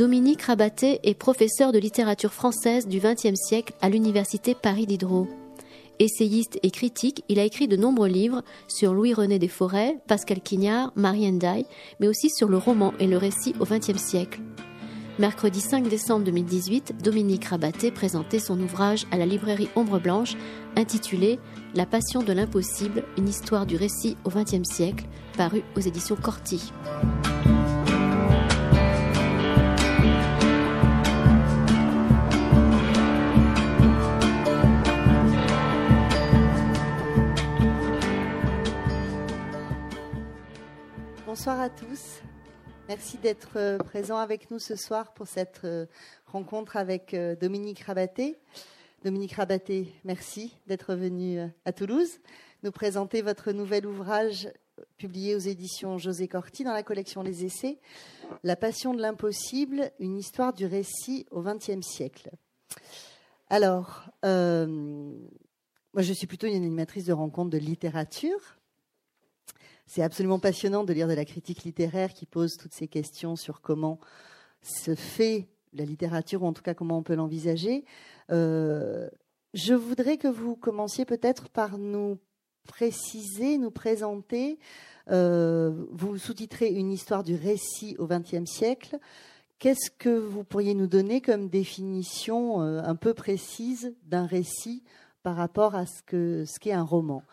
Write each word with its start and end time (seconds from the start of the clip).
Dominique 0.00 0.40
Rabaté 0.40 0.98
est 1.02 1.12
professeur 1.12 1.72
de 1.72 1.78
littérature 1.78 2.32
française 2.32 2.88
du 2.88 3.00
XXe 3.00 3.34
siècle 3.34 3.74
à 3.82 3.90
l'Université 3.90 4.54
Paris 4.54 4.86
Diderot. 4.86 5.28
Essayiste 5.98 6.58
et 6.62 6.70
critique, 6.70 7.22
il 7.28 7.38
a 7.38 7.44
écrit 7.44 7.68
de 7.68 7.76
nombreux 7.76 8.08
livres 8.08 8.42
sur 8.66 8.94
Louis-René 8.94 9.38
Desforêts, 9.38 9.98
Pascal 10.08 10.40
Quignard, 10.40 10.90
Marie 10.96 11.30
Ndaye, 11.30 11.66
mais 12.00 12.08
aussi 12.08 12.30
sur 12.30 12.48
le 12.48 12.56
roman 12.56 12.94
et 12.98 13.06
le 13.06 13.18
récit 13.18 13.54
au 13.60 13.66
XXe 13.66 14.00
siècle. 14.00 14.40
Mercredi 15.18 15.60
5 15.60 15.86
décembre 15.86 16.24
2018, 16.24 17.02
Dominique 17.04 17.44
Rabaté 17.44 17.90
présentait 17.90 18.38
son 18.38 18.58
ouvrage 18.58 19.04
à 19.10 19.18
la 19.18 19.26
librairie 19.26 19.68
Ombre 19.76 20.00
Blanche 20.00 20.34
intitulé 20.76 21.38
La 21.74 21.84
passion 21.84 22.22
de 22.22 22.32
l'impossible, 22.32 23.04
une 23.18 23.28
histoire 23.28 23.66
du 23.66 23.76
récit 23.76 24.16
au 24.24 24.30
XXe 24.30 24.66
siècle, 24.66 25.04
paru 25.36 25.62
aux 25.76 25.80
éditions 25.80 26.16
Corti. 26.16 26.72
Bonsoir 41.32 41.60
à 41.60 41.70
tous. 41.70 42.22
Merci 42.88 43.16
d'être 43.16 43.52
euh, 43.54 43.78
présents 43.78 44.16
avec 44.16 44.50
nous 44.50 44.58
ce 44.58 44.74
soir 44.74 45.14
pour 45.14 45.28
cette 45.28 45.60
euh, 45.62 45.86
rencontre 46.26 46.76
avec 46.76 47.14
euh, 47.14 47.36
Dominique 47.36 47.78
Rabaté. 47.82 48.36
Dominique 49.04 49.34
Rabaté, 49.34 49.94
merci 50.02 50.52
d'être 50.66 50.96
venu 50.96 51.38
à 51.64 51.72
Toulouse 51.72 52.18
nous 52.64 52.72
présenter 52.72 53.22
votre 53.22 53.52
nouvel 53.52 53.86
ouvrage 53.86 54.48
publié 54.98 55.36
aux 55.36 55.38
éditions 55.38 55.98
José 55.98 56.26
Corti 56.26 56.64
dans 56.64 56.72
la 56.72 56.82
collection 56.82 57.22
Les 57.22 57.44
Essais, 57.44 57.78
La 58.42 58.56
passion 58.56 58.92
de 58.92 59.00
l'impossible, 59.00 59.92
une 60.00 60.18
histoire 60.18 60.52
du 60.52 60.66
récit 60.66 61.26
au 61.30 61.42
XXe 61.42 61.86
siècle. 61.86 62.30
Alors, 63.50 64.10
moi 64.24 66.02
je 66.02 66.12
suis 66.12 66.26
plutôt 66.26 66.48
une 66.48 66.56
animatrice 66.56 67.04
de 67.04 67.12
rencontres 67.12 67.50
de 67.50 67.58
littérature, 67.58 68.56
c'est 69.90 70.02
absolument 70.04 70.38
passionnant 70.38 70.84
de 70.84 70.92
lire 70.92 71.08
de 71.08 71.14
la 71.14 71.24
critique 71.24 71.64
littéraire 71.64 72.14
qui 72.14 72.24
pose 72.24 72.56
toutes 72.56 72.72
ces 72.72 72.86
questions 72.86 73.34
sur 73.34 73.60
comment 73.60 73.98
se 74.62 74.94
fait 74.94 75.48
la 75.72 75.84
littérature, 75.84 76.44
ou 76.44 76.46
en 76.46 76.52
tout 76.52 76.62
cas 76.62 76.74
comment 76.74 76.98
on 76.98 77.02
peut 77.02 77.16
l'envisager. 77.16 77.84
Euh, 78.30 79.10
je 79.52 79.74
voudrais 79.74 80.16
que 80.16 80.28
vous 80.28 80.54
commenciez 80.54 81.04
peut-être 81.04 81.48
par 81.48 81.76
nous 81.76 82.18
préciser, 82.68 83.58
nous 83.58 83.72
présenter. 83.72 84.60
Euh, 85.10 85.72
vous 85.90 86.18
sous-titrez 86.18 86.68
une 86.68 86.92
histoire 86.92 87.24
du 87.24 87.34
récit 87.34 87.96
au 87.98 88.06
XXe 88.06 88.48
siècle. 88.48 88.96
Qu'est-ce 89.58 89.90
que 89.90 90.16
vous 90.16 90.44
pourriez 90.44 90.74
nous 90.74 90.86
donner 90.86 91.20
comme 91.20 91.48
définition 91.48 92.62
euh, 92.62 92.80
un 92.84 92.94
peu 92.94 93.12
précise 93.12 93.92
d'un 94.04 94.26
récit 94.26 94.84
par 95.24 95.34
rapport 95.34 95.74
à 95.74 95.86
ce 95.86 96.00
qu'est 96.06 96.46
ce 96.46 96.70
un 96.70 96.84
roman? 96.84 97.24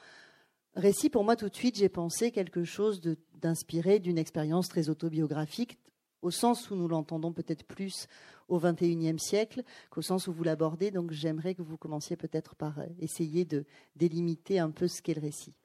Récit, 0.78 1.10
pour 1.10 1.24
moi, 1.24 1.36
tout 1.36 1.50
de 1.50 1.56
suite, 1.56 1.76
j'ai 1.76 1.90
pensé 1.90 2.30
quelque 2.30 2.64
chose 2.64 3.02
d'inspiré 3.42 3.98
d'une 3.98 4.20
expérience 4.20 4.70
très 4.70 4.90
autobiographique, 4.90 5.80
au 6.22 6.30
sens 6.30 6.70
où 6.70 6.76
nous 6.76 6.88
l'entendons 6.88 7.34
peut-être 7.34 7.64
plus 7.64 8.08
au 8.48 8.60
XXIe 8.60 9.18
siècle 9.18 9.64
qu'au 9.90 10.04
sens 10.04 10.28
où 10.28 10.34
vous 10.34 10.44
l'abordez. 10.44 10.92
Donc 10.92 11.12
j'aimerais 11.12 11.56
que 11.56 11.64
vous 11.64 11.78
commenciez 11.78 12.16
peut-être 12.16 12.54
par 12.56 12.78
euh, 12.78 12.86
essayer 13.00 13.44
de 13.44 13.66
délimiter 13.96 14.60
un 14.60 14.70
peu 14.70 14.88
ce 14.88 15.02
qu'est 15.02 15.16
le 15.16 15.22
récit. 15.22 15.56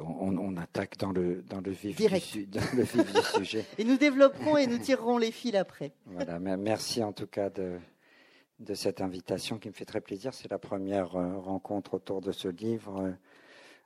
On, 0.00 0.38
on, 0.38 0.56
attaque 0.56 0.96
dans 0.96 1.12
le, 1.12 1.42
dans 1.42 1.60
le, 1.60 1.72
vif, 1.72 1.96
Du, 2.32 2.46
dans 2.46 2.60
le 2.74 2.84
vif 2.84 3.12
du 3.12 3.22
sujet. 3.36 3.66
Et 3.76 3.84
nous 3.84 3.98
développerons 3.98 4.56
et 4.56 4.66
nous 4.66 4.78
tirerons 4.78 5.18
les 5.18 5.32
fils 5.32 5.56
après. 5.56 5.92
Voilà, 6.06 6.38
merci 6.38 7.02
en 7.02 7.12
tout 7.12 7.26
cas 7.26 7.50
de, 7.50 7.76
de 8.60 8.74
cette 8.74 9.02
invitation 9.02 9.58
qui 9.58 9.68
me 9.68 9.74
fait 9.74 9.84
très 9.84 10.00
plaisir. 10.00 10.32
C'est 10.32 10.50
la 10.50 10.58
première 10.58 11.16
euh, 11.16 11.38
rencontre 11.38 11.94
autour 11.94 12.22
de 12.22 12.32
ce 12.32 12.48
livre. 12.48 13.14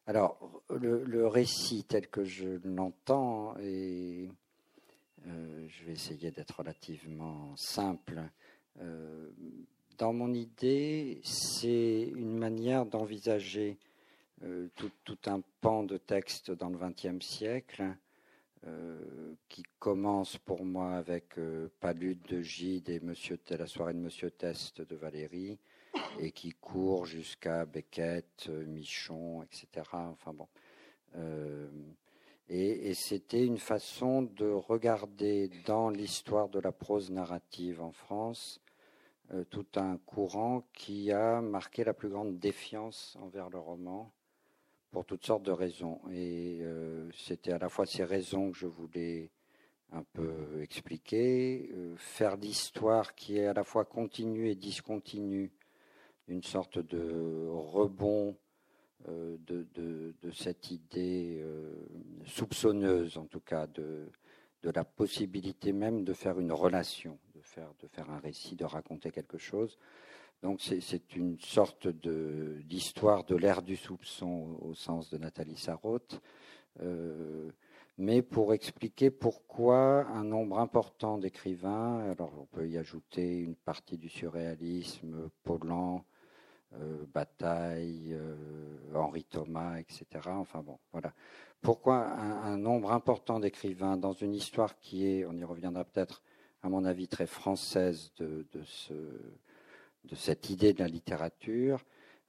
Alors, 0.07 0.63
le, 0.69 1.27
récit 1.29 1.85
tel 1.85 2.09
que 2.09 2.25
je 2.25 2.59
l'entends, 2.65 3.55
et 3.61 4.29
euh, 5.29 5.67
je 5.69 5.85
vais 5.85 5.93
essayer 5.93 6.33
d'être 6.33 6.59
relativement 6.59 7.55
simple. 7.57 8.21
Euh, 8.81 9.31
dans 9.99 10.13
mon 10.13 10.35
idée, 10.35 11.21
c'est 11.23 12.11
une 12.17 12.37
manière 12.37 12.85
d'envisager 12.85 13.79
euh, 14.43 14.67
tout, 14.75 15.19
un 15.27 15.41
pan 15.61 15.85
de 15.85 15.99
texte 15.99 16.51
dans 16.51 16.69
le 16.69 16.79
XXe 16.79 17.25
siècle, 17.25 17.85
qui 19.49 19.65
commence 19.81 20.39
pour 20.39 20.65
moi 20.65 20.93
avec 20.93 21.35
Palude 21.81 22.23
de 22.29 22.43
Gide 22.43 22.91
et 22.91 23.01
Monsieur, 23.01 23.37
la 23.51 23.67
soirée 23.67 23.93
de 23.93 23.99
Monsieur 23.99 24.31
Test 24.31 24.83
de 24.83 24.95
Valérie, 24.95 25.59
et 26.19 26.33
qui 26.33 26.53
court 26.53 27.07
jusqu'à 27.07 27.65
Beckett, 27.65 28.49
Michon, 28.49 29.43
etc. 29.43 29.87
Enfin 29.93 30.33
bon. 30.33 30.49
Euh, 31.17 31.69
et, 32.49 32.95
c'était 32.95 33.45
une 33.45 33.59
façon 33.59 34.23
de 34.23 34.51
regarder 34.51 35.51
dans 35.65 35.89
l'histoire 35.89 36.49
de 36.49 36.59
la 36.59 36.73
prose 36.73 37.11
narrative 37.11 37.81
en 37.81 37.93
France 37.93 38.61
euh, 39.33 39.45
tout 39.45 39.67
un 39.77 39.97
courant 39.99 40.67
qui 40.75 41.13
a 41.13 41.41
marqué 41.41 41.85
la 41.85 41.95
plus 41.95 42.11
grande 42.11 42.39
défiance 42.39 43.17
envers 43.23 43.49
le 43.49 43.59
roman 43.59 44.13
pour 44.91 45.07
toutes 45.07 45.25
sortes 45.25 45.45
de 45.45 45.53
raisons. 45.53 46.01
Et 46.11 46.59
euh, 46.61 47.11
c'était 47.13 47.53
à 47.53 47.59
la 47.59 47.69
fois 47.69 47.87
ces 47.87 48.05
raisons 48.05 48.51
que 48.51 48.59
je 48.59 48.67
voulais 48.67 49.31
un 49.93 50.05
peu 50.15 50.63
expliquer, 50.63 51.71
faire 51.97 52.37
l'histoire 52.37 53.15
qui 53.15 53.37
est 53.37 53.47
à 53.47 53.53
la 53.53 53.63
fois 53.63 53.85
continue 53.85 54.49
et 54.49 54.55
discontinue 54.55 55.53
une 56.29 56.43
sorte 56.43 56.79
de 56.79 57.49
rebond 57.49 58.37
euh, 59.09 59.37
de, 59.47 60.15
cette 60.33 60.71
idée 60.71 61.41
euh, 61.43 61.75
soupçonneuse, 62.25 63.19
en 63.19 63.27
tout 63.27 63.41
cas, 63.41 63.67
de, 63.67 64.09
de 64.63 64.71
la 64.71 64.85
possibilité 64.85 65.73
même 65.73 66.05
de 66.05 66.13
faire 66.13 66.39
une 66.41 66.53
relation, 66.53 67.19
de 67.35 67.41
faire, 67.41 67.73
de 67.81 67.89
faire 67.89 68.11
un 68.11 68.19
récit, 68.19 68.57
de 68.57 68.65
raconter 68.65 69.11
quelque 69.11 69.39
chose. 69.39 69.79
Donc 70.43 70.61
c'est 70.61 71.15
une 71.15 71.39
sorte 71.39 71.87
d'histoire 71.87 73.25
de, 73.25 73.37
l'ère 73.37 73.63
du 73.63 73.77
soupçon 73.77 74.59
au, 74.61 74.75
sens 74.75 75.09
de 75.11 75.19
Nathalie 75.19 75.57
Sarraute, 75.57 76.21
euh, 76.81 77.51
mais 77.97 78.23
pour 78.23 78.53
expliquer 78.53 79.11
pourquoi 79.11 80.07
un 80.07 80.25
nombre 80.25 80.59
important 80.59 81.19
d'écrivains, 81.19 82.01
alors 82.11 82.33
on 82.41 82.47
peut 82.47 82.69
y 82.69 82.77
ajouter 82.77 83.39
une 83.39 83.55
partie 83.55 83.99
du 83.99 84.09
surréalisme, 84.09 85.15
euh, 85.15 85.29
Bataille, 87.13 88.13
euh, 88.13 88.37
Henri 88.95 89.25
Thomas, 89.25 89.79
etc. 89.79 90.07
Enfin 90.27 90.63
bon, 90.63 90.79
voilà. 90.93 91.13
Pourquoi 91.61 92.09
un, 92.09 92.57
nombre 92.57 92.93
important 92.93 93.39
d'écrivains 93.39 93.97
dans 93.97 94.13
une 94.13 94.35
histoire 94.35 94.79
qui 94.81 95.07
est, 95.07 95.25
on 95.25 95.33
y 95.35 95.45
reviendra 95.45 95.85
peut-être, 95.85 96.23
à 96.63 96.69
mon 96.69 96.85
avis, 96.85 97.07
très 97.07 97.27
française 97.27 98.13
de, 98.17 98.45
ce, 98.65 98.93
de 98.93 100.15
cette 100.15 100.51
idée 100.51 100.73
de 100.73 100.81
la 100.81 100.89
littérature, 100.89 101.85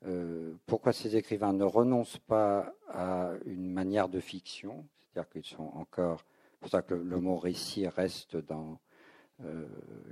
euh, 0.06 0.54
pourquoi 0.66 0.94
ces 0.94 1.16
écrivains 1.16 1.54
ne 1.54 1.64
renoncent 1.64 2.20
pas 2.20 2.74
à 2.90 3.31
une 3.46 3.72
manière 3.72 4.10
de 4.10 4.20
fiction, 4.20 4.86
c'est-à-dire 5.00 5.30
qu'ils 5.30 5.46
sont 5.46 5.72
encore, 5.75 6.24
c'est 6.52 6.60
pour 6.60 6.70
ça 6.70 6.81
que 6.81 6.94
le 6.94 7.20
mot 7.20 7.38
récit 7.38 7.88
reste 7.88 8.36
dans, 8.36 8.74
euh, 8.74 8.75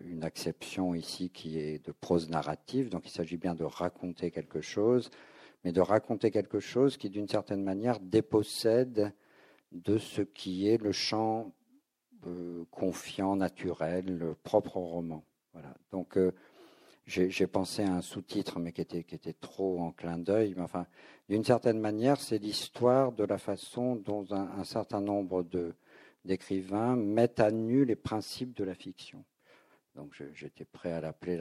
une 0.06 0.24
acception 0.24 0.94
ici 0.94 1.30
qui 1.30 1.58
est 1.58 1.86
de 1.86 1.92
prose 1.92 2.30
narrative, 2.30 2.90
donc 2.90 3.06
il 3.06 3.12
s'agit 3.12 3.38
bien 3.38 3.56
de 3.56 3.64
raconter 3.64 4.32
quelque 4.32 4.62
chose, 4.62 5.10
mais 5.64 5.72
de 5.72 5.82
raconter 5.82 6.32
quelque 6.32 6.60
chose 6.60 6.98
qui, 6.98 7.10
d'une 7.10 7.28
certaine 7.28 7.64
manière, 7.64 8.00
dépossède 8.00 9.14
de 9.72 9.98
ce 9.98 10.22
qui 10.22 10.68
est 10.68 10.78
le 10.78 10.92
champ 10.92 11.54
euh, 12.28 12.66
confiant, 12.72 13.36
naturel, 13.36 14.36
propre 14.44 14.78
au 14.78 14.86
roman. 14.86 15.24
Voilà. 15.54 15.74
Donc, 15.92 16.18
euh, 16.18 16.34
j'ai 17.06 17.48
pensé 17.48 17.84
à 17.84 17.96
un 17.96 18.02
sous-titre, 18.02 18.60
mais 18.60 18.72
qui 18.72 18.82
était, 18.82 19.04
qui 19.04 19.16
était 19.16 19.34
trop 19.34 19.80
en 19.82 19.92
clin 19.92 20.18
d'œil. 20.18 20.54
Mais 20.56 20.62
enfin, 20.62 20.86
d'une 21.30 21.44
certaine 21.44 21.80
manière, 21.80 22.20
c'est 22.20 22.38
l'histoire 22.38 23.12
de 23.12 23.24
la 23.24 23.38
façon 23.38 23.96
dont 23.96 24.26
un 24.32 24.64
certain 24.64 25.02
nombre 25.02 25.44
de, 25.44 25.74
d'écrivains 26.26 26.96
mettent 26.96 27.40
à 27.40 27.52
nu 27.52 27.86
les 27.86 27.96
principes 27.96 28.56
de 28.56 28.64
la 28.64 28.76
fiction. 28.76 29.24
Donc 29.96 30.14
j'étais 30.34 30.64
prêt 30.64 30.94
à 30.94 31.02
l'appeler 31.02 31.38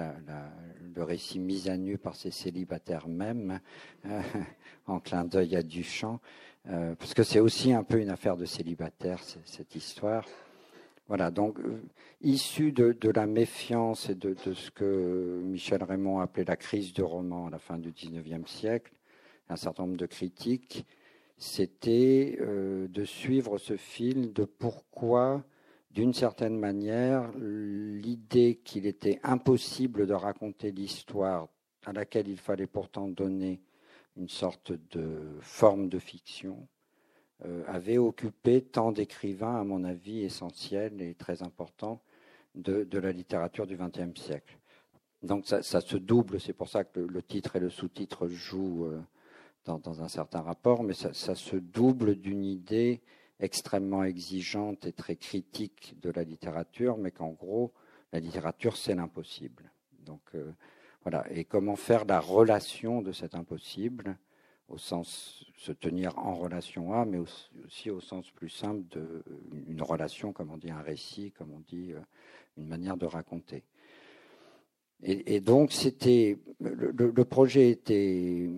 le 0.94 1.02
récit 1.04 1.38
mis 1.38 1.68
à 1.68 1.76
nu 1.76 1.98
par 1.98 2.16
ces 2.16 2.32
célibataires 2.32 3.06
même, 3.06 3.60
euh, 4.06 4.20
en 4.86 4.98
clin 4.98 5.24
d'œil 5.24 5.54
à 5.54 5.62
Duchamp, 5.62 6.20
euh, 6.68 6.96
parce 6.96 7.14
que 7.14 7.22
c'est 7.22 7.38
aussi 7.38 7.72
un 7.72 7.84
peu 7.84 8.00
une 8.00 8.10
affaire 8.10 8.36
de 8.36 8.44
célibataire, 8.44 9.22
cette 9.44 9.76
histoire. 9.76 10.26
Voilà, 11.06 11.30
donc 11.30 11.60
euh, 11.60 11.80
issu 12.22 12.72
de, 12.72 12.96
la 13.14 13.26
méfiance 13.26 14.10
et 14.10 14.16
de, 14.16 14.34
de, 14.44 14.52
ce 14.52 14.70
que 14.72 15.40
Michel 15.44 15.82
Raymond 15.84 16.18
appelait 16.18 16.44
la 16.44 16.56
crise 16.56 16.92
du 16.92 17.02
roman 17.02 17.46
à 17.46 17.50
la 17.50 17.58
fin 17.58 17.78
du 17.78 17.92
XIXe 17.92 18.50
siècle, 18.50 18.92
un 19.48 19.56
certain 19.56 19.84
nombre 19.84 19.96
de 19.96 20.06
critiques 20.06 20.86
c'était 21.40 22.38
de 22.38 23.04
suivre 23.04 23.58
ce 23.58 23.76
fil 23.76 24.32
de 24.32 24.44
pourquoi, 24.44 25.42
d'une 25.90 26.12
certaine 26.12 26.58
manière, 26.58 27.32
l'idée 27.38 28.60
qu'il 28.62 28.86
était 28.86 29.18
impossible 29.22 30.06
de 30.06 30.12
raconter 30.12 30.70
l'histoire 30.70 31.48
à 31.86 31.92
laquelle 31.92 32.28
il 32.28 32.36
fallait 32.36 32.66
pourtant 32.66 33.08
donner 33.08 33.62
une 34.16 34.28
sorte 34.28 34.72
de 34.90 35.38
forme 35.40 35.88
de 35.88 35.98
fiction, 35.98 36.68
euh, 37.46 37.62
avait 37.66 37.98
occupé 37.98 38.60
tant 38.60 38.92
d'écrivains, 38.92 39.60
à 39.60 39.64
mon 39.64 39.84
avis, 39.84 40.20
essentiels 40.20 41.00
et 41.00 41.14
très 41.14 41.42
importants 41.42 42.02
de, 42.54 42.86
la 42.98 43.12
littérature 43.12 43.66
du 43.66 43.76
XXe 43.76 44.20
siècle. 44.20 44.58
Donc 45.22 45.46
ça, 45.46 45.62
se 45.62 45.96
double, 45.96 46.40
c'est 46.40 46.52
pour 46.52 46.68
ça 46.68 46.84
que 46.84 47.00
le, 47.00 47.22
titre 47.22 47.56
et 47.56 47.60
le 47.60 47.70
sous-titre 47.70 48.28
jouent 48.28 48.86
euh, 48.86 49.00
dans, 49.78 50.02
un 50.02 50.08
certain 50.08 50.40
rapport, 50.40 50.82
mais 50.82 50.94
ça, 50.94 51.34
se 51.34 51.56
double 51.56 52.16
d'une 52.16 52.44
idée 52.44 53.00
extrêmement 53.38 54.04
exigeante 54.04 54.86
et 54.86 54.92
très 54.92 55.16
critique 55.16 55.96
de 56.02 56.10
la 56.10 56.24
littérature, 56.24 56.98
mais 56.98 57.10
qu'en 57.10 57.30
gros, 57.30 57.72
la 58.12 58.20
littérature, 58.20 58.76
c'est 58.76 58.94
l'impossible. 58.94 59.70
Donc 60.04 60.22
euh, 60.34 60.52
voilà. 61.02 61.24
Et 61.30 61.44
comment 61.44 61.76
faire 61.76 62.04
la 62.04 62.20
relation 62.20 63.02
de 63.02 63.12
cet 63.12 63.34
impossible 63.34 64.18
au 64.68 64.78
sens 64.78 65.44
se 65.56 65.72
tenir 65.72 66.16
en 66.18 66.34
relation 66.34 66.92
à, 66.94 67.04
mais 67.04 67.18
aussi 67.18 67.90
au 67.90 68.00
sens 68.00 68.30
plus 68.30 68.48
simple 68.48 68.84
d'une 69.50 69.82
relation, 69.82 70.32
comme 70.32 70.50
on 70.50 70.56
dit 70.56 70.70
un 70.70 70.80
récit, 70.80 71.32
comme 71.32 71.52
on 71.52 71.60
dit 71.60 71.92
euh, 71.92 72.00
une 72.56 72.68
manière 72.68 72.96
de 72.96 73.06
raconter. 73.06 73.64
Et, 75.02 75.40
donc 75.40 75.72
c'était 75.72 76.38
le, 76.60 77.24
projet 77.24 77.70
était 77.70 78.50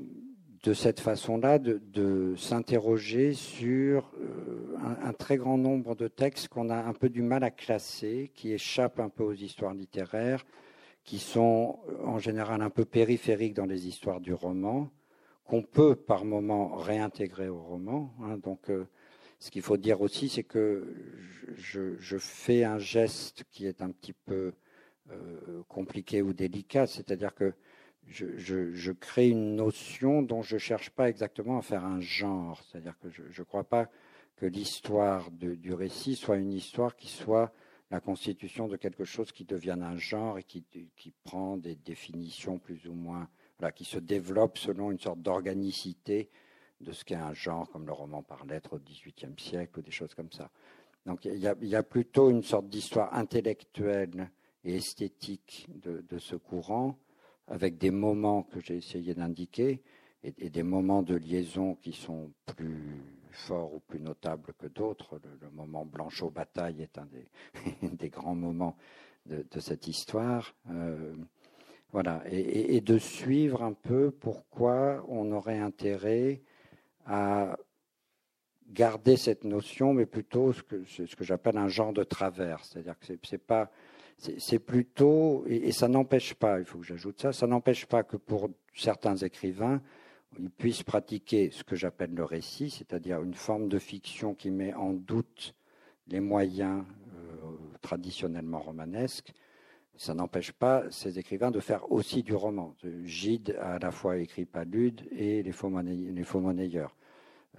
de 0.63 0.75
cette 0.75 1.01
façon-là 1.01 1.59
de, 1.59 2.35
s'interroger 2.37 3.35
sur 3.35 4.13
euh, 4.21 4.77
un, 5.03 5.13
très 5.13 5.37
grand 5.37 5.59
nombre 5.59 5.97
de 5.97 6.09
textes 6.09 6.49
qu'on 6.49 6.71
a 6.71 6.77
un 6.77 6.93
peu 6.93 7.09
du 7.09 7.23
mal 7.23 7.43
à 7.43 7.51
classer, 7.51 8.31
qui 8.35 8.53
échappent 8.53 9.01
un 9.01 9.09
peu 9.09 9.25
aux 9.25 9.33
histoires 9.33 9.75
littéraires, 9.75 10.45
qui 11.05 11.19
sont 11.19 11.81
en 12.05 12.19
général 12.19 12.63
un 12.63 12.71
peu 12.71 12.85
périphériques 12.85 13.55
dans 13.55 13.67
les 13.67 13.89
histoires 13.89 14.21
du 14.21 14.33
roman 14.33 14.89
qu'on 15.45 15.63
peut 15.63 15.97
par 15.97 16.25
moment 16.25 16.77
réintégrer 16.77 17.49
au 17.49 17.61
roman. 17.61 18.15
Hein. 18.23 18.39
donc, 18.39 18.71
euh, 18.71 18.87
ce 19.41 19.51
qu'il 19.51 19.63
faut 19.63 19.77
dire 19.77 20.01
aussi, 20.01 20.29
c'est 20.29 20.45
que 20.45 20.95
je, 21.57 22.17
fais 22.19 22.63
un 22.63 22.79
geste 22.79 23.45
qui 23.51 23.67
est 23.67 23.83
un 23.83 23.91
petit 23.91 24.13
peu 24.13 24.53
euh, 25.11 25.63
compliqué 25.69 26.23
ou 26.23 26.33
délicat, 26.33 26.87
c'est-à-dire 26.87 27.35
que 27.35 27.53
je, 28.09 28.93
crée 28.93 29.29
une 29.29 29.57
notion 29.57 30.23
dont 30.23 30.43
je 30.43 30.57
ne 30.57 30.61
cherche 30.61 30.91
pas 30.91 31.09
exactement 31.09 31.59
à 31.59 31.63
faire 31.63 31.85
un 31.85 32.01
genre. 32.01 32.63
C'est-à-dire 32.65 32.99
que 32.99 33.09
je 33.11 33.23
ne 33.23 33.45
crois 33.45 33.65
pas 33.65 33.89
que 34.37 34.47
l'histoire 34.47 35.31
du 35.31 35.75
récit 35.75 36.17
soit 36.17 36.37
une 36.37 36.53
histoire 36.53 36.97
qui 36.97 37.09
soit 37.09 37.53
la 37.91 38.01
constitution 38.01 38.69
de 38.69 38.77
quelque 38.77 39.05
chose 39.05 39.33
qui 39.33 39.45
devienne 39.45 39.83
un 39.83 39.97
genre 39.97 40.39
et 40.39 40.43
qui 40.45 41.15
prend 41.25 41.57
des 41.57 41.77
définitions 41.77 42.59
plus 42.59 42.87
ou 42.87 42.95
moins 42.95 43.29
qui 43.71 43.85
se 43.85 43.99
développe 43.99 44.59
selon 44.59 44.91
une 44.91 44.99
sorte 44.99 45.21
d'organicité 45.21 46.29
de 46.81 46.93
ce 46.93 47.05
qu'est 47.05 47.15
un 47.15 47.33
genre, 47.33 47.71
comme 47.71 47.87
le 47.87 47.93
roman 47.93 48.23
par 48.23 48.45
lettres 48.45 48.75
au 48.75 48.79
XVIIIe 48.79 49.39
siècle 49.39 49.79
ou 49.79 49.83
des 49.83 49.93
choses 49.93 50.15
comme 50.15 50.33
ça. 50.33 50.51
Donc 51.07 51.25
il 51.25 51.39
y 51.39 51.77
a, 51.77 51.83
plutôt 51.83 52.31
une 52.31 52.43
sorte 52.43 52.69
d'histoire 52.69 53.15
intellectuelle 53.15 54.31
et 54.65 54.77
esthétique 54.77 55.69
de, 55.75 56.19
ce 56.19 56.37
courant, 56.37 56.97
avec 57.53 57.77
des 57.77 57.91
moments 57.91 58.45
que 58.45 58.61
j'ai 58.61 58.79
essayé 58.79 59.13
d'indiquer 59.13 59.83
et, 60.25 60.49
des 60.49 60.63
moments 60.63 61.03
de 61.03 61.15
liaison 61.15 61.75
qui 61.75 61.93
sont 61.93 62.33
plus 62.47 63.03
forts 63.31 63.75
ou 63.75 63.81
plus 63.81 64.01
notables 64.01 64.55
que 64.59 64.69
d'autres. 64.69 65.21
Le, 65.43 65.51
moment 65.51 65.85
Blanchot-Bataille 65.85 66.81
est 66.81 66.99
un 67.83 67.89
des, 67.93 68.09
grands 68.09 68.35
moments 68.35 68.79
de, 69.27 69.45
cette 69.61 69.87
histoire. 69.87 70.55
Euh, 70.71 71.15
voilà, 71.91 72.23
et, 72.31 72.81
de 72.81 72.97
suivre 72.97 73.63
un 73.63 73.75
peu 73.75 74.11
pourquoi 74.11 75.05
on 75.09 75.31
aurait 75.31 75.59
intérêt 75.59 76.41
à 77.05 77.55
garder 78.71 79.19
cette 79.19 79.45
notion, 79.45 79.93
mais 79.93 80.07
plutôt 80.07 80.55
ce 80.55 80.63
que, 80.63 80.85
ce 80.85 81.15
que 81.15 81.25
j'appelle 81.25 81.59
un 81.59 81.69
genre 81.69 81.93
de 81.93 82.03
travers. 82.03 82.65
C'est-à-dire 82.65 82.99
que 82.99 83.15
c'est 83.23 83.37
pas, 83.37 83.71
c'est 84.19 84.59
plutôt, 84.59 85.45
et, 85.47 85.73
ça 85.73 85.89
n'empêche 85.89 86.35
pas, 86.35 86.61
il 86.61 86.65
faut 86.65 86.79
que 86.79 86.87
j'ajoute 86.87 87.21
ça, 87.21 87.33
ça 87.33 87.47
n'empêche 87.47 87.87
pas 87.87 88.03
que 88.03 88.17
pour 88.17 88.51
certains 88.75 89.17
écrivains, 89.17 89.83
ils 90.39 90.51
puissent 90.51 90.83
pratiquer 90.83 91.51
ce 91.51 91.65
que 91.65 91.77
j'appelle 91.77 92.15
le 92.15 92.25
récit, 92.25 92.71
c'est-à-dire 92.71 93.23
une 93.23 93.35
forme 93.35 93.69
de 93.69 93.79
fiction 93.79 94.35
qui 94.35 94.51
met 94.51 94.73
en 94.75 94.93
doute 94.93 95.55
les 96.09 96.21
moyens 96.21 96.85
euh, 97.15 97.51
traditionnellement 97.81 98.61
romanesques, 98.61 99.33
ça 99.97 100.15
n'empêche 100.15 100.53
pas 100.53 100.91
ces 100.91 101.19
écrivains 101.19 101.51
de 101.51 101.61
faire 101.61 101.91
aussi 101.93 102.23
du 102.23 102.35
roman. 102.35 102.75
Gide 103.05 103.57
a 103.61 103.75
à 103.75 103.79
la 103.79 103.91
fois 103.91 104.17
écrit 104.17 104.47
Palude 104.47 105.07
et 105.13 105.43
Les 105.43 105.53
Faux, 105.53 105.69
Monnayeurs. 105.69 106.97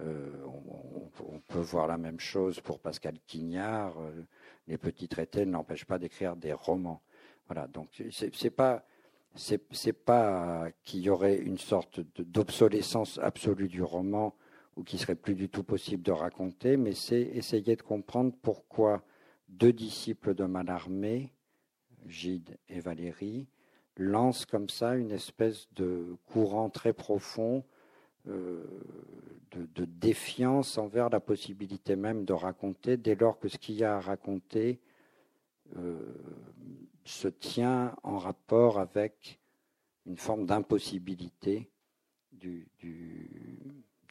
Euh, 0.00 0.30
on, 0.44 1.38
peut 1.46 1.60
voir 1.60 1.86
la 1.86 1.98
même 1.98 2.18
chose 2.18 2.60
pour 2.60 2.80
Pascal 2.80 3.14
Quignard. 3.26 3.96
Euh, 4.00 4.24
les 4.66 4.78
petits 4.78 5.08
traités 5.08 5.46
ne 5.46 5.52
l'empêchent 5.52 5.84
pas 5.84 5.98
d'écrire 5.98 6.34
des 6.36 6.52
romans. 6.52 7.02
Voilà, 7.46 7.68
donc 7.68 8.02
c'est 8.10 8.50
pas 8.50 8.84
c'est 9.36 9.92
pas 9.92 10.68
qu'il 10.84 11.00
y 11.00 11.10
aurait 11.10 11.36
une 11.36 11.58
sorte 11.58 12.00
d'obsolescence 12.18 13.18
absolue 13.18 13.68
du 13.68 13.82
roman 13.82 14.34
ou 14.76 14.84
qu'il 14.84 14.98
serait 14.98 15.16
plus 15.16 15.34
du 15.34 15.48
tout 15.48 15.64
possible 15.64 16.02
de 16.02 16.12
raconter, 16.12 16.76
mais 16.76 16.92
c'est 16.92 17.20
essayer 17.20 17.74
de 17.76 17.82
comprendre 17.82 18.32
pourquoi 18.42 19.02
deux 19.48 19.72
disciples 19.72 20.34
de 20.34 20.44
Mallarmé 20.44 21.32
Gide 22.06 22.56
et 22.68 22.80
Valérie, 22.80 23.48
lancent 23.96 24.46
comme 24.46 24.68
ça 24.68 24.94
une 24.96 25.10
espèce 25.10 25.68
de 25.74 26.16
courant 26.26 26.70
très 26.70 26.92
profond 26.92 27.64
euh, 28.28 28.64
de, 29.52 29.84
défiance 29.84 30.78
envers 30.78 31.10
la 31.10 31.20
possibilité 31.20 31.94
même 31.94 32.24
de 32.24 32.32
raconter, 32.32 32.96
dès 32.96 33.14
lors 33.14 33.38
que 33.38 33.48
ce 33.48 33.56
qu'il 33.58 33.76
y 33.76 33.84
a 33.84 33.96
à 33.96 34.00
raconter 34.00 34.80
euh, 35.76 35.98
se 37.04 37.28
tient 37.28 37.94
en 38.02 38.18
rapport 38.18 38.80
avec 38.80 39.38
une 40.06 40.16
forme 40.16 40.46
d'impossibilité 40.46 41.70
du, 42.32 42.66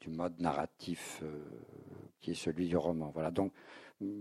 mode 0.07 0.39
narratif 0.39 1.21
euh, 1.23 1.43
qui 2.21 2.31
est 2.31 2.35
celui 2.35 2.67
du 2.67 2.77
roman. 2.77 3.11
Voilà. 3.13 3.31
Donc, 3.31 3.51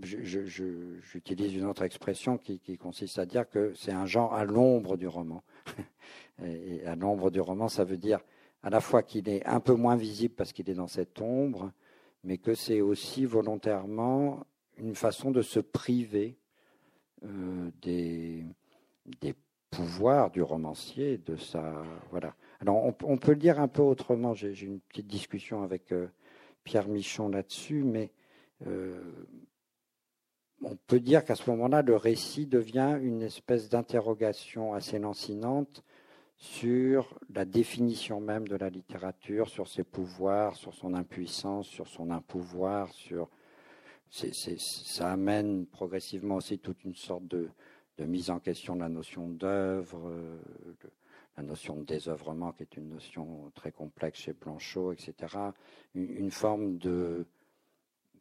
j'utilise 0.01 1.55
une 1.55 1.65
autre 1.65 1.83
expression 1.83 2.37
qui, 2.37 2.77
consiste 2.77 3.19
à 3.19 3.25
dire 3.25 3.49
que 3.49 3.73
c'est 3.75 3.91
un 3.91 4.05
genre 4.05 4.33
à 4.33 4.43
l'ombre 4.43 4.97
du 4.97 5.07
roman. 5.07 5.43
Et 6.43 6.85
à 6.85 6.95
l'ombre 6.95 7.31
du 7.31 7.39
roman, 7.39 7.69
ça 7.69 7.83
veut 7.83 7.97
dire 7.97 8.19
à 8.63 8.69
la 8.69 8.79
fois 8.79 9.03
qu'il 9.03 9.29
est 9.29 9.45
un 9.45 9.59
peu 9.59 9.73
moins 9.73 9.95
visible 9.95 10.33
parce 10.35 10.53
qu'il 10.53 10.69
est 10.69 10.75
dans 10.75 10.87
cette 10.87 11.21
ombre, 11.21 11.71
mais 12.23 12.37
que 12.37 12.55
c'est 12.55 12.81
aussi 12.81 13.25
volontairement 13.25 14.45
une 14.77 14.95
façon 14.95 15.31
de 15.31 15.41
se 15.41 15.59
priver 15.59 16.37
euh, 17.25 17.69
des, 17.81 18.45
des 19.21 19.35
pouvoirs 19.69 20.31
du 20.31 20.41
romancier, 20.41 21.17
de 21.17 21.35
sa 21.35 21.83
voilà. 22.09 22.35
Alors 22.61 22.93
on, 23.03 23.17
peut 23.17 23.31
le 23.31 23.37
dire 23.37 23.59
un 23.59 23.67
peu 23.67 23.81
autrement. 23.81 24.33
J'ai 24.33 24.57
une 24.63 24.79
petite 24.79 25.07
discussion 25.07 25.63
avec 25.63 25.91
euh, 25.91 26.07
Pierre 26.63 26.87
Michon 26.87 27.27
là-dessus, 27.27 27.83
mais 27.83 28.11
euh, 28.65 29.01
on 30.61 30.77
peut 30.87 31.01
dire 31.01 31.25
qu'à 31.25 31.35
ce 31.35 31.49
moment-là, 31.49 31.81
le 31.81 31.97
récit 31.97 32.45
devient 32.45 32.97
une 33.01 33.21
espèce 33.21 33.67
d'interrogation 33.67 34.73
assez 34.73 34.97
lancinante 34.97 35.83
sur 36.37 37.17
la 37.33 37.45
définition 37.45 38.19
même 38.19 38.47
de 38.47 38.55
la 38.55 38.69
littérature, 38.69 39.49
sur 39.49 39.67
ses 39.67 39.83
pouvoirs, 39.83 40.55
sur 40.55 40.73
son 40.73 40.93
impuissance, 40.93 41.67
sur 41.67 41.87
son 41.87 42.09
impouvoir, 42.11 42.91
sur 42.91 43.29
ça 44.09 45.11
amène 45.11 45.65
progressivement 45.65 46.35
aussi 46.35 46.59
toute 46.59 46.83
une 46.83 46.93
sorte 46.93 47.27
de, 47.27 47.49
mise 47.99 48.29
en 48.29 48.39
question 48.39 48.75
de 48.75 48.81
la 48.81 48.89
notion 48.89 49.27
d'œuvre, 49.27 50.11
la 51.35 51.41
notion 51.41 51.77
de 51.77 51.83
désœuvrement 51.83 52.51
qui 52.51 52.61
est 52.61 52.77
une 52.77 52.89
notion 52.89 53.51
très 53.55 53.71
complexe 53.71 54.19
chez 54.19 54.33
Blanchot, 54.33 54.91
etc. 54.91 55.35
une 55.95 56.29
forme 56.29 56.77
de 56.77 57.25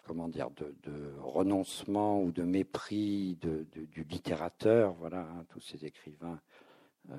comment 0.05 0.29
dire, 0.29 0.51
de, 0.51 1.15
renoncement 1.21 2.23
ou 2.23 2.33
de 2.33 2.43
mépris 2.43 3.39
du 3.41 4.05
littérateur. 4.05 4.95
Voilà, 4.95 5.21
hein, 5.21 5.45
tous 5.49 5.61
ces 5.61 5.85
écrivains 5.85 6.41
euh, 7.11 7.17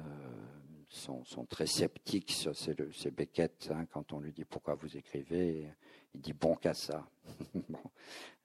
sont, 0.95 1.45
très 1.49 1.65
sceptiques. 1.65 2.31
C'est 2.53 3.11
Beckett, 3.11 3.69
hein, 3.73 3.85
quand 3.91 4.13
on 4.13 4.19
lui 4.19 4.31
dit 4.31 4.45
pourquoi 4.45 4.75
vous 4.75 4.97
écrivez, 4.97 5.67
il 6.13 6.21
dit 6.21 6.33
bon 6.33 6.55
qu'à 6.55 6.73
ça. 6.73 7.07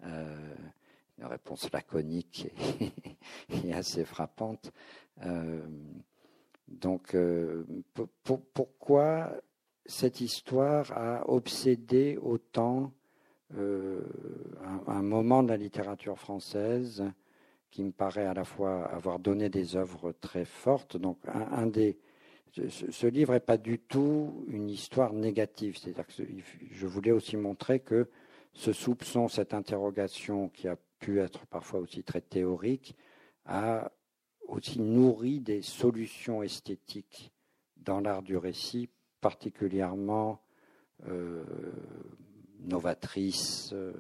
Euh, 0.05 0.55
une 1.19 1.27
réponse 1.27 1.73
laconique 1.73 2.53
et, 3.65 3.73
assez 3.75 4.05
frappante. 4.05 4.71
Euh, 5.25 5.67
donc, 6.69 7.17
pourquoi 8.55 9.33
cette 9.87 10.21
histoire 10.21 10.93
a 10.93 11.29
obsédé 11.29 12.17
autant 12.23 12.93
euh, 13.57 14.03
un, 14.87 15.03
moment 15.03 15.43
de 15.43 15.49
la 15.49 15.57
littérature 15.57 16.19
française 16.19 17.03
qui 17.71 17.83
me 17.83 17.93
paraît 17.93 18.27
à 18.27 18.35
la 18.35 18.45
fois 18.45 18.85
avoir 18.85 19.19
donné 19.19 19.49
des 19.49 19.75
œuvres 19.75 20.13
très 20.13 20.45
fortes. 20.45 20.99
Donc, 20.99 21.19
un, 21.27 21.67
des, 21.67 21.99
ce, 22.53 23.07
livre 23.07 23.33
n'est 23.33 23.41
pas 23.41 23.57
du 23.57 23.79
tout 23.79 24.45
une 24.49 24.69
histoire 24.69 25.13
négative. 25.13 25.77
C'est-à-dire 25.77 26.07
que 26.07 26.23
je 26.71 26.87
voulais 26.87 27.11
aussi 27.11 27.37
montrer 27.37 27.81
que 27.81 28.09
ce 28.53 28.73
soupçon, 28.73 29.29
cette 29.29 29.55
interrogation 29.55 30.49
qui 30.49 30.69
a 30.69 30.77
pu 30.99 31.21
être 31.21 31.47
parfois 31.47 31.81
aussi 31.81 32.03
très 32.03 32.21
théorique, 32.21 32.97
a 33.45 33.91
aussi 34.47 34.81
nourri 34.81 35.41
des 35.41 35.63
solutions 35.63 36.43
esthétiques 36.43 37.33
dans 37.77 38.01
l'art 38.01 38.23
du 38.23 38.37
récit, 38.37 38.89
particulièrement 39.21 40.41
euh, 41.07 41.45
novatrices, 42.61 43.71
euh, 43.73 43.93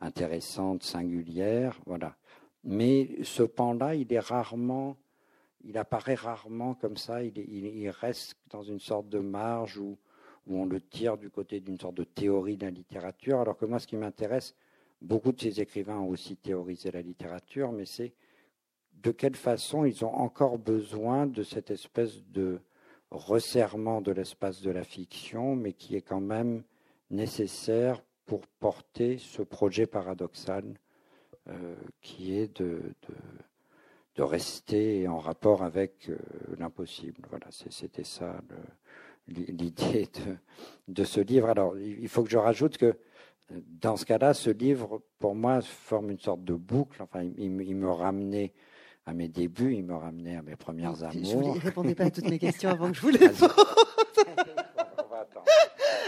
intéressantes, 0.00 0.82
singulières. 0.82 1.78
Voilà. 1.86 2.16
Mais 2.64 3.16
ce 3.22 3.42
pan-là, 3.42 3.94
il 3.94 4.12
est 4.12 4.20
rarement, 4.20 4.96
il 5.64 5.78
apparaît 5.78 6.14
rarement 6.14 6.74
comme 6.74 6.96
ça. 6.96 7.22
Il, 7.22 7.88
reste 7.90 8.36
dans 8.50 8.62
une 8.62 8.80
sorte 8.80 9.08
de 9.08 9.18
marge 9.18 9.78
où, 9.78 9.98
on 10.48 10.64
le 10.66 10.80
tire 10.80 11.18
du 11.18 11.30
côté 11.30 11.60
d'une 11.60 11.78
sorte 11.78 11.94
de 11.94 12.04
théorie 12.04 12.56
de 12.56 12.64
la 12.64 12.72
littérature. 12.72 13.40
Alors 13.40 13.56
que 13.56 13.64
moi, 13.64 13.78
ce 13.78 13.86
qui 13.86 13.96
m'intéresse, 13.96 14.56
beaucoup 15.00 15.30
de 15.30 15.40
ces 15.40 15.60
écrivains 15.60 15.98
ont 15.98 16.08
aussi 16.08 16.36
théorisé 16.36 16.90
la 16.90 17.00
littérature, 17.00 17.70
mais 17.70 17.84
c'est 17.84 18.12
de 19.02 19.12
quelle 19.12 19.36
façon 19.36 19.84
ils 19.84 20.04
ont 20.04 20.14
encore 20.14 20.58
besoin 20.58 21.26
de 21.26 21.42
cette 21.42 21.70
espèce 21.70 22.24
de 22.24 22.60
resserrement 23.10 24.00
de 24.00 24.10
l'espace 24.10 24.62
de 24.62 24.70
la 24.70 24.84
fiction, 24.84 25.54
mais 25.54 25.72
qui 25.72 25.94
est 25.94 26.02
quand 26.02 26.20
même 26.20 26.64
nécessaire 27.10 28.02
pour 28.26 28.46
porter 28.46 29.18
ce 29.18 29.42
projet 29.42 29.86
paradoxal 29.86 30.64
euh, 31.48 31.74
qui 32.00 32.36
est 32.36 32.60
de, 32.60 32.80
rester 34.18 35.08
en 35.08 35.18
rapport 35.18 35.62
avec 35.62 36.10
euh, 36.10 36.16
l'impossible. 36.58 37.22
Voilà, 37.30 37.46
c'était 37.50 38.04
ça 38.04 38.42
l'idée 39.28 40.08
de, 40.14 40.36
de, 40.88 41.04
ce 41.04 41.20
livre. 41.20 41.48
Alors, 41.48 41.78
il 41.78 42.08
faut 42.08 42.22
que 42.22 42.30
je 42.30 42.36
rajoute 42.36 42.76
que 42.76 42.98
dans 43.80 43.96
ce 43.96 44.04
cas-là, 44.04 44.34
ce 44.34 44.50
livre, 44.50 45.02
pour 45.18 45.34
moi, 45.34 45.60
forme 45.60 46.10
une 46.10 46.18
sorte 46.18 46.44
de 46.44 46.54
boucle. 46.54 47.02
Enfin, 47.02 47.22
il, 47.22 47.60
il 47.62 47.76
me 47.76 47.90
ramenait 47.90 48.52
à 49.06 49.14
mes 49.14 49.28
débuts, 49.28 49.74
il 49.74 49.84
me 49.84 49.94
ramenait 49.94 50.36
à 50.36 50.42
mes 50.42 50.56
premières 50.56 51.02
amours. 51.02 51.24
Je 51.24 51.36
ne 51.36 51.60
répondais 51.60 51.94
pas 51.94 52.04
à 52.04 52.10
toutes 52.10 52.28
mes 52.28 52.38
questions 52.40 52.70
avant 52.70 52.90
que 52.90 52.96
je 52.96 53.00
vous 53.00 53.08
les 53.08 53.18
pose. 53.18 53.48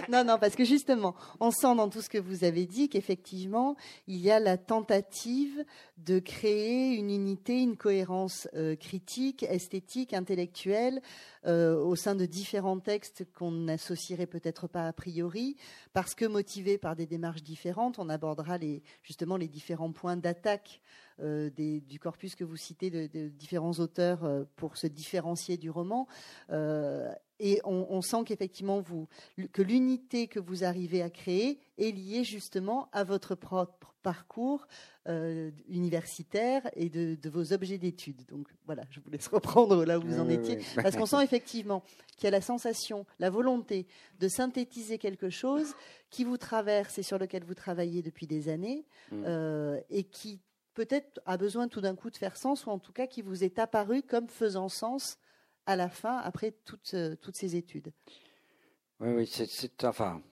Non, 0.09 0.25
non, 0.25 0.39
parce 0.39 0.55
que 0.55 0.65
justement, 0.65 1.15
on 1.41 1.51
sent 1.51 1.75
dans 1.77 1.89
tout 1.89 2.01
ce 2.01 2.09
que 2.09 2.19
vous 2.19 2.45
avez 2.45 2.67
dit 2.67 2.89
qu'effectivement, 2.89 3.77
il 4.07 4.19
y 4.19 4.31
a 4.31 4.41
la 4.41 4.57
tentative 4.57 5.65
de 5.99 6.19
créer 6.19 6.95
une 6.95 7.11
unité, 7.11 7.61
une 7.61 7.77
cohérence 7.77 8.49
euh, 8.55 8.77
critique, 8.77 9.45
esthétique, 9.45 10.13
intellectuelle 10.13 11.01
euh, 11.47 11.77
au 11.77 11.97
sein 11.97 12.15
de 12.15 12.27
différents 12.27 12.81
textes 12.81 13.25
qu'on 13.33 13.51
n'associerait 13.51 14.27
peut-être 14.27 14.67
pas 14.67 14.87
a 14.87 14.93
priori, 14.93 15.57
parce 15.93 16.15
que 16.15 16.25
motivés 16.25 16.79
par 16.79 16.97
des 16.97 17.07
démarches 17.07 17.43
différentes, 17.43 17.99
on 17.99 18.09
abordera 18.09 18.59
justement 19.03 19.37
les 19.37 19.49
différents 19.49 19.93
points 19.93 20.17
d'attaque 20.17 20.81
euh, 21.21 21.51
du 21.51 21.99
corpus 22.01 22.35
que 22.35 22.45
vous 22.45 22.57
citez 22.57 22.91
de, 22.91 23.29
différents 23.29 23.75
auteurs 23.75 24.47
pour 24.57 24.77
se 24.77 24.87
différencier 24.87 25.57
du 25.57 25.71
roman. 25.71 26.09
Et 27.41 27.61
on, 27.65 28.01
sent 28.01 28.25
qu'effectivement, 28.27 28.81
vous, 28.81 29.09
que 29.53 29.63
l'unité 29.63 30.29
que 30.29 30.39
vous 30.39 30.65
arrivez 30.65 31.03
à 31.03 31.11
créer 31.11 31.59
est 31.79 31.91
liée 31.91 32.23
justement 32.23 32.89
à 32.93 33.03
votre 33.05 33.35
propre 33.35 33.95
parcours 34.03 34.67
universitaire 35.69 36.63
et 36.75 36.89
de, 36.89 37.29
vos 37.29 37.53
objets 37.53 37.79
d'études. 37.79 38.25
Donc 38.27 38.49
voilà, 38.67 38.85
je 38.91 39.01
vous 39.01 39.11
laisse 39.11 39.27
reprendre 39.33 39.85
là 39.85 39.99
où 39.99 40.03
vous 40.03 40.21
en 40.21 40.29
étiez, 40.29 40.61
parce 40.77 40.97
qu'on 40.97 41.07
sent 41.07 41.25
effectivement 41.25 41.83
qu'il 42.17 42.25
y 42.25 42.29
a 42.29 42.31
la 42.31 42.41
sensation, 42.41 43.05
la 43.19 43.31
volonté 43.31 43.87
de 44.21 44.29
synthétiser 44.29 44.99
quelque 44.99 45.31
chose 45.31 45.75
qui 46.11 46.25
vous 46.25 46.37
traverse 46.37 46.99
et 46.99 47.03
sur 47.03 47.19
lequel 47.19 47.45
vous 47.45 47.55
travaillez 47.55 48.03
depuis 48.03 48.27
des 48.27 48.49
années, 48.49 48.87
mm. 49.11 49.81
et 49.91 50.05
qui 50.05 50.41
peut-être 50.75 51.21
a 51.25 51.37
besoin 51.37 51.69
tout 51.69 51.81
d'un 51.81 51.97
coup 51.97 52.11
de 52.11 52.17
faire 52.17 52.37
sens, 52.37 52.67
ou 52.67 52.71
en 52.71 52.79
tout 52.79 52.93
cas 52.93 53.07
qui 53.07 53.23
vous 53.23 53.43
est 53.43 53.59
apparu 53.59 54.03
comme 54.03 54.29
faisant 54.29 54.69
sens 54.69 55.19
à 55.67 55.77
la 55.77 55.89
fin, 55.89 56.19
après 56.19 56.53
toutes, 56.65 56.95
euh, 56.95 57.17
toutes 57.17 57.37
ces 57.37 57.57
études. 57.57 57.93
Oui, 59.01 59.11
oui, 59.13 59.27
c'est 59.27 59.85
enfin, 59.85 60.23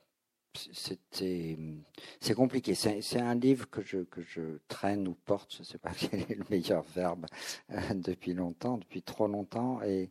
c'est 0.80 2.34
compliqué. 2.34 2.74
C'est 2.74 3.20
un 3.20 3.34
livre 3.34 3.68
que 3.70 3.82
je, 3.82 3.98
que 3.98 4.22
je 4.22 4.58
traîne 4.68 5.08
ou 5.08 5.14
porte, 5.14 5.52
je 5.54 5.60
ne 5.60 5.64
sais 5.64 5.78
pas 5.78 5.92
quel 5.98 6.20
est 6.20 6.34
le 6.34 6.44
meilleur 6.50 6.82
verbe, 6.82 7.26
euh, 7.70 7.80
depuis 7.94 8.34
longtemps, 8.34 8.78
depuis 8.78 9.02
trop 9.02 9.26
longtemps. 9.26 9.82
Et, 9.82 10.10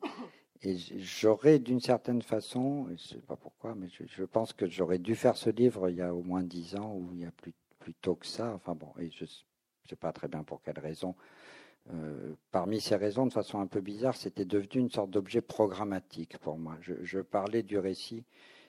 et 0.63 0.77
j'aurais 0.77 1.59
d'une 1.59 1.81
certaine 1.81 2.21
façon, 2.21 2.87
je 2.87 2.93
ne 2.93 2.97
sais 2.97 3.25
pas 3.27 3.35
pourquoi, 3.35 3.75
mais 3.75 3.87
je, 3.89 4.23
pense 4.23 4.53
que 4.53 4.67
j'aurais 4.67 4.99
dû 4.99 5.15
faire 5.15 5.37
ce 5.37 5.49
livre 5.49 5.89
il 5.89 5.97
y 5.97 6.01
a 6.01 6.13
au 6.13 6.23
moins 6.23 6.43
dix 6.43 6.75
ans 6.75 6.93
ou 6.93 7.09
il 7.13 7.21
y 7.21 7.25
a 7.25 7.31
plus, 7.31 7.53
plus 7.79 7.93
tôt 7.95 8.15
que 8.15 8.27
ça. 8.27 8.53
Enfin 8.53 8.75
bon, 8.75 8.93
et 8.99 9.09
je 9.09 9.25
je 9.25 9.87
ne 9.87 9.89
sais 9.89 9.95
pas 9.95 10.13
très 10.13 10.27
bien 10.27 10.43
pour 10.43 10.61
quelle 10.61 10.77
raison. 10.79 11.15
Euh, 11.89 12.35
parmi 12.51 12.79
ces 12.79 12.95
raisons, 12.95 13.25
de 13.25 13.33
façon 13.33 13.59
un 13.59 13.67
peu 13.67 13.81
bizarre, 13.81 14.15
c'était 14.15 14.45
devenu 14.45 14.81
une 14.81 14.91
sorte 14.91 15.09
d'objet 15.09 15.41
programmatique 15.41 16.37
pour 16.37 16.57
moi. 16.57 16.77
Je, 16.81 17.19
parlais 17.19 17.63
du 17.63 17.79
récit 17.79 18.23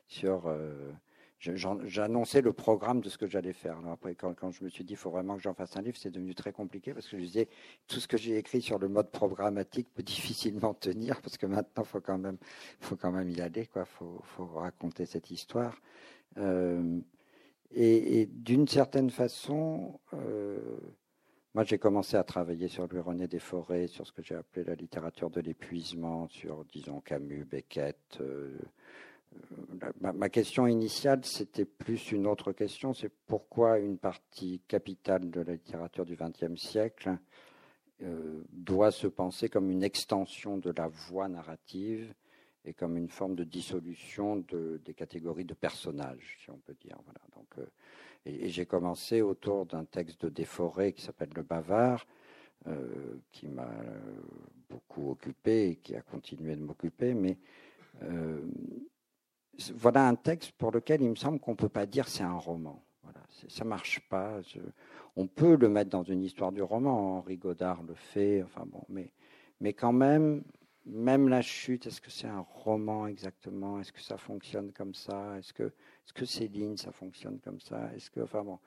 sur. 0.09 0.47
Euh, 0.47 0.92
j'annonçais 1.38 2.40
le 2.40 2.52
programme 2.52 3.00
de 3.00 3.09
ce 3.09 3.19
que 3.19 3.26
j'allais 3.26 3.52
faire. 3.52 3.78
après, 3.90 4.14
quand, 4.14 4.50
je 4.50 4.64
me 4.64 4.69
suis 4.69 4.85
dit, 4.85 4.95
il 4.95 4.97
faut 4.97 5.11
vraiment 5.11 5.37
que 5.37 5.42
j'en 5.42 5.54
fasse 5.54 5.76
un 5.76 5.83
livre, 5.83 5.97
c'est 5.99 6.11
devenu 6.11 6.35
très 6.35 6.52
compliqué 6.52 6.95
parce 6.95 7.09
que 7.09 7.19
je 7.19 7.23
disais, 7.23 7.49
tout 7.88 8.00
ce 8.00 8.09
que 8.09 8.16
j'ai 8.16 8.38
écrit 8.38 8.62
sur 8.62 8.78
le 8.78 8.88
mode 8.88 9.11
programmatique 9.11 9.92
peut 9.92 10.02
difficilement 10.14 10.73
tenir 10.73 11.21
parce 11.21 11.37
que 11.37 11.47
maintenant, 11.47 11.83
il 11.83 11.88
faut 11.88 12.00
quand 12.00 12.19
même, 12.19 12.38
faut 12.81 12.97
quand 12.97 13.12
même 13.12 13.28
y 13.28 13.40
aller, 13.40 13.66
quoi. 13.66 13.85
Faut, 13.85 14.21
faut 14.23 14.47
raconter 14.47 15.04
cette 15.04 15.31
histoire. 15.31 15.76
Euh, 16.38 16.99
et, 17.73 18.26
d'une 18.26 18.69
certaine 18.69 19.11
façon, 19.11 19.99
moi, 21.54 21.64
j'ai 21.64 21.78
commencé 21.78 22.16
à 22.16 22.25
travailler 22.25 22.68
sur 22.68 22.87
Louis 22.88 23.00
René 23.00 23.28
des 23.28 23.38
Forêts, 23.38 23.87
sur 23.87 24.06
ce 24.06 24.12
que 24.12 24.23
j'ai 24.23 24.35
appelé 24.35 24.64
la 24.64 24.75
littérature 24.75 25.28
de 25.28 25.40
l'épuisement, 25.40 26.26
sur, 26.28 26.64
disons, 26.64 27.00
Camus, 27.00 27.44
Beckett. 27.44 27.99
Euh, 28.21 28.56
euh, 29.35 29.92
ma, 30.00 30.28
question 30.30 30.66
initiale, 30.66 31.25
c'était 31.25 31.66
plus 31.66 32.11
une 32.11 32.26
autre 32.26 32.52
question, 32.52 32.94
c'est 32.94 33.12
pourquoi 33.26 33.78
une 33.78 33.99
partie 33.99 34.62
capitale 34.66 35.30
de 35.30 35.42
la 35.42 35.52
littérature 35.52 36.06
du 36.06 36.16
XXe 36.16 36.59
siècle 36.59 37.18
euh, 38.02 38.42
doit 38.50 38.90
se 38.90 39.06
penser 39.06 39.50
comme 39.50 39.71
une 39.71 39.82
extension 39.82 40.56
de 40.56 40.73
la 40.75 40.88
voix 40.88 41.28
narrative 41.28 42.14
et 42.64 42.73
comme 42.75 42.97
une 42.97 43.09
forme 43.09 43.35
de 43.35 43.45
dissolution 43.45 44.37
de, 44.37 44.81
des 44.85 44.95
catégories 44.95 45.45
de 45.45 45.54
personnages, 45.54 46.38
si 46.42 46.50
on 46.50 46.59
peut 46.59 46.76
dire. 46.81 46.97
Voilà. 47.04 47.21
Donc, 47.35 47.69
et, 48.25 48.49
j'ai 48.49 48.66
commencé 48.66 49.23
autour 49.23 49.66
d'un 49.66 49.85
texte 49.85 50.25
de 50.25 50.28
Déforé 50.28 50.92
qui 50.92 51.02
s'appelle 51.02 51.31
Le 51.35 51.42
Bavard, 51.42 52.07
euh, 52.69 53.16
qui 53.33 53.49
m'a 53.49 53.71
beaucoup 54.71 55.11
occupé 55.11 55.71
et 55.71 55.76
qui 55.76 55.97
a 55.97 56.02
continué 56.02 56.54
de 56.57 56.62
m'occuper. 56.62 57.14
Mais 57.14 57.38
euh, 58.02 58.40
voilà 59.75 60.07
un 60.07 60.14
texte 60.14 60.52
pour 60.52 60.71
lequel 60.71 61.02
il 61.02 61.11
me 61.11 61.16
semble 61.16 61.40
qu'on 61.40 61.52
ne 61.52 61.57
peut 61.57 61.69
pas 61.69 61.87
dire 61.87 62.09
c'est 62.09 62.23
un 62.23 62.38
roman. 62.38 62.83
Voilà, 63.02 63.21
ça 63.49 63.64
marche 63.64 64.00
pas. 64.09 64.40
on 65.16 65.26
peut 65.26 65.57
le 65.57 65.69
mettre 65.69 65.90
dans 65.90 66.04
une 66.04 66.23
histoire 66.23 66.52
du 66.52 66.62
roman. 66.62 67.19
Henri 67.19 67.37
Godard 67.37 67.83
le 67.83 67.95
fait. 67.95 68.42
Enfin 68.45 68.64
bon, 68.64 68.85
mais, 68.88 69.12
mais 69.61 69.73
quand 69.73 69.92
même, 69.92 70.45
même 70.86 71.28
la 71.28 71.42
chute, 71.42 71.86
est-ce 71.86 72.00
que 72.00 72.10
c'est 72.10 72.26
un 72.26 72.40
roman 72.40 73.06
exactement? 73.06 73.80
Est-ce 73.80 73.92
que 73.92 74.00
ça 74.00 74.16
fonctionne 74.16 74.72
comme 74.72 74.94
ça? 74.94 75.38
Est-ce 75.38 75.52
que, 75.52 75.64
est-ce 75.64 76.12
que 76.12 76.24
Céline, 76.24 76.76
ça 76.76 76.92
fonctionne 76.92 77.38
comme 77.40 77.60
ça? 77.60 77.90
Est-ce 77.94 78.10
que, 78.10 78.20
enfin 78.20 78.42
bon, 78.42 78.58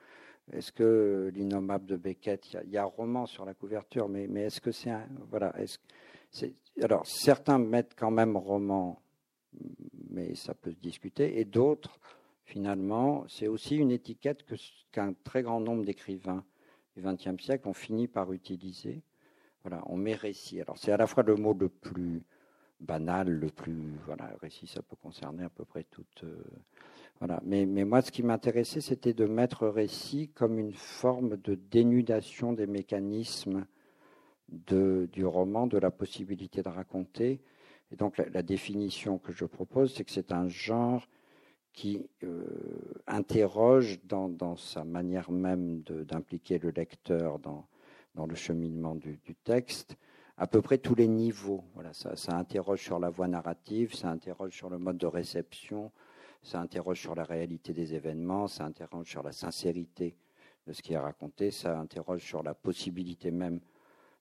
est-ce 0.52 0.72
que 0.72 1.30
l'innommable 1.34 1.86
de 1.86 1.96
Beckett, 1.96 2.52
il 2.64 2.70
y, 2.70 2.76
a 2.76 2.82
un 2.82 2.86
roman 2.86 3.26
sur 3.26 3.44
la 3.44 3.54
couverture, 3.54 4.08
mais, 4.08 4.24
est-ce 4.42 4.60
que 4.60 4.70
c'est 4.70 4.90
un, 4.90 5.06
voilà, 5.28 5.52
est-ce, 5.58 5.78
alors 6.80 7.06
certains 7.06 7.58
mettent 7.58 7.94
quand 7.96 8.10
même 8.10 8.36
roman, 8.36 9.00
mais 10.10 10.34
ça 10.34 10.54
peut 10.54 10.70
se 10.70 10.78
discuter, 10.78 11.40
et 11.40 11.44
d'autres, 11.44 11.98
finalement, 12.44 13.24
c'est 13.28 13.48
aussi 13.48 13.76
une 13.76 13.90
étiquette 13.90 14.44
que, 14.44 14.54
qu'un 14.92 15.14
très 15.24 15.42
grand 15.42 15.60
nombre 15.60 15.84
d'écrivains 15.84 16.44
du 16.96 17.02
XXe 17.02 17.42
siècle 17.42 17.68
ont 17.68 17.74
fini 17.74 18.06
par 18.06 18.32
utiliser 18.32 19.02
voilà, 19.66 19.82
on 19.86 19.96
met 19.96 20.14
récit. 20.14 20.60
Alors 20.60 20.78
c'est 20.78 20.92
à 20.92 20.96
la 20.96 21.08
fois 21.08 21.24
le 21.24 21.34
mot 21.34 21.52
le 21.52 21.68
plus 21.68 22.22
banal, 22.78 23.28
le 23.28 23.48
plus 23.48 23.98
voilà, 24.04 24.30
récit, 24.40 24.68
ça 24.68 24.80
peut 24.80 24.94
concerner 24.94 25.42
à 25.42 25.48
peu 25.48 25.64
près 25.64 25.82
tout. 25.90 26.04
Euh, 26.22 26.40
voilà. 27.18 27.40
Mais, 27.44 27.66
mais 27.66 27.84
moi, 27.84 28.00
ce 28.00 28.12
qui 28.12 28.22
m'intéressait, 28.22 28.80
c'était 28.80 29.12
de 29.12 29.24
mettre 29.24 29.66
récit 29.66 30.28
comme 30.28 30.60
une 30.60 30.72
forme 30.72 31.36
de 31.38 31.56
dénudation 31.56 32.52
des 32.52 32.68
mécanismes 32.68 33.66
de, 34.48 35.08
du 35.12 35.26
roman, 35.26 35.66
de 35.66 35.78
la 35.78 35.90
possibilité 35.90 36.62
de 36.62 36.68
raconter. 36.68 37.40
Et 37.90 37.96
donc 37.96 38.18
la, 38.18 38.42
définition 38.42 39.18
que 39.18 39.32
je 39.32 39.44
propose, 39.44 39.94
c'est 39.94 40.04
que 40.04 40.12
c'est 40.12 40.30
un 40.30 40.48
genre 40.48 41.08
qui 41.72 42.08
interroge 43.08 43.98
dans, 44.04 44.56
sa 44.56 44.84
manière 44.84 45.32
même 45.32 45.82
d'impliquer 45.82 46.58
le 46.58 46.70
lecteur 46.70 47.38
dans, 47.40 47.66
dans 48.16 48.26
le 48.26 48.34
cheminement 48.34 48.96
du, 48.96 49.20
texte 49.44 49.96
à 50.38 50.46
peu 50.46 50.60
près 50.62 50.78
tous 50.78 50.94
les 50.94 51.06
niveaux. 51.06 51.62
Voilà, 51.74 51.92
ça, 51.92 52.16
ça, 52.16 52.36
interroge 52.36 52.82
sur 52.82 52.98
la 52.98 53.10
voie 53.10 53.28
narrative, 53.28 53.94
ça 53.94 54.10
interroge 54.10 54.56
sur 54.56 54.70
le 54.70 54.78
mode 54.78 54.96
de 54.96 55.06
réception, 55.06 55.92
ça 56.42 56.60
interroge 56.60 57.00
sur 57.00 57.14
la 57.14 57.24
réalité 57.24 57.72
des 57.72 57.94
événements, 57.94 58.48
ça 58.48 58.64
interroge 58.64 59.08
sur 59.08 59.22
la 59.22 59.32
sincérité 59.32 60.16
de 60.66 60.72
ce 60.72 60.82
qui 60.82 60.94
est 60.94 60.98
raconté, 60.98 61.50
ça 61.50 61.78
interroge 61.78 62.22
sur 62.22 62.42
la 62.42 62.54
possibilité 62.54 63.30
même 63.30 63.60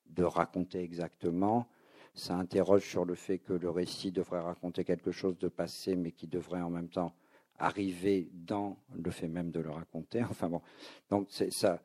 de 0.10 0.24
raconter 0.24 0.84
exactement, 0.84 1.68
ça 2.14 2.36
interroge 2.36 2.88
sur 2.88 3.06
le 3.06 3.16
fait 3.16 3.40
que 3.40 3.54
le 3.54 3.70
récit 3.70 4.12
devrait 4.12 4.42
raconter 4.42 4.84
quelque 4.84 5.12
chose 5.12 5.38
de 5.38 5.48
passé, 5.48 5.96
mais 5.96 6.12
qui 6.12 6.28
devrait 6.28 6.62
en 6.62 6.70
même 6.70 6.90
temps 6.90 7.14
arriver 7.58 8.30
dans 8.34 8.78
le 8.94 9.10
fait 9.12 9.28
même 9.28 9.52
de 9.52 9.62
le 9.62 9.72
raconter. 9.72 10.24
Enfin 10.30 10.50
bon, 10.50 10.62
donc 11.10 11.28
ça, 11.30 11.82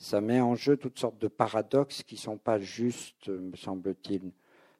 ça 0.00 0.22
met 0.22 0.40
en 0.40 0.54
jeu 0.54 0.78
toutes 0.78 0.98
sortes 0.98 1.20
de 1.20 1.28
paradoxes 1.28 2.02
qui 2.02 2.14
ne 2.14 2.20
sont 2.20 2.38
pas 2.38 2.58
juste, 2.58 3.28
me 3.28 3.54
semble-t-il, 3.54 4.32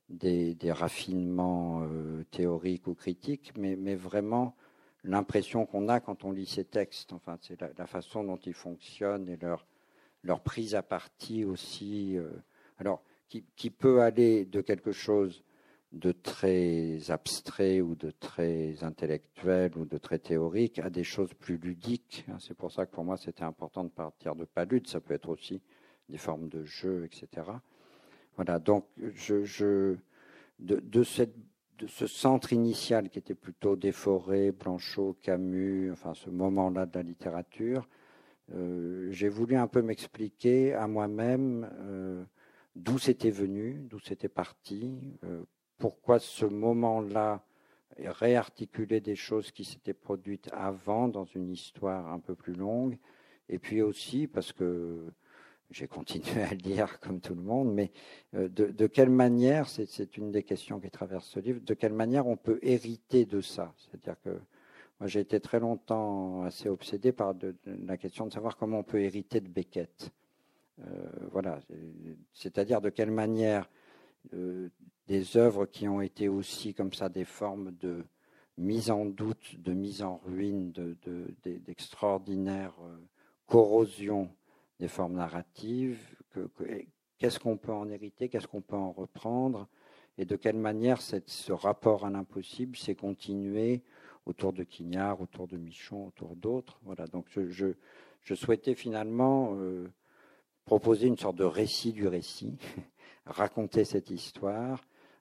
des, 0.08 0.72
raffinements 0.72 1.82
euh, 1.82 2.24
théoriques 2.30 2.86
ou 2.86 2.94
critiques, 2.94 3.52
mais, 3.56 3.76
mais 3.76 3.94
vraiment 3.94 4.56
l'impression 5.04 5.66
qu'on 5.66 5.88
a 5.88 6.00
quand 6.00 6.24
on 6.24 6.32
lit 6.32 6.46
ces 6.46 6.64
textes. 6.64 7.12
Enfin, 7.12 7.36
c'est 7.42 7.60
la, 7.60 7.86
façon 7.86 8.24
dont 8.24 8.38
ils 8.38 8.54
fonctionnent 8.54 9.28
et 9.28 9.36
leur, 9.36 9.66
leur 10.24 10.40
prise 10.40 10.74
à 10.74 10.82
partie 10.82 11.44
aussi. 11.44 12.16
Euh, 12.16 12.30
alors, 12.78 13.02
qui, 13.28 13.44
qui, 13.56 13.68
peut 13.68 14.00
aller 14.00 14.46
de 14.46 14.62
quelque 14.62 14.90
chose 14.90 15.44
de 15.92 16.12
très 16.12 17.11
abstrait 17.11 17.80
ou 17.80 17.94
de 17.94 18.11
très 18.11 18.82
intellectuel 18.85 19.73
ou 19.76 19.85
de 19.85 19.99
très 19.99 20.18
théorique 20.18 20.78
à 20.78 20.88
des 20.88 21.02
choses 21.02 21.35
plus 21.35 21.56
ludiques. 21.56 22.25
C'est 22.38 22.54
pour 22.54 22.70
ça 22.70 22.87
que 22.87 22.92
pour 22.92 23.04
moi 23.04 23.16
c'était 23.16 23.42
important 23.42 23.85
de 23.85 23.90
partir 23.90 24.37
de 24.37 24.44
palude. 24.44 24.87
Ça 24.87 25.00
peut 25.00 25.14
être 25.14 25.28
aussi 25.28 25.61
des 26.09 26.18
formes 26.18 26.49
de 26.49 26.64
jeu, 26.64 27.04
etc. 27.04 27.47
Voilà. 28.37 28.59
Donc 28.59 28.87
je, 29.14 29.44
je 29.44 29.97
de, 30.61 30.80
de, 30.80 31.02
ce 31.02 32.06
centre 32.06 32.52
initial 32.52 33.09
qui 33.09 33.18
était 33.18 33.35
plutôt 33.35 33.75
déforé, 33.75 34.52
Blanchot, 34.52 35.16
Camus, 35.23 35.90
enfin 35.90 36.14
ce 36.14 36.30
moment-là 36.30 36.87
de 36.87 36.94
la 36.94 37.02
littérature, 37.02 37.88
euh, 38.52 39.09
j'ai 39.11 39.28
voulu 39.28 39.56
un 39.56 39.66
peu 39.66 39.82
m'expliquer 39.82 40.75
à 40.75 40.87
moi-même 40.87 41.70
euh, 41.80 42.25
d'où 42.76 42.99
c'était 42.99 43.30
venu, 43.30 43.80
d'où 43.88 43.99
c'était 44.00 44.28
parti, 44.28 44.99
euh, 45.25 45.42
pourquoi 45.80 46.18
ce 46.20 46.44
moment-là 46.44 47.42
réarticuler 47.99 49.00
des 49.00 49.16
choses 49.16 49.50
qui 49.50 49.64
s'étaient 49.64 49.94
produites 49.94 50.49
avant 50.52 51.08
dans 51.08 51.25
une 51.25 51.50
histoire 51.50 52.12
un 52.12 52.20
peu 52.20 52.34
plus 52.34 52.52
longue, 52.52 52.96
et 53.49 53.58
puis 53.58 53.82
aussi 53.82 54.26
parce 54.26 54.52
que 54.52 55.06
j'ai 55.70 55.88
continué 55.88 56.42
à 56.42 56.54
lire 56.54 57.00
comme 57.00 57.20
tout 57.20 57.34
le 57.34 57.42
monde, 57.42 57.72
mais 57.72 57.90
euh, 58.34 58.49
de, 58.49 58.87
quelle 58.87 59.10
manière, 59.10 59.68
c'est 59.68 60.16
une 60.16 60.30
des 60.30 60.42
questions 60.42 60.80
qui 60.80 60.90
traverse 60.90 61.26
ce 61.26 61.40
livre, 61.40 61.60
de 61.60 61.75
quelle 61.75 61.92
manière 61.92 62.26
on 62.26 62.37
peut 62.37 62.58
hériter 62.62 63.25
de 63.25 63.40
ça? 63.40 63.72
C'est-à-dire 63.78 64.20
que 64.20 64.30
moi 65.00 65.06
j'ai 65.06 65.20
été 65.20 65.40
très 65.40 65.60
longtemps 65.60 66.42
assez 66.42 66.68
obsédé 66.68 67.12
par 67.12 67.34
la 67.64 67.96
question 67.96 68.26
de 68.26 68.32
savoir 68.32 68.56
comment 68.56 68.80
on 68.80 68.84
peut 68.84 69.00
hériter 69.00 69.40
de 69.40 69.49
Beckett. 69.49 70.10
Euh, 70.80 71.08
voilà, 71.32 71.58
c'est-à-dire 72.32 72.80
de 72.80 72.90
quelle 72.90 73.10
manière 73.10 73.68
euh, 74.34 74.68
des 75.11 75.37
œuvres 75.37 75.67
qui 75.67 75.88
ont 75.88 76.01
été 76.01 76.29
aussi 76.29 76.73
comme 76.73 76.92
ça 76.92 77.09
des 77.09 77.25
formes 77.25 77.73
de 77.81 78.05
mise 78.59 78.92
en 78.92 79.07
doute, 79.07 79.61
de 79.61 79.73
mise 79.73 80.03
en 80.03 80.18
ruine, 80.18 80.73
d'extraordinaire 81.42 82.73
de, 82.79 82.85
euh, 82.85 82.96
corrosion 83.49 84.31
des 84.79 84.87
formes 84.87 85.14
narratives. 85.14 85.99
Qu'est-ce 87.18 87.40
qu'on 87.40 87.57
peut 87.57 87.73
en 87.73 87.90
hériter, 87.90 88.29
qu'est-ce 88.29 88.46
qu'on 88.46 88.61
peut 88.61 88.77
en 88.77 88.92
reprendre, 88.92 89.66
et 90.16 90.25
de 90.25 90.37
quelle 90.37 90.59
manière 90.59 91.03
ce 91.03 91.53
rapport 91.53 92.07
à 92.07 92.11
l'impossible 92.11 92.77
s'est 92.77 92.94
continué 92.94 93.83
autour 94.27 94.53
de 94.53 94.62
Quignard, 94.62 95.20
autour 95.20 95.49
de 95.49 95.57
Michon, 95.57 96.07
autour 96.07 96.37
d'autres. 96.37 96.79
Voilà. 96.85 97.09
Donc 97.09 97.27
je, 97.31 97.49
je, 97.51 98.35
souhaitais 98.37 98.77
finalement 98.77 99.57
euh, 99.57 99.90
proposer 100.66 101.09
une 101.09 101.18
sorte 101.18 101.35
de 101.35 101.42
récit 101.42 101.92
du 101.92 102.07
récit, 102.07 102.59
raconter 103.27 103.85
cette 103.85 104.11
histoire 104.11 104.81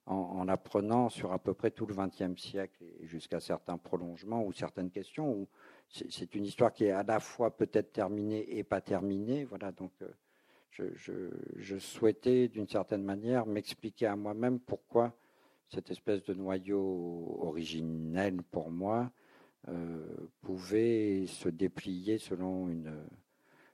en, 0.10 0.48
apprenant 0.48 1.10
sur 1.10 1.32
à 1.32 1.40
peu 1.40 1.54
près 1.54 1.70
tout 1.70 1.86
le 1.86 1.94
XXe 1.94 2.42
siècle 2.42 2.84
et 2.84 3.06
jusqu'à 3.06 3.40
certains 3.40 3.78
prolongements 3.78 4.44
ou 4.44 4.52
certaines 4.52 4.90
questions. 4.90 5.48
C'est 5.88 6.36
une 6.36 6.46
histoire 6.46 6.74
qui 6.74 6.86
est 6.86 6.92
à 6.92 7.04
la 7.04 7.20
fois 7.20 7.56
peut-être 7.56 7.94
terminée 7.94 8.58
et 8.58 8.64
pas 8.64 8.82
terminée. 8.82 9.44
Voilà, 9.44 9.72
donc 9.72 9.92
euh, 10.02 10.92
je, 11.56 11.78
souhaitais 11.78 12.48
d'une 12.48 12.68
certaine 12.68 13.04
manière 13.04 13.46
m'expliquer 13.46 14.08
à 14.08 14.16
moi-même 14.16 14.60
pourquoi 14.60 15.14
cette 15.68 15.92
espèce 15.92 16.24
de 16.24 16.34
noyau 16.34 17.38
originel 17.42 18.42
pour 18.42 18.72
moi 18.72 19.12
euh, 19.68 20.04
pouvait 20.42 21.26
se 21.28 21.50
déplier 21.50 22.18
selon 22.18 22.68
une, 22.70 23.06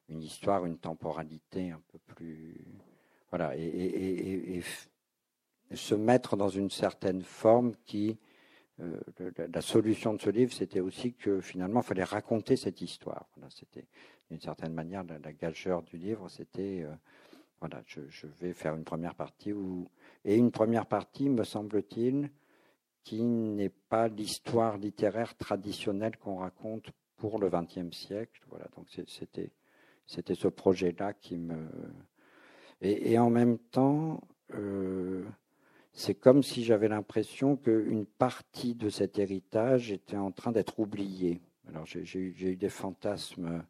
histoire, 0.10 0.66
une 0.66 0.78
temporalité 0.78 1.72
un 1.72 1.82
peu 1.92 2.00
plus. 2.14 2.66
Voilà, 3.30 3.56
se 5.76 5.96
mettre 5.96 6.36
dans 6.36 6.50
une 6.50 6.70
certaine 6.70 7.22
forme 7.22 7.74
qui, 7.86 8.18
euh, 8.80 9.00
la 9.54 9.62
solution 9.62 10.14
de 10.14 10.22
ce 10.22 10.30
livre, 10.30 10.54
c'était 10.54 10.80
aussi 10.80 11.14
que 11.14 11.42
finalement, 11.42 11.82
il 11.82 11.86
fallait 11.86 12.04
raconter 12.04 12.56
cette 12.56 12.82
histoire. 12.82 13.28
c'était 13.50 13.88
d'une 14.30 14.42
certaine 14.42 14.74
manière 14.74 15.04
la, 15.04 15.34
gageur 15.34 15.84
du 15.84 15.98
livre, 15.98 16.30
c'était 16.30 16.84
euh, 16.84 16.94
voilà, 17.60 17.82
je, 17.86 18.28
vais 18.40 18.54
faire 18.54 18.76
une 18.76 18.84
première 18.84 19.16
partie 19.16 19.54
où, 19.54 19.88
et 20.24 20.36
une 20.36 20.52
première 20.52 20.88
partie, 20.88 21.30
me 21.30 21.44
semble-t-il, 21.44 22.30
qui 23.04 23.24
n'est 23.24 23.70
pas 23.70 24.08
l'histoire 24.08 24.78
littéraire 24.78 25.38
traditionnelle 25.38 26.18
qu'on 26.18 26.38
raconte 26.38 26.90
pour 27.18 27.40
le 27.40 27.50
XXe 27.50 27.96
siècle. 27.96 28.42
Voilà, 28.50 28.68
donc 28.76 28.88
c'était 29.08 29.52
c'était 30.08 30.36
ce 30.36 30.48
projet-là 30.48 31.14
qui 31.14 31.38
me 31.38 31.68
et, 32.82 33.14
et, 33.14 33.20
en 33.20 33.30
même 33.30 33.58
temps. 33.58 34.22
Euh, 34.54 35.24
c'est 35.96 36.14
comme 36.14 36.44
si 36.44 36.64
j'avais 36.64 36.90
l'impression 36.90 37.56
qu'une 37.56 38.06
partie 38.06 38.76
de 38.76 38.90
cet 38.90 39.18
héritage 39.18 39.92
était 39.92 40.18
en 40.18 40.32
train 40.32 40.52
d'être 40.52 40.80
oubliée. 40.80 41.42
Alors 41.70 41.86
j'ai 41.86 42.20
eu 42.20 42.56
des 42.56 42.70
fantasmes 42.70 43.64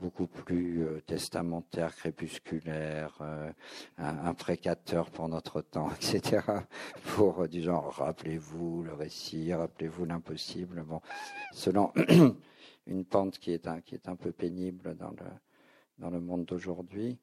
beaucoup 0.00 0.26
plus 0.26 0.84
euh, 0.84 1.00
testamentaires, 1.06 1.94
crépusculaires, 1.94 3.16
euh, 3.20 3.50
imprécateurs 3.98 5.10
pour 5.10 5.28
notre 5.28 5.60
temps, 5.62 5.90
etc. 5.96 6.42
Pour, 7.14 7.42
euh, 7.42 7.48
disons, 7.48 7.80
rappelez-vous 7.80 8.82
le 8.82 8.94
récit, 8.94 9.52
rappelez-vous 9.54 10.04
l'impossible. 10.04 10.82
Bon, 10.82 11.00
selon 11.52 11.92
une 12.86 13.04
pente 13.04 13.38
qui 13.38 13.52
est 13.52 13.66
un, 13.66 13.80
qui 13.80 13.94
est 13.94 14.08
un 14.08 14.16
peu 14.16 14.32
pénible 14.32 14.96
dans 14.96 15.10
le, 15.10 15.26
dans 15.98 16.10
le 16.10 16.20
monde 16.20 16.44
d'aujourd'hui 16.44 17.18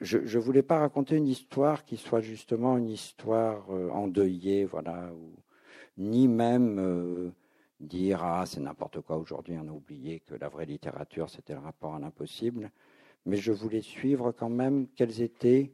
je 0.00 0.18
ne 0.18 0.42
voulais 0.42 0.62
pas 0.62 0.78
raconter 0.78 1.16
une 1.16 1.26
histoire 1.26 1.84
qui 1.84 1.96
soit 1.96 2.20
justement 2.20 2.78
une 2.78 2.90
histoire 2.90 3.64
euh, 3.70 3.90
endeuillée, 3.90 4.64
voilà, 4.64 5.10
ni 5.98 6.28
même 6.28 6.78
euh, 6.78 7.30
dire 7.80 8.22
ah 8.22 8.44
c'est 8.46 8.60
n'importe 8.60 9.00
quoi 9.00 9.16
aujourd'hui, 9.16 9.56
on 9.60 9.68
a 9.68 9.72
oublié 9.72 10.20
que 10.20 10.34
la 10.34 10.48
vraie 10.48 10.66
littérature 10.66 11.28
c'était 11.28 11.54
le 11.54 11.60
rapport 11.60 11.94
à 11.94 11.98
l'impossible, 11.98 12.70
mais 13.26 13.36
je 13.36 13.52
voulais 13.52 13.82
suivre 13.82 14.32
quand 14.32 14.48
même 14.48 14.86
quelles 14.94 15.20
étaient 15.20 15.72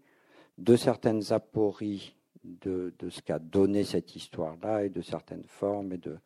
de 0.57 0.77
certaines 0.77 1.33
apories 1.33 2.17
de, 2.45 2.93
ce 3.11 3.21
qu'a 3.21 3.39
donné 3.39 3.85
cette 3.85 4.17
histoire-là 4.17 4.85
et 4.85 4.89
de 4.89 5.03
certaines 5.03 5.45
formes 5.45 5.93
et 5.93 5.99
de 5.99 6.17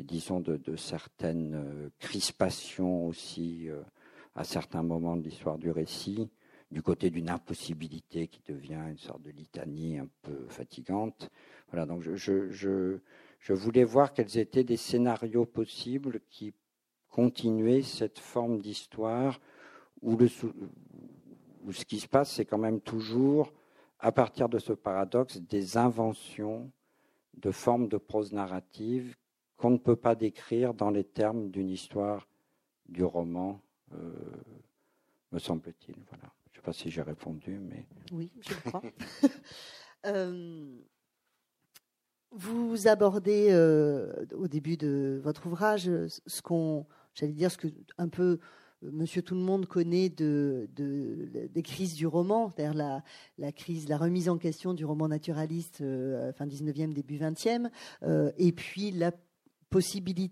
disons 0.00 0.40
de, 0.40 0.74
certaines 0.74 1.54
euh, 1.54 1.88
crispations 2.00 3.06
aussi 3.06 3.68
à 4.34 4.42
certains 4.42 4.82
moments 4.82 5.16
de 5.16 5.22
l'histoire 5.22 5.58
du 5.58 5.70
récit 5.70 6.28
du 6.70 6.82
côté 6.82 7.10
d'une 7.10 7.30
impossibilité 7.30 8.28
qui 8.28 8.42
devient 8.46 8.82
une 8.88 8.98
sorte 8.98 9.22
de 9.22 9.30
litanie 9.30 9.98
un 9.98 10.08
peu 10.22 10.46
fatigante. 10.48 11.30
Voilà, 11.68 11.86
donc 11.86 12.02
je, 12.02 12.50
je, 12.50 13.52
voulais 13.52 13.84
voir 13.84 14.12
quels 14.12 14.38
étaient 14.38 14.64
des 14.64 14.76
scénarios 14.76 15.46
possibles 15.46 16.20
qui 16.30 16.54
continuaient 17.08 17.82
cette 17.82 18.18
forme 18.18 18.58
d'histoire 18.58 19.40
où, 20.02 20.18
où 21.64 21.72
ce 21.72 21.84
qui 21.84 22.00
se 22.00 22.08
passe, 22.08 22.32
c'est 22.32 22.44
quand 22.44 22.58
même 22.58 22.80
toujours, 22.80 23.52
à 24.00 24.12
partir 24.12 24.48
de 24.48 24.58
ce 24.58 24.72
paradoxe, 24.72 25.38
des 25.38 25.76
inventions 25.76 26.70
de 27.34 27.50
formes 27.50 27.88
de 27.88 27.98
prose 27.98 28.32
narrative 28.32 29.16
qu'on 29.56 29.70
ne 29.70 29.78
peut 29.78 29.96
pas 29.96 30.14
décrire 30.14 30.74
dans 30.74 30.90
les 30.90 31.04
termes 31.04 31.50
d'une 31.50 31.70
histoire 31.70 32.26
du 32.88 33.04
roman, 33.04 33.60
euh, 33.92 34.12
me 35.32 35.38
semble-t-il. 35.38 35.96
Voilà 36.10 36.32
pas 36.64 36.72
si 36.72 36.90
j'ai 36.90 37.02
répondu, 37.02 37.60
mais. 37.60 37.86
Oui, 38.12 38.30
je 38.40 38.54
crois. 38.54 38.82
Euh, 40.06 40.82
vous 42.30 42.88
abordez 42.88 43.48
euh, 43.48 44.26
au 44.34 44.48
début 44.48 44.76
de 44.76 45.18
votre 45.24 45.46
ouvrage 45.46 45.90
ce 46.08 46.42
qu'on, 46.42 46.84
j'allais 47.14 47.32
dire, 47.32 47.50
ce 47.50 47.56
que 47.56 47.68
un 47.96 48.10
peu 48.10 48.38
Monsieur 48.92 49.22
Tout 49.22 49.34
le 49.34 49.40
Monde 49.40 49.66
connaît 49.66 50.08
de, 50.08 50.68
des 50.76 51.62
crises 51.62 51.94
du 51.94 52.06
roman, 52.06 52.50
c'est-à-dire 52.50 52.74
la, 52.74 53.02
la, 53.38 53.52
crise, 53.52 53.88
la 53.88 53.96
remise 53.96 54.28
en 54.28 54.36
question 54.36 54.74
du 54.74 54.84
roman 54.84 55.08
naturaliste 55.08 55.80
euh, 55.80 56.32
fin 56.32 56.46
19e, 56.46 56.92
début 56.92 57.16
20e, 57.16 57.70
euh, 58.02 58.30
et 58.36 58.52
puis 58.52 58.90
la 58.90 59.12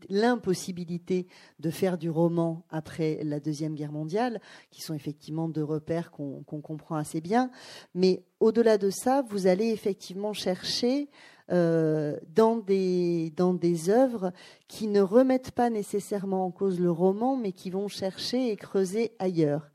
l'impossibilité 0.09 1.27
de 1.59 1.71
faire 1.71 1.99
du 1.99 2.11
roman 2.11 2.65
après 2.71 3.21
la 3.25 3.41
Deuxième 3.41 3.75
Guerre 3.75 3.93
mondiale, 3.93 4.41
qui 4.71 4.83
sont 4.83 4.95
effectivement 4.95 5.49
deux 5.49 5.65
repères 5.65 6.11
qu'on 6.11 6.43
comprend 6.43 6.97
assez 6.97 7.21
bien. 7.21 7.51
Mais 7.95 8.25
au-delà 8.41 8.79
de 8.79 8.91
ça, 8.91 9.23
vous 9.29 9.47
allez 9.47 9.69
effectivement 9.71 10.33
chercher 10.33 11.09
euh, 11.51 12.17
dans, 12.35 12.57
des, 12.57 13.33
dans 13.37 13.53
des 13.53 13.91
œuvres 13.91 14.33
qui 14.69 14.87
ne 14.87 15.01
remettent 15.01 15.51
pas 15.51 15.71
nécessairement 15.71 16.47
en 16.47 16.51
cause 16.51 16.81
le 16.81 16.91
roman, 16.91 17.37
mais 17.37 17.53
qui 17.53 17.71
vont 17.71 17.89
chercher 17.89 18.51
et 18.51 18.57
creuser 18.57 19.13
ailleurs. 19.19 19.71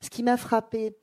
Ce 0.00 0.08
qui 0.08 0.22
m'a 0.22 0.36
frappé, 0.36 0.96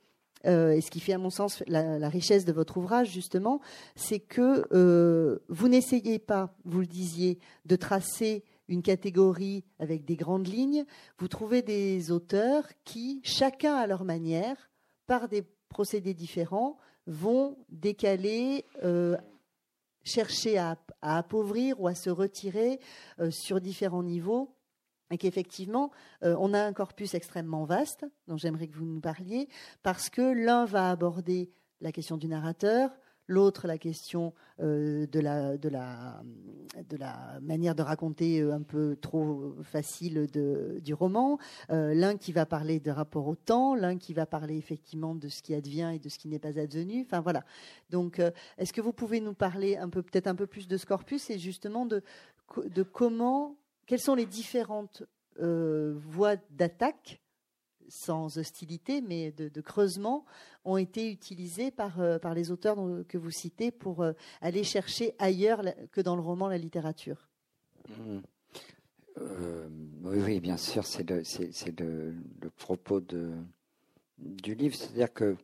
euh, 0.46 0.72
et 0.72 0.80
ce 0.80 0.90
qui 0.90 1.00
fait 1.00 1.12
à 1.12 1.18
mon 1.18 1.30
sens 1.30 1.62
la, 1.66 2.08
richesse 2.08 2.44
de 2.44 2.52
votre 2.52 2.76
ouvrage, 2.76 3.10
justement, 3.10 3.60
c'est 3.96 4.20
que 4.20 4.64
euh, 4.72 5.38
vous 5.48 5.68
n'essayez 5.68 6.18
pas, 6.18 6.54
vous 6.64 6.80
le 6.80 6.86
disiez, 6.86 7.38
de 7.66 7.76
tracer 7.76 8.44
une 8.68 8.82
catégorie 8.82 9.64
avec 9.78 10.04
des 10.04 10.16
grandes 10.16 10.46
lignes, 10.46 10.84
vous 11.18 11.28
trouvez 11.28 11.62
des 11.62 12.10
auteurs 12.10 12.64
qui, 12.84 13.20
chacun 13.24 13.74
à 13.74 13.86
leur 13.86 14.04
manière, 14.04 14.70
par 15.06 15.28
des 15.28 15.42
procédés 15.68 16.14
différents, 16.14 16.76
vont 17.06 17.56
décaler, 17.70 18.66
chercher 20.08 20.58
à, 20.58 20.76
appauvrir 21.00 21.80
ou 21.80 21.86
à 21.86 21.94
se 21.94 22.10
retirer 22.10 22.80
euh, 23.20 23.30
sur 23.30 23.60
différents 23.60 24.02
niveaux 24.02 24.54
et 25.10 25.18
qu'effectivement, 25.18 25.90
euh, 26.22 26.36
on 26.38 26.54
a 26.54 26.60
un 26.60 26.72
corpus 26.72 27.14
extrêmement 27.14 27.64
vaste, 27.64 28.04
dont 28.26 28.36
j'aimerais 28.36 28.68
que 28.68 28.76
vous 28.76 28.84
nous 28.84 29.00
parliez, 29.00 29.48
parce 29.82 30.10
que 30.10 30.22
l'un 30.22 30.64
va 30.64 30.90
aborder 30.90 31.50
la 31.80 31.92
question 31.92 32.16
du 32.16 32.28
narrateur, 32.28 32.90
l'autre 33.30 33.66
la 33.66 33.76
question 33.76 34.32
euh, 34.60 35.06
de, 35.06 35.20
la, 35.20 36.22
manière 37.42 37.74
de 37.74 37.82
raconter 37.82 38.40
euh, 38.40 38.54
un 38.54 38.62
peu 38.62 38.96
trop 38.96 39.54
facile 39.62 40.26
du 40.82 40.94
roman, 40.94 41.38
l'un 41.68 42.16
qui 42.16 42.32
va 42.32 42.46
parler 42.46 42.80
de 42.80 42.90
rapport 42.90 43.28
au 43.28 43.36
temps, 43.36 43.74
l'un 43.74 43.96
qui 43.98 44.14
va 44.14 44.26
parler 44.26 44.56
effectivement 44.56 45.14
de 45.14 45.28
ce 45.28 45.42
qui 45.42 45.54
advient 45.54 45.92
et 45.94 45.98
de 45.98 46.08
ce 46.08 46.18
qui 46.18 46.28
n'est 46.28 46.38
pas 46.38 46.58
advenu. 46.58 47.02
Enfin 47.02 47.20
voilà. 47.20 47.44
Donc, 47.90 48.20
est-ce 48.56 48.72
que 48.72 48.80
vous 48.80 48.92
pouvez 48.92 49.20
nous 49.20 49.34
parler 49.34 49.76
un 49.76 49.88
peu, 49.88 50.02
peut-être 50.02 50.26
un 50.26 50.34
peu 50.34 50.46
plus 50.46 50.66
de 50.68 50.76
ce 50.76 50.86
corpus 50.86 51.30
et 51.30 51.38
justement 51.38 51.86
de 51.86 52.02
comment, 52.82 53.56
quelles 53.88 54.00
sont 54.00 54.14
les 54.14 54.26
différentes 54.26 55.02
voies 55.40 56.36
d'attaque 56.50 57.20
sans 57.88 58.38
hostilité, 58.38 59.00
mais 59.00 59.32
de, 59.32 59.60
creusement, 59.60 60.24
ont 60.64 60.76
été 60.76 61.10
utilisés 61.10 61.70
par, 61.70 62.00
euh, 62.00 62.18
par 62.18 62.34
les 62.34 62.50
auteurs 62.50 62.76
que 63.08 63.18
vous 63.18 63.30
citez 63.30 63.70
pour 63.70 64.02
euh, 64.02 64.12
aller 64.40 64.64
chercher 64.64 65.14
ailleurs 65.18 65.62
que 65.92 66.00
dans 66.00 66.14
le 66.14 66.22
roman 66.22 66.48
la 66.48 66.58
littérature? 66.58 67.28
Mmh. 67.88 68.18
Euh, 69.20 69.68
oui, 70.02 70.40
bien 70.40 70.56
sûr, 70.56 70.84
c'est 70.84 71.08
le, 71.10 72.14
propos 72.56 73.00
de, 73.00 73.32
du 74.18 74.54
livre. 74.54 74.76
C'est-à-dire 74.76 75.12
que, 75.12 75.36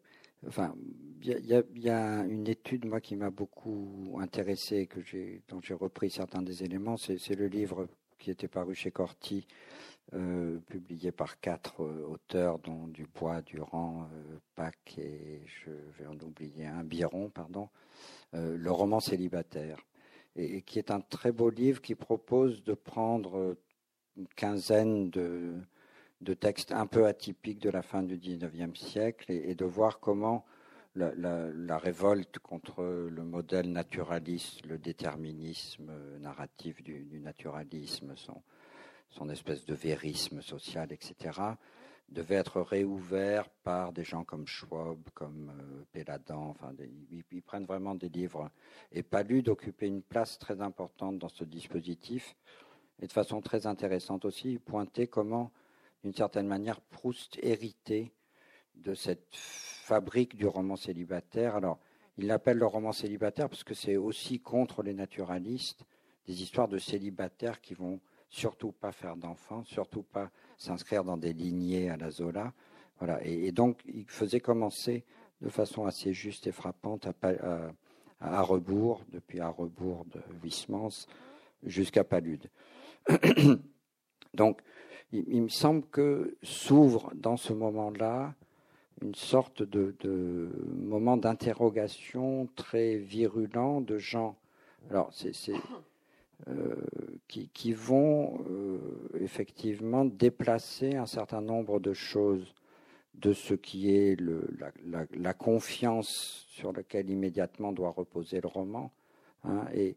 enfin, 0.47 0.75
il 1.23 1.65
y, 1.75 1.89
a 1.89 2.25
une 2.25 2.47
étude, 2.47 2.85
moi, 2.85 3.01
qui 3.01 3.17
m'a 3.17 3.31
beaucoup 3.31 4.17
intéressé, 4.21 4.87
que 4.87 5.01
j'ai, 5.01 5.43
dont 5.49 5.61
j'ai 5.61 5.75
repris 5.75 6.11
certains 6.11 6.43
des 6.43 6.63
éléments. 6.63 6.97
C'est, 6.97 7.35
le 7.35 7.49
livre 7.49 7.89
qui 8.19 8.31
était 8.31 8.49
paru 8.49 8.75
chez 8.75 8.91
Corti, 8.91 9.47
euh, 10.13 10.59
publié 10.69 11.13
par 11.13 11.41
quatre 11.41 11.83
euh, 11.83 12.07
auteurs, 12.07 12.59
dont 12.59 12.87
Dubois, 12.89 13.41
Durand, 13.41 14.07
euh, 14.13 14.39
Pac 14.55 14.99
et 14.99 15.43
je 15.47 15.71
vais 15.99 16.07
en 16.07 16.19
oublier 16.21 16.67
un, 16.67 16.85
Biron, 16.85 17.31
pardon, 17.31 17.69
le 18.33 18.71
roman 18.71 19.01
célibataire, 19.01 19.79
et, 20.37 20.63
qui 20.63 20.79
est 20.79 20.91
un 20.91 21.01
très 21.01 21.33
beau 21.33 21.51
livre 21.51 21.81
qui 21.81 21.95
propose 21.95 22.65
de 22.65 22.75
prendre 22.75 23.57
une 24.17 24.29
quinzaine 24.37 25.09
de 25.11 26.35
textes 26.35 26.73
un 26.73 26.87
peu 26.87 27.07
atypiques 27.07 27.61
de 27.61 27.71
la 27.71 27.83
fin 27.83 28.03
du 28.03 28.17
XIXe 28.17 28.79
siècle 28.79 29.31
et, 29.33 29.55
de 29.55 29.65
voir 29.65 30.01
comment 30.01 30.45
la, 30.95 31.79
révolte 31.79 32.39
contre 32.39 32.83
le 32.83 33.25
modèle 33.25 33.71
naturaliste, 33.71 34.65
le 34.67 34.79
déterminisme 34.79 35.93
narratif 36.21 36.83
du, 36.83 37.21
naturalisme, 37.21 38.15
son, 38.17 39.29
espèce 39.29 39.65
de 39.65 39.75
vérisme 39.75 40.41
social, 40.43 40.93
etc., 40.93 41.41
devait 42.11 42.37
être 42.37 42.61
réouvert 42.61 43.49
par 43.49 43.93
des 43.93 44.05
gens 44.05 44.25
comme 44.25 44.47
Schwab, 44.47 44.99
comme 45.15 45.51
euh, 45.59 45.85
Péladan. 45.91 46.51
Enfin, 46.51 46.73
ils, 47.11 47.43
prennent 47.43 47.65
vraiment 47.65 47.95
des 47.95 48.11
livres. 48.11 48.51
Et 48.93 49.03
Palud 49.03 49.49
occupait 49.49 49.89
une 49.89 50.03
place 50.03 50.39
très 50.39 50.61
importante 50.61 51.19
dans 51.19 51.31
ce 51.31 51.45
dispositif. 51.45 52.37
Et 53.01 53.07
de 53.07 53.13
façon 53.13 53.41
très 53.41 53.67
intéressante 53.67 54.27
aussi, 54.27 54.61
il 54.61 55.09
comment, 55.09 55.51
d'une 56.03 56.13
certaine 56.13 56.47
manière, 56.47 56.81
Proust 56.83 57.39
héritait 57.43 58.13
de 58.77 58.95
cette 58.95 59.29
fabrique 59.33 60.37
du 60.37 60.47
roman 60.47 60.77
célibataire. 60.77 61.57
Alors, 61.57 61.79
il 62.17 62.27
l'appelle 62.27 62.59
le 62.59 62.67
roman 62.67 62.93
célibataire 62.93 63.49
parce 63.49 63.65
que 63.65 63.75
c'est 63.75 63.97
aussi 63.97 64.41
contre 64.41 64.83
les 64.83 64.95
naturalistes 64.95 65.85
des 66.27 66.43
histoires 66.43 66.69
de 66.69 66.79
célibataires 66.79 67.61
qui 67.61 67.75
vont 67.75 68.01
surtout 68.29 68.73
pas 68.73 68.93
faire 68.93 69.17
d'enfants, 69.17 69.63
surtout 69.65 70.03
pas 70.03 70.31
s'inscrire 70.57 71.05
dans 71.05 71.17
des 71.17 71.33
lignées 71.33 71.91
à 71.91 71.97
la 71.97 72.11
Zola. 72.11 72.53
Voilà. 72.99 73.25
Et, 73.25 73.53
donc, 73.53 73.81
il 73.87 74.07
faisait 74.09 74.41
commencer 74.41 75.05
de 75.41 75.49
façon 75.49 75.85
assez 75.85 76.13
juste 76.13 76.47
et 76.47 76.53
frappante 76.53 77.09
à, 78.21 78.43
rebours, 78.43 79.05
depuis 79.13 79.41
à 79.41 79.49
rebours 79.49 80.05
de 80.07 80.21
Huysmans 80.43 81.07
jusqu'à 81.63 82.05
Palude. 82.05 82.49
donc, 84.35 84.63
il, 85.13 85.43
me 85.43 85.49
semble 85.49 85.87
que 85.87 86.37
s'ouvre 86.43 87.13
dans 87.15 87.37
ce 87.37 87.53
moment-là 87.53 88.35
une 89.03 89.15
sorte 89.15 89.63
de, 89.63 89.95
moment 90.77 91.17
d'interrogation 91.17 92.49
très 92.57 92.97
virulent 92.97 93.81
de 93.81 93.99
gens. 93.99 94.37
Alors, 94.91 95.11
c'est 95.13 95.33
euh, 96.49 96.75
qui, 97.29 97.73
vont 97.73 98.45
euh, 98.51 98.79
effectivement 99.21 100.05
déplacer 100.05 100.95
un 100.95 101.07
certain 101.07 101.41
nombre 101.41 101.81
de 101.81 101.95
choses 101.95 102.55
de 103.15 103.33
ce 103.33 103.55
qui 103.55 103.95
est 103.95 104.21
la, 105.17 105.35
confiance 105.35 106.45
sur 106.49 106.73
laquelle 106.73 107.09
immédiatement 107.09 107.73
doit 107.73 107.91
reposer 107.91 108.41
le 108.41 108.49
roman, 108.49 108.93
hein, 109.45 109.65
et, 109.75 109.97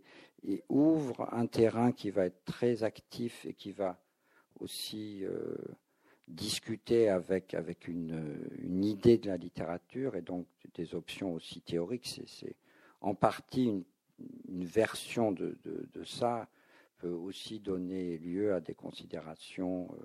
ouvre 0.69 1.27
un 1.33 1.47
terrain 1.47 1.91
qui 1.91 2.11
va 2.11 2.25
être 2.25 2.45
très 2.45 2.83
actif 2.83 3.45
et 3.45 3.53
qui 3.53 3.71
va 3.71 3.99
aussi 4.59 5.25
euh, 5.25 5.57
discuter 6.27 7.09
avec, 7.09 7.53
avec 7.53 7.87
une, 7.87 8.83
idée 8.83 9.17
de 9.17 9.27
la 9.27 9.37
littérature 9.37 10.15
et 10.15 10.21
donc 10.21 10.45
des 10.75 10.93
options 10.95 11.33
aussi 11.33 11.61
théoriques. 11.61 12.21
C'est 12.27 12.55
en 13.01 13.15
partie 13.15 13.85
une 14.49 14.65
version 14.65 15.31
de, 15.31 15.57
ça 16.05 16.49
peut 16.97 17.09
aussi 17.09 17.59
donner 17.59 18.17
lieu 18.17 18.53
à 18.53 18.59
des 18.59 18.73
considérations 18.73 19.87
euh, 19.91 19.95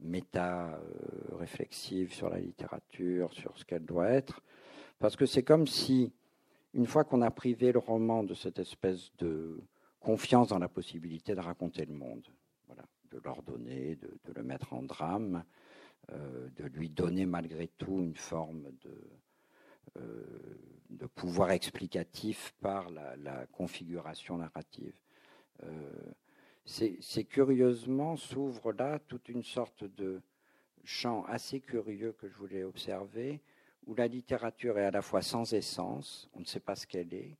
méta-réflexives 0.00 2.12
euh, 2.12 2.14
sur 2.14 2.28
la 2.28 2.38
littérature, 2.38 3.32
sur 3.32 3.56
ce 3.56 3.64
qu'elle 3.64 3.86
doit 3.86 4.10
être. 4.10 4.42
Parce 4.98 5.16
que 5.16 5.24
c'est 5.24 5.42
comme 5.42 5.66
si, 5.66 6.12
une 6.74 6.84
fois 6.86 7.04
qu'on 7.04 7.22
a 7.22 7.30
privé 7.30 7.72
le 7.72 7.78
roman 7.78 8.22
de 8.22 8.34
cette 8.34 8.58
espèce 8.58 9.10
de 9.18 9.58
confiance 10.00 10.48
dans 10.48 10.58
la 10.58 10.68
possibilité 10.68 11.34
de 11.34 11.40
raconter 11.40 11.86
le 11.86 11.94
monde, 11.94 12.28
de 13.12 13.20
l'ordonner, 13.24 13.96
de, 13.96 14.08
de, 14.24 14.32
le 14.32 14.42
mettre 14.42 14.72
en 14.72 14.82
drame, 14.82 15.44
euh, 16.10 16.48
de 16.56 16.64
lui 16.64 16.88
donner 16.88 17.26
malgré 17.26 17.68
tout 17.68 18.00
une 18.00 18.16
forme 18.16 18.72
de, 18.80 19.10
euh, 19.98 21.06
pouvoir 21.14 21.52
explicatif 21.52 22.54
par 22.60 22.90
la, 22.90 23.46
configuration 23.52 24.38
narrative. 24.38 24.98
Euh, 25.62 26.12
c'est 26.64 27.24
curieusement 27.24 28.16
s'ouvre 28.16 28.72
là 28.72 28.98
toute 28.98 29.28
une 29.28 29.44
sorte 29.44 29.84
de 29.84 30.20
champ 30.84 31.24
assez 31.26 31.60
curieux 31.60 32.12
que 32.12 32.28
je 32.28 32.36
voulais 32.36 32.64
observer, 32.64 33.40
où 33.86 33.94
la 33.94 34.08
littérature 34.08 34.78
est 34.78 34.86
à 34.86 34.90
la 34.90 35.02
fois 35.02 35.22
sans 35.22 35.52
essence, 35.54 36.28
on 36.34 36.40
ne 36.40 36.44
sait 36.44 36.60
pas 36.60 36.74
ce 36.74 36.86
qu'elle 36.86 37.14
est, 37.14 37.36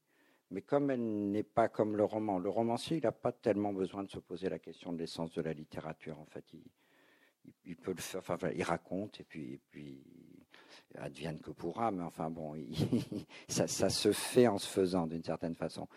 mais 0.52 0.62
comme 0.62 0.90
elle 0.90 1.30
n'est 1.30 1.42
pas 1.42 1.68
comme 1.68 1.96
le 1.96 2.04
roman, 2.04 2.38
le 2.38 2.50
romancier, 2.50 2.98
il 2.98 3.02
n'a 3.02 3.12
pas 3.12 3.32
tellement 3.32 3.72
besoin 3.72 4.04
de 4.04 4.10
se 4.10 4.18
poser 4.18 4.48
la 4.48 4.58
question 4.58 4.92
de 4.92 4.98
l'essence 4.98 5.32
de 5.32 5.40
la 5.40 5.52
littérature. 5.52 6.20
En 6.20 6.26
fait, 6.26 6.44
il, 7.64 7.76
peut 7.76 7.94
le 7.96 8.00
faire, 8.00 8.20
enfin, 8.20 8.50
il 8.54 8.62
raconte 8.62 9.20
et 9.20 9.24
puis, 9.24 9.60
et 9.74 10.02
advienne 10.98 11.40
que 11.40 11.50
pourra, 11.50 11.90
mais 11.90 12.02
enfin 12.02 12.28
bon, 12.28 12.54
ça, 13.48 13.66
se 13.66 14.12
fait 14.12 14.46
en 14.46 14.58
se 14.58 14.68
faisant 14.68 15.06
d'une 15.06 15.24
certaine 15.24 15.54
façon. 15.54 15.88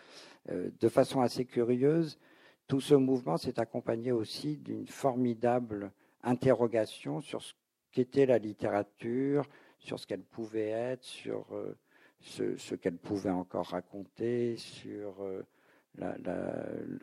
Euh, 0.48 0.70
de 0.80 0.88
façon 0.88 1.20
assez 1.20 1.44
curieuse, 1.44 2.18
tout 2.66 2.80
ce 2.80 2.94
mouvement 2.94 3.36
s'est 3.36 3.60
accompagné 3.60 4.10
aussi 4.10 4.56
d'une 4.56 4.86
formidable 4.86 5.92
interrogation 6.22 7.20
sur 7.20 7.42
ce 7.42 7.52
qu'était 7.92 8.26
la 8.26 8.38
littérature, 8.38 9.46
sur 9.78 10.00
ce 10.00 10.06
qu'elle 10.06 10.24
pouvait 10.24 10.70
être, 10.70 11.04
sur 11.04 11.46
euh, 11.54 11.76
ce, 12.20 12.74
qu'elle 12.74 12.96
pouvait 12.96 13.30
encore 13.30 13.66
raconter, 13.66 14.56
sur 14.56 15.22
euh, 15.22 15.42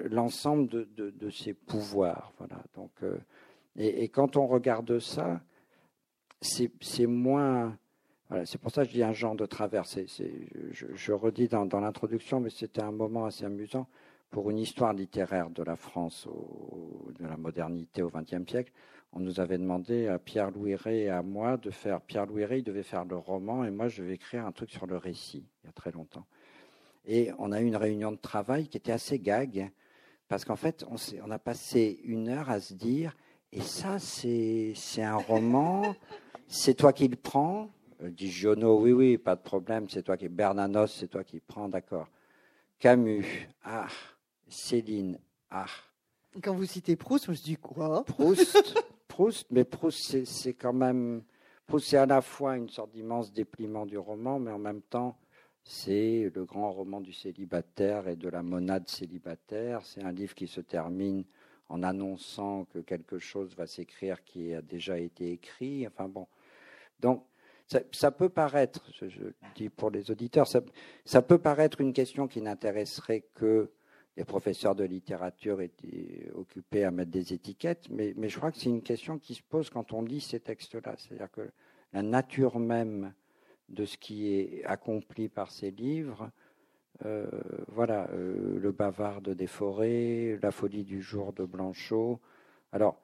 l'ensemble 0.09 0.67
de, 0.67 1.29
ses 1.29 1.53
pouvoirs. 1.53 2.33
Voilà. 2.37 2.63
Donc, 2.75 2.91
et, 3.75 4.09
quand 4.09 4.37
on 4.37 4.47
regarde 4.47 4.99
ça, 4.99 5.41
c'est 6.41 7.07
moins 7.07 7.77
c'est 8.45 8.59
pour 8.59 8.71
ça 8.71 8.83
que 8.83 8.89
je 8.89 8.93
dis 8.93 9.03
un 9.03 9.13
genre 9.13 9.35
de 9.35 9.45
travers. 9.45 9.83
je, 9.85 11.11
redis 11.11 11.47
dans, 11.47 11.79
l'introduction, 11.79 12.39
mais 12.39 12.49
c'était 12.49 12.81
un 12.81 12.91
moment 12.91 13.25
assez 13.25 13.45
amusant 13.45 13.87
pour 14.31 14.49
une 14.49 14.57
histoire 14.57 14.93
littéraire 14.93 15.49
de 15.49 15.61
la 15.61 15.75
France, 15.75 16.27
de 17.19 17.27
la 17.27 17.37
modernité 17.37 18.01
au 18.01 18.09
XXe 18.09 18.49
siècle. 18.49 18.71
On 19.15 19.19
nous 19.19 19.39
avait 19.39 19.59
demandé 19.59 20.07
à 20.07 20.17
Pierre-Louis 20.17 20.75
Rey 20.75 21.01
et 21.01 21.09
à 21.09 21.21
moi 21.21 21.57
de 21.57 21.69
faire. 21.69 22.01
Pierre-Louis 22.01 22.45
Rey 22.45 22.61
devait 22.63 22.83
faire 22.83 23.05
le 23.05 23.15
roman 23.15 23.63
et 23.63 23.69
moi 23.71 23.87
je 23.87 24.01
vais 24.01 24.15
écrire 24.15 24.45
un 24.45 24.51
truc 24.51 24.71
sur 24.71 24.87
le 24.87 24.97
récit, 24.97 25.45
il 25.63 25.67
y 25.67 25.69
a 25.69 25.71
très 25.71 25.91
longtemps. 25.91 26.25
Et 27.05 27.31
on 27.37 27.51
a 27.51 27.61
eu 27.61 27.65
une 27.65 27.75
réunion 27.75 28.11
de 28.11 28.17
travail 28.17 28.67
qui 28.67 28.77
était 28.77 28.91
assez 28.91 29.19
gag, 29.19 29.71
parce 30.27 30.45
qu'en 30.45 30.55
fait, 30.55 30.83
on, 30.89 30.95
on 31.23 31.31
a 31.31 31.37
passé 31.39 31.99
une 32.03 32.27
heure 32.27 32.49
à 32.49 32.59
se 32.59 32.73
dire 32.73 33.15
et 33.51 33.61
ça, 33.61 33.99
c'est 33.99 34.73
un 34.97 35.15
roman, 35.15 35.95
c'est 36.47 36.73
toi 36.73 36.91
qui 36.91 37.07
le 37.07 37.15
prends? 37.15 37.69
Euh, 38.01 38.09
dit 38.09 38.31
Giono, 38.31 38.79
oui, 38.79 38.93
oui, 38.93 39.17
pas 39.19 39.35
de 39.35 39.41
problème, 39.41 39.87
c'est 39.89 40.01
toi 40.01 40.17
qui. 40.17 40.27
Bernanos, 40.27 40.91
c'est 40.91 41.07
toi 41.07 41.23
qui 41.23 41.39
prends, 41.39 41.69
d'accord. 41.69 42.07
Camus, 42.79 43.23
ah. 43.63 43.87
Céline, 44.47 45.19
ah. 45.51 45.67
Quand 46.41 46.55
vous 46.55 46.65
citez 46.65 46.95
Proust, 46.95 47.25
je 47.25 47.31
me 47.31 47.35
dis 47.35 47.57
quoi? 47.57 48.03
Proust, 48.03 48.83
Proust, 49.13 49.45
mais 49.51 49.63
Proust, 49.63 50.25
c'est 50.25 50.55
quand 50.55 50.73
même. 50.73 51.21
Proust, 51.67 51.89
c'est 51.89 51.97
à 51.97 52.07
la 52.07 52.19
fois 52.19 52.57
une 52.57 52.67
sorte 52.67 52.93
d'immense 52.93 53.31
dépliement 53.31 53.85
du 53.85 53.95
roman, 53.95 54.39
mais 54.39 54.49
en 54.49 54.57
même 54.57 54.81
temps, 54.81 55.19
c'est 55.63 56.31
le 56.33 56.45
grand 56.45 56.71
roman 56.71 56.99
du 56.99 57.13
célibataire 57.13 58.07
et 58.07 58.15
de 58.15 58.27
la 58.27 58.41
monade 58.41 58.89
célibataire. 58.89 59.85
C'est 59.85 60.01
un 60.01 60.11
livre 60.11 60.33
qui 60.33 60.47
se 60.47 60.61
termine 60.61 61.25
en 61.69 61.83
annonçant 61.83 62.65
que 62.65 62.79
quelque 62.79 63.19
chose 63.19 63.55
va 63.55 63.67
s'écrire 63.67 64.23
qui 64.23 64.51
a 64.55 64.63
déjà 64.63 64.97
été 64.97 65.31
écrit. 65.31 65.85
Enfin 65.85 66.07
bon. 66.07 66.25
Donc, 66.99 67.23
ça, 67.91 68.09
peut 68.09 68.29
paraître, 68.29 68.81
je, 68.99 69.29
dis 69.53 69.69
pour 69.69 69.91
les 69.91 70.09
auditeurs, 70.09 70.47
ça, 70.47 71.21
peut 71.21 71.37
paraître 71.37 71.81
une 71.81 71.93
question 71.93 72.27
qui 72.27 72.41
n'intéresserait 72.41 73.25
que 73.35 73.69
les 74.15 74.25
professeurs 74.25 74.75
de 74.75 74.83
littérature 74.83 75.61
étaient 75.61 76.29
occupés 76.35 76.83
à 76.83 76.91
mettre 76.91 77.11
des 77.11 77.33
étiquettes, 77.33 77.87
mais, 77.89 78.13
je 78.29 78.37
crois 78.37 78.51
que 78.51 78.57
c'est 78.57 78.69
une 78.69 78.83
question 78.83 79.17
qui 79.17 79.33
se 79.33 79.41
pose 79.41 79.69
quand 79.69 79.93
on 79.93 80.01
lit 80.01 80.21
ces 80.21 80.39
textes-là. 80.39 80.95
C'est-à-dire 80.97 81.31
que 81.31 81.49
la 81.93 82.03
nature 82.03 82.59
même 82.59 83.13
de 83.69 83.85
ce 83.85 83.97
qui 83.97 84.33
est 84.33 84.63
accompli 84.65 85.29
par 85.29 85.51
ces 85.51 85.71
livres, 85.71 86.29
euh, 87.05 87.27
voilà, 87.69 88.07
euh, 88.11 88.59
le 88.59 88.71
bavard 88.71 89.21
des 89.21 89.47
forêts, 89.47 90.37
la 90.41 90.51
folie 90.51 90.83
du 90.83 91.01
jour 91.01 91.33
de 91.33 91.43
Blanchot. 91.43 92.19
Alors, 92.71 93.01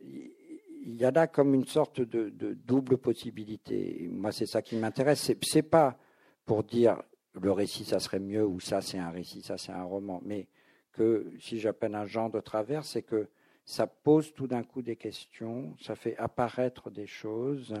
il 0.00 0.94
y 0.94 1.04
a 1.04 1.10
là 1.10 1.26
comme 1.26 1.54
une 1.54 1.66
sorte 1.66 2.00
de, 2.00 2.54
double 2.66 2.98
possibilité. 2.98 4.08
Moi, 4.10 4.32
c'est 4.32 4.46
ça 4.46 4.62
qui 4.62 4.76
m'intéresse. 4.76 5.32
C'est 5.42 5.62
pas 5.62 5.98
pour 6.44 6.64
dire 6.64 7.02
le 7.34 7.52
récit, 7.52 7.84
ça 7.84 8.00
serait 8.00 8.20
mieux, 8.20 8.44
ou 8.46 8.60
ça, 8.60 8.80
c'est 8.80 8.98
un 8.98 9.10
récit, 9.10 9.42
ça, 9.42 9.58
c'est 9.58 9.72
un 9.72 9.84
roman. 9.84 10.20
Mais 10.24 10.48
que 10.92 11.30
si 11.38 11.60
j'appelle 11.60 11.94
un 11.94 12.06
genre 12.06 12.30
de 12.30 12.40
travers, 12.40 12.84
c'est 12.84 13.02
que 13.02 13.28
ça 13.64 13.86
pose 13.86 14.32
tout 14.32 14.46
d'un 14.46 14.62
coup 14.62 14.82
des 14.82 14.96
questions, 14.96 15.76
ça 15.80 15.94
fait 15.94 16.16
apparaître 16.16 16.90
des 16.90 17.06
choses 17.06 17.74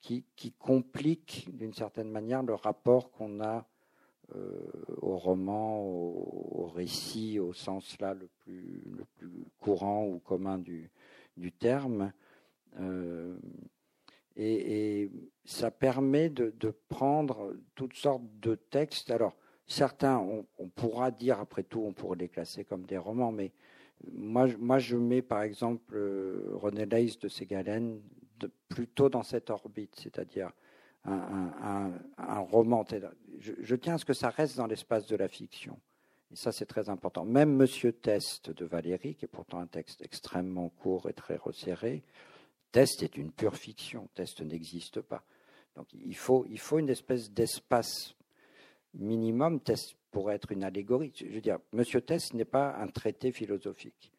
qui, 0.00 0.24
compliquent 0.58 1.48
d'une 1.52 1.72
certaine 1.72 2.10
manière 2.10 2.42
le 2.42 2.54
rapport 2.54 3.12
qu'on 3.12 3.40
a 3.40 3.64
euh, 4.34 4.60
au 5.00 5.16
roman, 5.16 5.80
au, 5.80 6.70
récit, 6.74 7.38
au 7.38 7.52
sens 7.52 8.00
là 8.00 8.14
le 8.14 8.28
plus, 8.40 8.82
le 8.96 9.04
plus 9.16 9.30
courant 9.60 10.06
ou 10.06 10.18
commun 10.18 10.58
du, 10.58 10.90
terme. 11.58 12.12
Euh, 12.80 13.36
et, 14.36 15.10
ça 15.44 15.70
permet 15.70 16.30
de, 16.30 16.74
prendre 16.88 17.54
toutes 17.74 17.94
sortes 17.94 18.22
de 18.40 18.54
textes. 18.54 19.10
Alors, 19.10 19.36
certains, 19.66 20.18
on, 20.18 20.68
pourra 20.68 21.10
dire, 21.10 21.40
après 21.40 21.64
tout, 21.64 21.80
on 21.80 21.92
pourrait 21.92 22.18
les 22.18 22.28
classer 22.28 22.64
comme 22.64 22.84
des 22.84 22.98
romans, 22.98 23.32
mais 23.32 23.52
moi, 24.12 24.46
moi 24.58 24.78
je 24.78 24.96
mets 24.96 25.22
par 25.22 25.42
exemple 25.42 25.94
euh, 25.96 26.50
René 26.54 26.86
Leys 26.86 27.16
de 27.20 27.28
Ségalen 27.28 28.00
plutôt 28.68 29.08
dans 29.08 29.22
cette 29.22 29.50
orbite, 29.50 29.94
c'est-à-dire 29.96 30.50
un, 31.04 31.90
roman. 32.50 32.84
Je, 33.38 33.52
je, 33.58 33.76
tiens 33.76 33.94
à 33.94 33.98
ce 33.98 34.04
que 34.04 34.12
ça 34.12 34.30
reste 34.30 34.56
dans 34.56 34.66
l'espace 34.66 35.06
de 35.06 35.16
la 35.16 35.28
fiction. 35.28 35.78
Et 36.32 36.36
ça, 36.36 36.52
c'est 36.52 36.66
très 36.66 36.88
important. 36.88 37.24
Même 37.24 37.54
Monsieur 37.54 37.92
Test 37.92 38.50
de 38.50 38.64
Valérie, 38.64 39.14
qui 39.14 39.24
est 39.24 39.28
pourtant 39.28 39.58
un 39.58 39.66
texte 39.66 40.02
extrêmement 40.02 40.68
court 40.68 41.08
et 41.08 41.12
très 41.12 41.36
resserré, 41.36 42.02
Test 42.72 43.02
est 43.02 43.16
une 43.16 43.30
pure 43.30 43.56
fiction. 43.56 44.08
Test 44.14 44.40
n'existe 44.40 45.00
pas. 45.02 45.22
Donc 45.76 45.86
il 45.92 46.16
faut, 46.16 46.46
il 46.48 46.58
faut 46.58 46.78
une 46.78 46.88
espèce 46.88 47.30
d'espace 47.30 48.14
minimum. 48.94 49.60
Test 49.60 49.94
pourrait 50.10 50.34
être 50.36 50.52
une 50.52 50.64
allégorie. 50.64 51.12
Je 51.14 51.26
veux 51.26 51.40
dire, 51.40 51.58
Monsieur 51.72 52.00
Test 52.00 52.34
n'est 52.34 52.44
pas 52.44 52.76
un 52.76 52.88
traité 52.88 53.30
philosophique. 53.30 54.12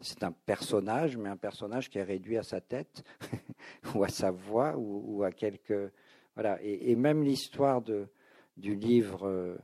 C'est 0.00 0.22
un 0.24 0.32
personnage, 0.32 1.16
mais 1.16 1.28
un 1.30 1.38
personnage 1.38 1.88
qui 1.88 1.98
est 1.98 2.02
réduit 2.02 2.36
à 2.36 2.42
sa 2.42 2.60
tête, 2.60 3.02
ou 3.94 4.04
à 4.04 4.08
sa 4.08 4.30
voix, 4.30 4.76
ou, 4.76 5.22
à 5.22 5.32
quelques. 5.32 5.90
Voilà. 6.34 6.58
Et, 6.62 6.94
même 6.96 7.22
l'histoire 7.22 7.80
du 7.80 8.74
livre 8.74 9.26
euh, 9.26 9.56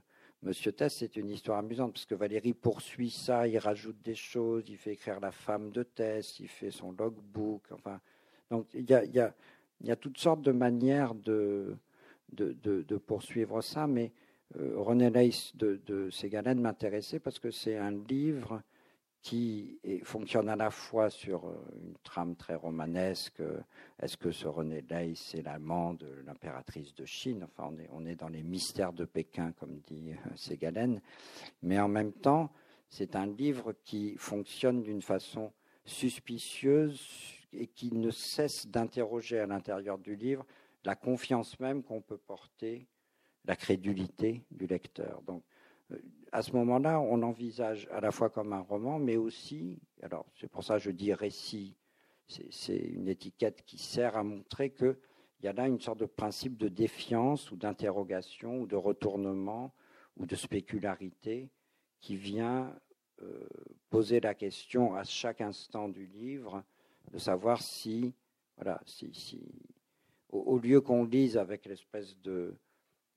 Monsieur 0.43 0.73
Tess, 0.73 0.97
c'est 0.99 1.17
une 1.17 1.31
histoire 1.31 1.59
amusante 1.59 1.93
parce 1.93 2.07
que 2.07 2.17
Valérie 2.17 2.53
poursuit 2.53 3.11
ça, 3.11 3.47
il 3.47 3.59
rajoute 3.59 4.03
des 4.03 4.17
choses, 4.17 4.65
il 4.69 4.77
fait 4.77 4.95
écrire 4.95 5.21
la 5.21 5.31
femme 5.31 5.71
de 5.71 5.85
Tess, 5.85 6.41
il 6.41 6.49
fait 6.49 6.73
son 6.73 6.91
logbook. 6.93 7.63
Enfin, 7.71 8.01
donc 8.53 8.67
il 8.75 8.85
y 8.85 9.91
a, 9.91 9.97
toutes 9.97 10.19
sortes 10.19 10.43
de 10.43 10.53
manières 10.53 11.15
de, 11.15 11.79
poursuivre 13.07 13.63
ça, 13.63 13.87
mais 13.87 14.13
euh, 14.59 14.75
René 14.77 15.09
Leys 15.09 15.53
de, 15.55 15.81
de 15.87 16.11
Ségalen 16.11 16.61
m'intéressait 16.61 17.19
parce 17.19 17.39
que 17.39 17.51
c'est 17.51 17.79
un 17.79 17.91
livre 17.91 18.63
qui 19.23 19.79
fonctionne 20.03 20.51
à 20.51 20.57
la 20.57 20.69
fois 20.71 21.09
sur 21.09 21.47
euh, 21.47 21.55
une 21.81 21.95
trame 22.03 22.37
très 22.37 22.57
romanesque. 22.57 23.41
Est-ce 24.01 24.19
que 24.19 24.33
ce 24.33 24.49
René 24.49 24.85
Ley, 24.91 25.15
c'est 25.15 25.41
l'amant 25.41 25.95
de 25.95 26.09
l'impératrice 26.27 26.95
de 26.95 27.07
Chine? 27.07 27.45
Enfin, 27.45 27.71
on 27.73 27.79
est, 27.79 27.89
on 27.93 28.05
est 28.05 28.17
dans 28.17 28.29
les 28.29 28.43
mystères 28.43 28.93
de 28.93 29.07
Pékin, 29.07 29.53
comme 29.53 29.79
dit 29.87 30.11
euh, 30.11 30.37
Ségalen. 30.37 31.01
Mais 31.63 31.81
en 31.81 31.89
même 31.89 32.13
temps, 32.13 32.53
c'est 32.91 33.17
un 33.17 33.27
livre 33.27 33.73
qui 33.85 34.15
fonctionne 34.19 34.83
d'une 34.83 35.01
façon 35.01 35.53
suspicieuse 35.87 37.42
et 37.53 37.67
qui 37.67 37.93
ne 37.93 38.11
cesse 38.11 38.67
d'interroger 38.67 39.39
à 39.39 39.47
l'intérieur 39.47 39.99
du 39.99 40.17
livre 40.17 40.47
la 40.85 40.97
confiance 40.97 41.59
même 41.61 41.83
qu'on 41.83 42.01
peut 42.01 42.19
porter, 42.19 42.89
la 43.45 43.57
crédulité 43.57 44.45
du 44.51 44.67
lecteur. 44.67 45.23
Donc, 45.23 45.45
euh, 45.93 45.99
à 46.33 46.43
ce 46.43 46.53
moment-là, 46.53 47.01
on 47.01 47.23
envisage 47.23 47.89
à 47.93 48.01
la 48.01 48.11
fois 48.11 48.31
comme 48.31 48.53
un 48.53 48.61
roman, 48.61 48.99
mais 48.99 49.17
aussi, 49.17 49.81
alors 50.03 50.27
c'est 50.41 50.49
pour 50.49 50.65
ça 50.65 50.79
que 50.79 50.83
je 50.83 50.91
dis 50.91 51.13
récit, 51.13 51.77
c'est 52.27 52.77
une 52.77 53.09
étiquette 53.09 53.63
qui 53.65 53.79
sert 53.79 54.17
à 54.17 54.25
montrer 54.25 54.71
qu'il 54.71 54.97
y 55.43 55.49
a 55.49 55.53
là 55.53 55.67
une 55.67 55.81
sorte 55.81 56.01
de 56.01 56.07
principe 56.07 56.57
de 56.57 56.69
défiance 56.69 57.51
ou 57.51 57.57
d'interrogation 57.57 58.61
ou 58.61 58.67
de 58.67 58.77
retournement 58.77 59.75
ou 60.17 60.25
de 60.25 60.35
spécularité 60.35 61.51
qui 62.01 62.17
vient 62.17 62.75
euh, 63.21 63.47
poser 63.91 64.21
la 64.21 64.35
question 64.35 64.95
à 64.95 65.05
chaque 65.05 65.41
instant 65.41 65.89
du 65.89 66.07
livre 66.07 66.65
de 67.13 67.19
savoir 67.19 67.63
si, 67.63 68.15
voilà, 68.57 68.81
si, 68.87 69.13
si 69.15 69.41
au 70.33 70.59
lieu 70.59 70.81
qu'on 70.81 71.05
lise 71.05 71.37
avec 71.37 71.67
l'espèce 71.67 72.19
de, 72.21 72.55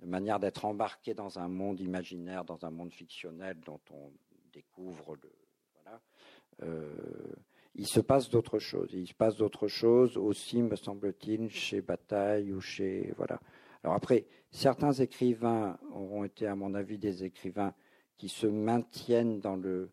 manière 0.01 0.39
d'être 0.39 0.65
embarqué 0.65 1.13
dans 1.13 1.39
un 1.39 1.47
monde 1.47 1.79
imaginaire, 1.79 2.43
dans 2.43 2.65
un 2.65 2.71
monde 2.71 2.91
fictionnel 2.91 3.58
dont 3.65 3.79
on 3.91 4.12
découvre 4.53 5.15
le. 5.15 5.31
Voilà. 5.73 6.01
Euh, 6.63 6.91
il 7.75 7.88
se 7.88 7.99
passe 7.99 8.29
d'autres 8.29 8.60
choses. 8.60 8.89
Il 8.93 9.08
se 9.08 9.13
passe 9.13 9.38
d'autres 9.38 9.67
choses 9.67 10.17
aussi, 10.17 10.62
me 10.62 10.75
semble-t-il, 10.75 11.49
chez 11.49 11.81
Bataille 11.81 12.51
ou 12.51 12.62
chez. 12.62 13.13
Voilà. 13.17 13.39
Alors 13.84 13.95
après, 13.95 14.25
certains 14.51 14.93
écrivains 14.93 15.77
auront 15.91 16.23
été, 16.23 16.47
à 16.47 16.55
mon 16.55 16.73
avis, 16.73 16.97
des 16.97 17.23
écrivains 17.23 17.73
qui 18.17 18.29
se 18.29 18.47
maintiennent 18.47 19.39
dans 19.39 19.55
le 19.55 19.89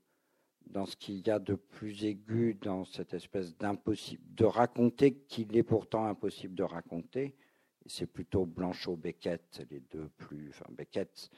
dans 0.72 0.86
ce 0.86 0.96
qu'il 0.96 1.26
y 1.26 1.30
a 1.30 1.38
de 1.38 1.54
plus 1.54 2.04
aigu 2.04 2.54
dans 2.54 2.84
cette 2.84 3.14
espèce 3.14 3.56
d'impossible 3.56 4.22
de 4.34 4.44
raconter 4.44 5.14
qu'il 5.28 5.56
est 5.56 5.62
pourtant 5.62 6.06
impossible 6.06 6.54
de 6.54 6.64
raconter 6.64 7.36
c'est 7.86 8.06
plutôt 8.06 8.46
Blanchot-Beckett, 8.46 9.62
les 9.70 9.80
deux 9.80 10.08
plus. 10.16 10.50
Enfin, 10.50 10.66
Beckett, 10.70 11.30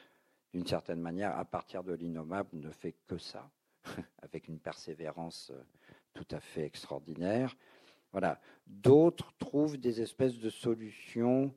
d'une 0.53 0.67
certaine 0.67 1.01
manière, 1.01 1.37
à 1.37 1.45
partir 1.45 1.83
de 1.83 1.95
l'innommable, 1.95 2.51
ne 2.55 2.71
fait 2.71 2.95
que 3.07 3.19
ça, 3.19 3.51
avec 4.23 4.49
une 4.49 4.59
persévérance 4.59 5.51
euh, 5.55 5.63
tout 6.13 6.27
à 6.31 6.41
fait 6.41 6.65
extraordinaire. 6.65 7.57
Voilà. 8.13 8.41
D'autres 8.67 9.33
trouvent 9.39 9.77
des 9.77 10.01
espèces 10.01 10.39
de 10.39 10.51
solutions 10.51 11.53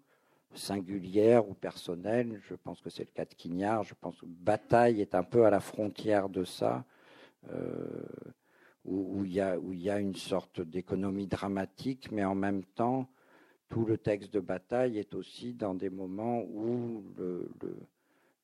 singulières 0.54 1.48
ou 1.48 1.54
personnelles. 1.54 2.42
Je 2.50 2.56
pense 2.56 2.82
que 2.82 2.90
c'est 2.90 3.04
le 3.04 3.12
cas 3.12 3.26
de 3.26 3.36
Quignard. 3.36 3.84
Je 3.84 3.94
pense 3.94 4.20
que 4.20 4.26
Bataille 4.26 5.02
est 5.02 5.13
un 5.13 5.24
peu 5.24 5.46
à 5.46 5.52
la 5.52 5.60
frontière 5.60 6.30
de 6.30 6.44
ça, 6.44 6.86
où, 8.88 9.26
il 9.26 9.34
y 9.34 9.42
a, 9.42 9.60
où 9.60 9.74
il 9.74 9.82
y 9.82 9.90
a 9.90 10.00
une 10.00 10.16
sorte 10.16 10.62
d'économie 10.62 11.28
dramatique, 11.28 12.12
mais 12.12 12.24
en 12.24 12.36
même 12.36 12.64
temps, 12.64 13.10
tout 13.70 13.86
le 13.86 13.98
texte 13.98 14.34
de 14.34 14.40
Bataille 14.40 14.98
est 14.98 15.14
aussi 15.14 15.54
dans 15.54 15.76
des 15.76 15.90
moments 15.90 16.42
où 16.44 17.04
le, 17.18 17.50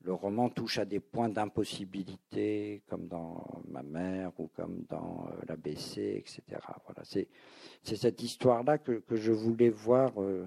roman 0.06 0.50
touche 0.50 0.80
à 0.80 0.86
des 0.86 1.00
points 1.00 1.30
d'impossibilité, 1.30 2.84
comme 2.88 3.08
dans 3.08 3.46
Ma 3.70 3.84
mère 3.84 4.32
ou 4.38 4.50
comme 4.54 4.84
dans 4.90 5.28
euh, 5.32 5.42
l'ABC, 5.48 5.98
etc. 6.18 6.42
Voilà, 6.86 7.04
c'est, 7.04 7.30
cette 7.84 8.22
histoire-là 8.22 8.78
que, 8.78 9.02
je 9.10 9.32
voulais 9.32 9.70
voir, 9.70 10.12
euh, 10.22 10.46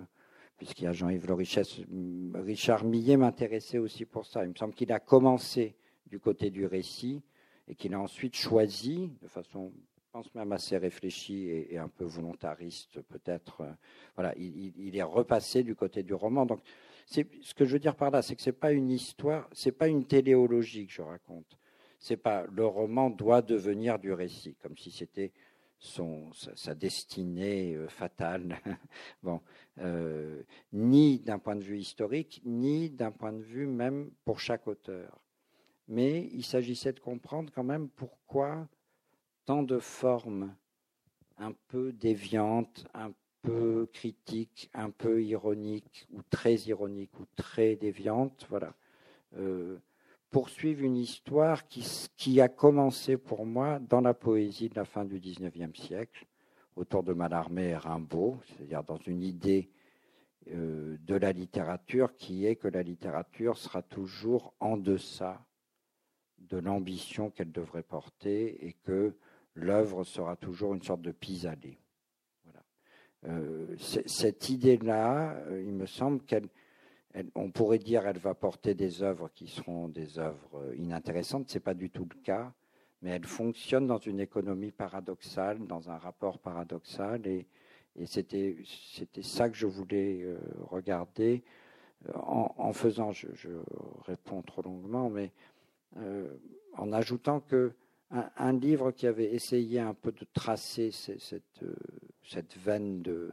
puisqu'il 0.58 0.84
y 0.84 0.86
a 0.86 0.92
Jean-Yves 0.92 1.26
Le 1.26 2.40
Richard 2.40 2.84
Millet 2.84 3.16
m'intéressait 3.16 3.78
aussi 3.78 4.04
pour 4.04 4.26
ça. 4.26 4.44
Il 4.44 4.50
me 4.50 4.54
semble 4.54 4.74
qu'il 4.74 4.92
a 4.92 5.00
commencé 5.00 5.74
du 6.06 6.20
côté 6.20 6.50
du 6.50 6.66
récit 6.66 7.22
et 7.68 7.74
qu'il 7.74 7.94
a 7.94 8.00
ensuite 8.00 8.36
choisi, 8.36 9.12
de 9.22 9.28
façon 9.28 9.72
pense 10.16 10.34
même 10.34 10.52
assez 10.52 10.78
réfléchi 10.78 11.46
et, 11.48 11.76
un 11.76 11.88
peu 11.88 12.04
volontariste 12.04 13.02
peut-être. 13.02 13.60
Euh, 13.60 13.72
voilà, 14.14 14.34
il, 14.38 14.96
est 14.96 15.02
repassé 15.02 15.62
du 15.62 15.74
côté 15.74 16.02
du 16.02 16.14
roman. 16.14 16.46
Donc, 16.46 16.62
ce 17.04 17.20
que 17.54 17.66
je 17.66 17.74
veux 17.74 17.78
dire 17.78 17.94
par 17.94 18.10
là, 18.10 18.22
c'est 18.22 18.34
que 18.34 18.40
c'est 18.40 18.52
pas 18.52 18.72
une 18.72 18.88
histoire, 18.88 19.46
c'est 19.52 19.72
pas 19.72 19.88
une 19.88 20.06
téléologie 20.06 20.86
que 20.86 20.92
je 20.94 21.02
raconte. 21.02 21.58
C'est 21.98 22.16
pas 22.16 22.46
le 22.50 22.64
roman 22.64 23.10
doit 23.10 23.42
devenir 23.42 23.98
du 23.98 24.10
récit, 24.10 24.54
comme 24.62 24.74
si 24.78 24.90
c'était 24.90 25.32
sa, 25.78 26.74
destinée 26.74 27.74
euh, 27.74 27.86
fatale. 27.86 28.58
bon, 29.22 29.42
euh, 29.80 30.42
ni 30.72 31.18
d'un 31.18 31.38
point 31.38 31.56
de 31.56 31.62
vue 31.62 31.78
historique, 31.78 32.40
ni 32.46 32.88
d'un 32.88 33.12
point 33.12 33.34
de 33.34 33.42
vue 33.42 33.66
même 33.66 34.10
pour 34.24 34.40
chaque 34.40 34.66
auteur. 34.66 35.25
Mais 35.88 36.28
il 36.32 36.44
s'agissait 36.44 36.92
de 36.92 37.00
comprendre 37.00 37.50
quand 37.54 37.64
même 37.64 37.88
pourquoi 37.88 38.66
tant 39.44 39.62
de 39.62 39.78
formes 39.78 40.54
un 41.38 41.52
peu 41.68 41.92
déviantes, 41.92 42.86
un 42.94 43.12
peu 43.42 43.88
critiques, 43.92 44.70
un 44.74 44.90
peu 44.90 45.22
ironiques, 45.22 46.08
ou 46.12 46.22
très 46.30 46.54
ironiques, 46.54 47.18
ou 47.20 47.24
très 47.36 47.76
déviantes, 47.76 48.46
voilà, 48.48 48.74
euh, 49.36 49.78
poursuivent 50.30 50.82
une 50.82 50.96
histoire 50.96 51.68
qui, 51.68 51.86
qui, 52.16 52.40
a 52.40 52.48
commencé 52.48 53.16
pour 53.16 53.46
moi 53.46 53.78
dans 53.78 54.00
la 54.00 54.14
poésie 54.14 54.68
de 54.68 54.74
la 54.74 54.84
fin 54.84 55.04
du 55.04 55.20
XIXe 55.20 55.78
siècle, 55.78 56.26
autour 56.74 57.02
de 57.02 57.12
Mallarmé 57.12 57.68
et 57.68 57.76
Rimbaud, 57.76 58.38
c'est-à-dire 58.46 58.82
dans 58.82 58.98
une 58.98 59.22
idée 59.22 59.70
euh, 60.48 60.96
de 61.00 61.14
la 61.14 61.32
littérature 61.32 62.16
qui 62.16 62.46
est 62.46 62.56
que 62.56 62.68
la 62.68 62.82
littérature 62.82 63.56
sera 63.56 63.82
toujours 63.82 64.54
en 64.60 64.76
deçà 64.76 65.44
de 66.38 66.58
l'ambition 66.58 67.30
qu'elle 67.30 67.52
devrait 67.52 67.82
porter 67.82 68.66
et 68.66 68.72
que 68.72 69.14
l'œuvre 69.54 70.04
sera 70.04 70.36
toujours 70.36 70.74
une 70.74 70.82
sorte 70.82 71.02
de 71.02 71.12
pis-aller. 71.12 71.78
Euh, 73.28 73.74
cette 73.78 74.50
idée-là, 74.50 75.34
euh, 75.48 75.62
il 75.66 75.72
me 75.72 75.86
semble 75.86 76.22
qu'elle, 76.22 76.48
on 77.34 77.50
pourrait 77.50 77.78
dire, 77.78 78.06
elle 78.06 78.18
va 78.18 78.34
porter 78.34 78.74
des 78.74 79.02
œuvres 79.02 79.30
qui 79.34 79.48
seront 79.48 79.88
des 79.88 80.18
œuvres 80.18 80.58
euh, 80.58 80.76
inintéressantes. 80.76 81.48
C'est 81.48 81.60
pas 81.60 81.74
du 81.74 81.90
tout 81.90 82.06
le 82.08 82.22
cas, 82.22 82.52
mais 83.02 83.10
elle 83.10 83.24
fonctionne 83.24 83.86
dans 83.86 83.98
une 83.98 84.20
économie 84.20 84.70
paradoxale, 84.70 85.66
dans 85.66 85.90
un 85.90 85.98
rapport 85.98 86.38
paradoxal, 86.38 87.26
et, 87.26 87.46
c'était 88.04 88.58
ça 89.22 89.48
que 89.48 89.56
je 89.56 89.66
voulais 89.66 90.22
regarder 90.68 91.42
en, 92.12 92.70
faisant. 92.74 93.10
Je, 93.12 93.26
réponds 94.04 94.42
trop 94.42 94.60
longuement, 94.60 95.08
mais 95.08 95.32
en 96.74 96.92
ajoutant 96.92 97.40
que 97.40 97.72
un, 98.10 98.52
livre 98.52 98.92
qui 98.92 99.06
avait 99.06 99.32
essayé 99.34 99.80
un 99.80 99.94
peu 99.94 100.12
de 100.12 100.24
tracer 100.32 100.90
cette, 100.90 101.42
euh, 101.62 101.74
cette 102.24 102.56
veine 102.56 103.02
de, 103.02 103.32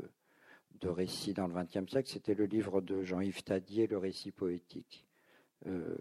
de 0.80 0.89
récit 0.89 1.34
dans 1.34 1.47
le 1.47 1.54
XXe 1.54 1.89
siècle, 1.89 2.10
c'était 2.10 2.34
le 2.34 2.45
livre 2.45 2.82
de 2.82 3.04
Jean-Yves 3.04 3.43
Tadier, 3.43 3.88
Le 3.88 3.97
récit 3.97 4.32
poétique, 4.32 5.06
euh, 5.67 5.95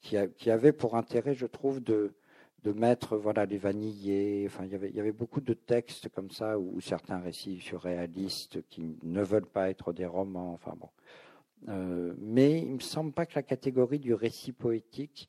qui, 0.00 0.16
qui, 0.36 0.50
avait 0.50 0.72
pour 0.72 0.96
intérêt, 0.96 1.34
je 1.34 1.46
trouve, 1.46 1.82
de, 1.82 2.14
de 2.62 2.72
mettre 2.72 3.16
voilà, 3.16 3.44
les 3.44 3.58
vanillés. 3.58 4.44
Enfin, 4.46 4.64
il, 4.64 4.72
y 4.72 4.74
avait, 4.74 4.88
il 4.88 4.96
y 4.96 5.00
avait 5.00 5.12
beaucoup 5.12 5.42
de 5.42 5.54
textes 5.54 6.08
comme 6.08 6.30
ça, 6.30 6.58
ou 6.58 6.80
certains 6.80 7.18
récits 7.18 7.60
surréalistes 7.60 8.66
qui 8.68 8.96
ne 9.02 9.22
veulent 9.22 9.46
pas 9.46 9.68
être 9.68 9.92
des 9.92 10.06
romans. 10.06 10.54
Enfin, 10.54 10.74
bon. 10.78 10.88
Euh, 11.68 12.14
mais 12.18 12.58
il 12.58 12.70
ne 12.70 12.74
me 12.74 12.80
semble 12.80 13.12
pas 13.12 13.26
que 13.26 13.34
la 13.34 13.42
catégorie 13.42 13.98
du 13.98 14.14
récit 14.14 14.52
poétique 14.52 15.28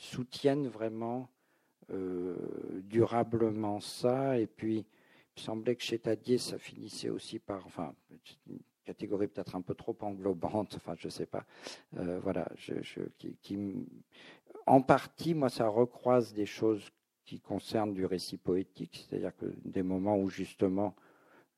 soutienne 0.00 0.66
vraiment 0.66 1.28
euh, 1.92 2.34
durablement 2.84 3.80
ça. 3.80 4.38
Et 4.38 4.46
puis, 4.46 4.78
il 4.78 5.40
me 5.40 5.40
semblait 5.40 5.76
que 5.76 5.82
chez 5.82 5.98
Tadier, 5.98 6.38
ça 6.38 6.58
finissait 6.58 7.10
aussi 7.10 7.38
par, 7.38 7.66
enfin, 7.66 7.94
une 8.48 8.58
catégorie 8.84 9.28
peut-être 9.28 9.54
un 9.54 9.60
peu 9.60 9.74
trop 9.74 9.96
englobante, 10.00 10.74
enfin, 10.76 10.94
je 10.96 11.08
sais 11.08 11.26
pas. 11.26 11.44
Euh, 11.98 12.18
voilà, 12.20 12.48
qui, 13.42 13.58
en 14.66 14.80
partie, 14.80 15.34
moi, 15.34 15.50
ça 15.50 15.68
recroise 15.68 16.32
des 16.32 16.46
choses 16.46 16.90
qui 17.24 17.38
concernent 17.40 17.94
du 17.94 18.06
récit 18.06 18.38
poétique, 18.38 19.06
c'est-à-dire 19.08 19.36
que 19.36 19.46
des 19.64 19.82
moments 19.82 20.16
où 20.16 20.30
justement 20.30 20.96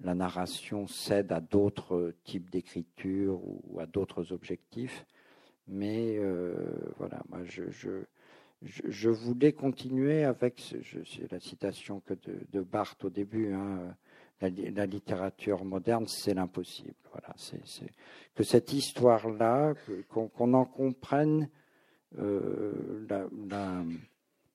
la 0.00 0.14
narration 0.14 0.88
cède 0.88 1.30
à 1.30 1.40
d'autres 1.40 2.12
types 2.24 2.50
d'écriture 2.50 3.40
ou 3.44 3.78
à 3.78 3.86
d'autres 3.86 4.32
objectifs. 4.32 5.06
Mais 5.68 6.16
euh, 6.18 6.54
voilà, 6.98 7.22
moi, 7.28 7.44
je, 7.44 8.02
je, 8.64 9.08
voulais 9.08 9.52
continuer 9.52 10.24
avec, 10.24 10.74
la 11.30 11.40
citation 11.40 12.00
que 12.00 12.14
de, 12.52 12.60
Barthes 12.60 13.04
au 13.04 13.10
début, 13.10 13.52
hein, 13.52 13.94
la, 14.40 14.86
littérature 14.86 15.64
moderne, 15.64 16.06
c'est 16.06 16.34
l'impossible. 16.34 16.94
Voilà, 17.10 17.34
que 18.34 18.42
cette 18.42 18.72
histoire-là, 18.72 19.74
qu'on 20.08 20.54
en 20.54 20.64
comprenne 20.64 21.48
euh, 22.18 23.06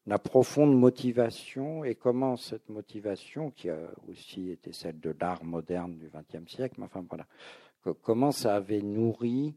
la, 0.06 0.20
profonde 0.20 0.78
motivation 0.78 1.84
et 1.84 1.96
comment 1.96 2.38
cette 2.38 2.70
motivation, 2.70 3.52
qui 3.52 3.70
a 3.70 3.78
aussi 4.10 4.52
été 4.52 4.72
celle 4.72 5.00
de 5.00 5.16
l'art 5.20 5.44
moderne 5.44 5.98
du 5.98 6.10
XXe 6.10 6.50
siècle, 6.50 6.82
enfin 6.82 7.06
voilà, 7.08 7.28
comment 8.02 8.32
ça 8.32 8.56
avait 8.56 8.82
nourri 8.82 9.56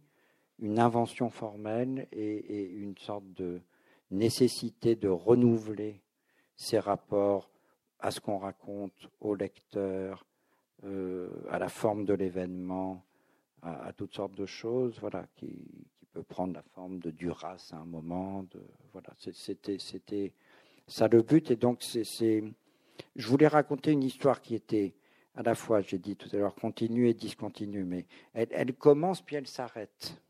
une 0.59 0.79
invention 0.79 1.31
formelle 1.31 2.07
et 2.13 2.65
une 2.65 2.97
sorte 2.99 3.25
de 3.33 3.63
nécessité 4.11 4.97
de 4.97 5.09
renouveler 5.09 6.03
ses 6.57 6.79
rapports 6.79 7.51
à 7.99 8.11
ce 8.11 8.21
qu'on 8.21 8.39
raconte 8.39 9.09
au 9.21 9.35
lecteur, 9.35 10.25
euh, 10.85 11.29
à 11.51 11.59
la 11.59 11.69
forme 11.69 12.05
de 12.05 12.15
l'événement, 12.15 13.05
à, 13.63 13.93
toutes 13.93 14.15
sortes 14.15 14.35
de 14.35 14.47
choses, 14.47 14.99
voilà, 15.01 15.27
qui, 15.37 15.49
qui, 15.95 16.07
peut 16.07 16.23
prendre 16.23 16.55
la 16.55 16.63
forme 16.75 16.99
de 16.99 17.11
Duras 17.11 17.71
à 17.73 17.77
un 17.77 17.85
moment. 17.85 18.47
Voilà, 18.93 19.11
c'était, 19.19 19.79
ça 20.87 21.09
le 21.09 21.23
but. 21.23 21.51
Et 21.51 21.57
donc, 21.57 21.83
je 21.83 23.27
voulais 23.29 23.49
raconter 23.49 23.93
une 23.93 24.03
histoire 24.03 24.41
qui 24.41 24.55
était 24.55 24.95
à 25.35 25.43
la 25.43 25.55
fois, 25.55 25.81
j'ai 25.81 25.99
dit 25.99 26.17
tout 26.17 26.29
à 26.33 26.37
l'heure, 26.37 26.55
continue 26.55 27.09
et 27.09 27.15
discontinue, 27.15 27.85
mais 27.85 28.07
elle 28.35 28.75
commence 28.75 29.23
puis 29.23 29.37
elle 29.37 29.47
s'arrête. 29.47 30.21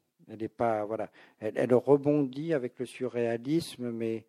Elle 1.41 1.75
rebondit 1.75 2.55
avec 2.55 2.79
le 2.79 2.87
surréalisme, 2.87 3.91
mais 3.91 4.27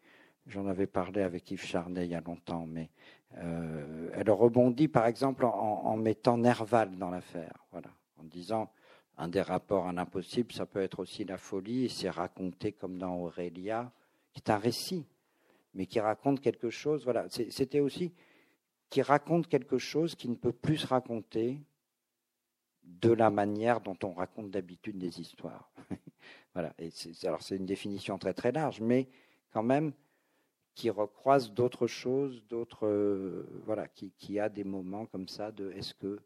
j'en 0.48 0.68
avais 0.68 0.88
parlé 0.88 1.22
avec 1.22 1.50
Yves 1.52 1.66
Charnet 1.66 2.06
il 2.06 2.12
y 2.12 2.16
a 2.16 2.22
longtemps, 2.22 2.66
mais 2.66 2.90
euh, 3.38 4.10
elle 4.14 4.30
rebondit 4.30 4.88
par 4.88 5.06
exemple 5.06 5.46
en, 5.46 5.96
mettant 5.98 6.38
Nerval 6.38 6.98
dans 6.98 7.10
l'affaire, 7.10 7.66
en 7.74 8.24
disant 8.24 8.72
un 9.18 9.28
des 9.28 9.42
rapports 9.42 9.88
à 9.88 9.94
l'impossible, 9.94 10.52
ça 10.52 10.66
peut 10.66 10.82
être 10.82 11.00
aussi 11.00 11.24
la 11.26 11.38
folie, 11.38 11.86
et 11.86 11.90
c'est 11.90 12.10
raconté 12.10 12.72
comme 12.72 12.98
dans 12.98 13.16
Aurélia, 13.18 13.92
qui 14.34 14.42
est 14.42 14.50
un 14.50 14.58
récit, 14.58 15.06
mais 15.74 15.86
qui 15.86 16.00
raconte 16.00 16.42
quelque 16.42 16.70
chose, 16.70 17.04
voilà, 17.04 17.28
c'était 17.30 17.80
aussi 17.80 18.14
qui 18.90 19.02
raconte 19.02 19.48
quelque 19.48 19.78
chose 19.78 20.16
qui 20.16 20.28
ne 20.28 20.36
peut 20.36 20.52
plus 20.52 20.78
se 20.78 20.88
raconter 20.88 21.60
de 22.84 23.12
la 23.12 23.30
manière 23.30 23.82
dont 23.82 23.98
on 24.04 24.14
raconte 24.14 24.52
d'habitude 24.52 24.98
des 24.98 25.20
histoires. 25.20 25.72
voilà. 26.54 26.74
Et 26.80 26.92
alors 27.24 27.42
c'est 27.42 27.56
une 27.56 27.66
définition 27.66 28.18
très 28.18 28.34
très 28.34 28.52
large, 28.52 28.82
mais 28.82 29.08
quand 29.52 29.64
même 29.64 29.94
qui 30.74 30.90
recroise 30.90 31.52
d'autres 31.52 31.88
choses, 31.88 32.46
d'autres 32.48 32.88
euh, 32.88 33.46
voilà, 33.66 33.88
qui, 33.88 34.12
qui, 34.18 34.40
a 34.40 34.50
des 34.50 34.64
moments 34.64 35.06
comme 35.06 35.28
ça 35.28 35.52
de 35.52 35.72
est-ce 35.72 35.94
que 35.94 36.20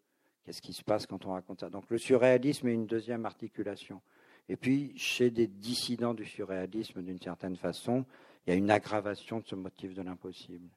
Qu'est-ce 0.46 0.62
qui 0.62 0.74
se 0.74 0.84
passe 0.84 1.08
quand 1.08 1.26
on 1.26 1.32
raconte 1.32 1.62
ça? 1.62 1.70
Donc 1.72 1.90
le 1.90 1.98
surréalisme 1.98 2.68
est 2.68 2.74
une 2.74 2.86
deuxième 2.86 3.26
articulation. 3.26 4.00
Et 4.48 4.56
puis, 4.56 4.94
chez 4.96 5.32
des 5.32 5.48
dissidents 5.48 6.14
du 6.14 6.26
surréalisme, 6.26 7.02
d'une 7.02 7.20
certaine 7.20 7.56
façon, 7.56 8.06
il 8.46 8.52
y 8.52 8.54
a 8.54 8.56
une 8.56 8.70
aggravation 8.70 9.40
de 9.40 9.46
ce 9.48 9.56
motif 9.56 9.96
de 9.96 10.04
l'impossible. 10.04 10.70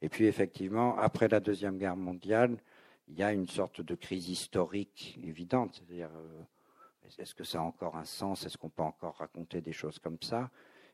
Et 0.00 0.08
puis, 0.08 0.26
effectivement, 0.26 0.98
après 0.98 1.28
la 1.28 1.38
Deuxième 1.38 1.78
Guerre 1.78 1.94
mondiale, 1.94 2.58
il 3.08 3.18
y 3.18 3.22
a 3.22 3.32
une 3.32 3.48
sorte 3.48 3.80
de 3.80 3.94
crise 3.94 4.28
historique 4.28 5.18
évidente. 5.22 5.74
C'est-à-dire, 5.74 6.10
euh, 6.14 6.42
est-ce 7.18 7.34
que 7.34 7.44
ça 7.44 7.58
a 7.58 7.62
encore 7.62 7.96
un 7.96 8.04
sens 8.04 8.46
Est-ce 8.46 8.56
qu'on 8.56 8.70
peut 8.70 8.82
encore 8.82 9.16
raconter 9.16 9.60
des 9.60 9.72
choses 9.72 9.98
comme 9.98 10.18
ça? 10.22 10.50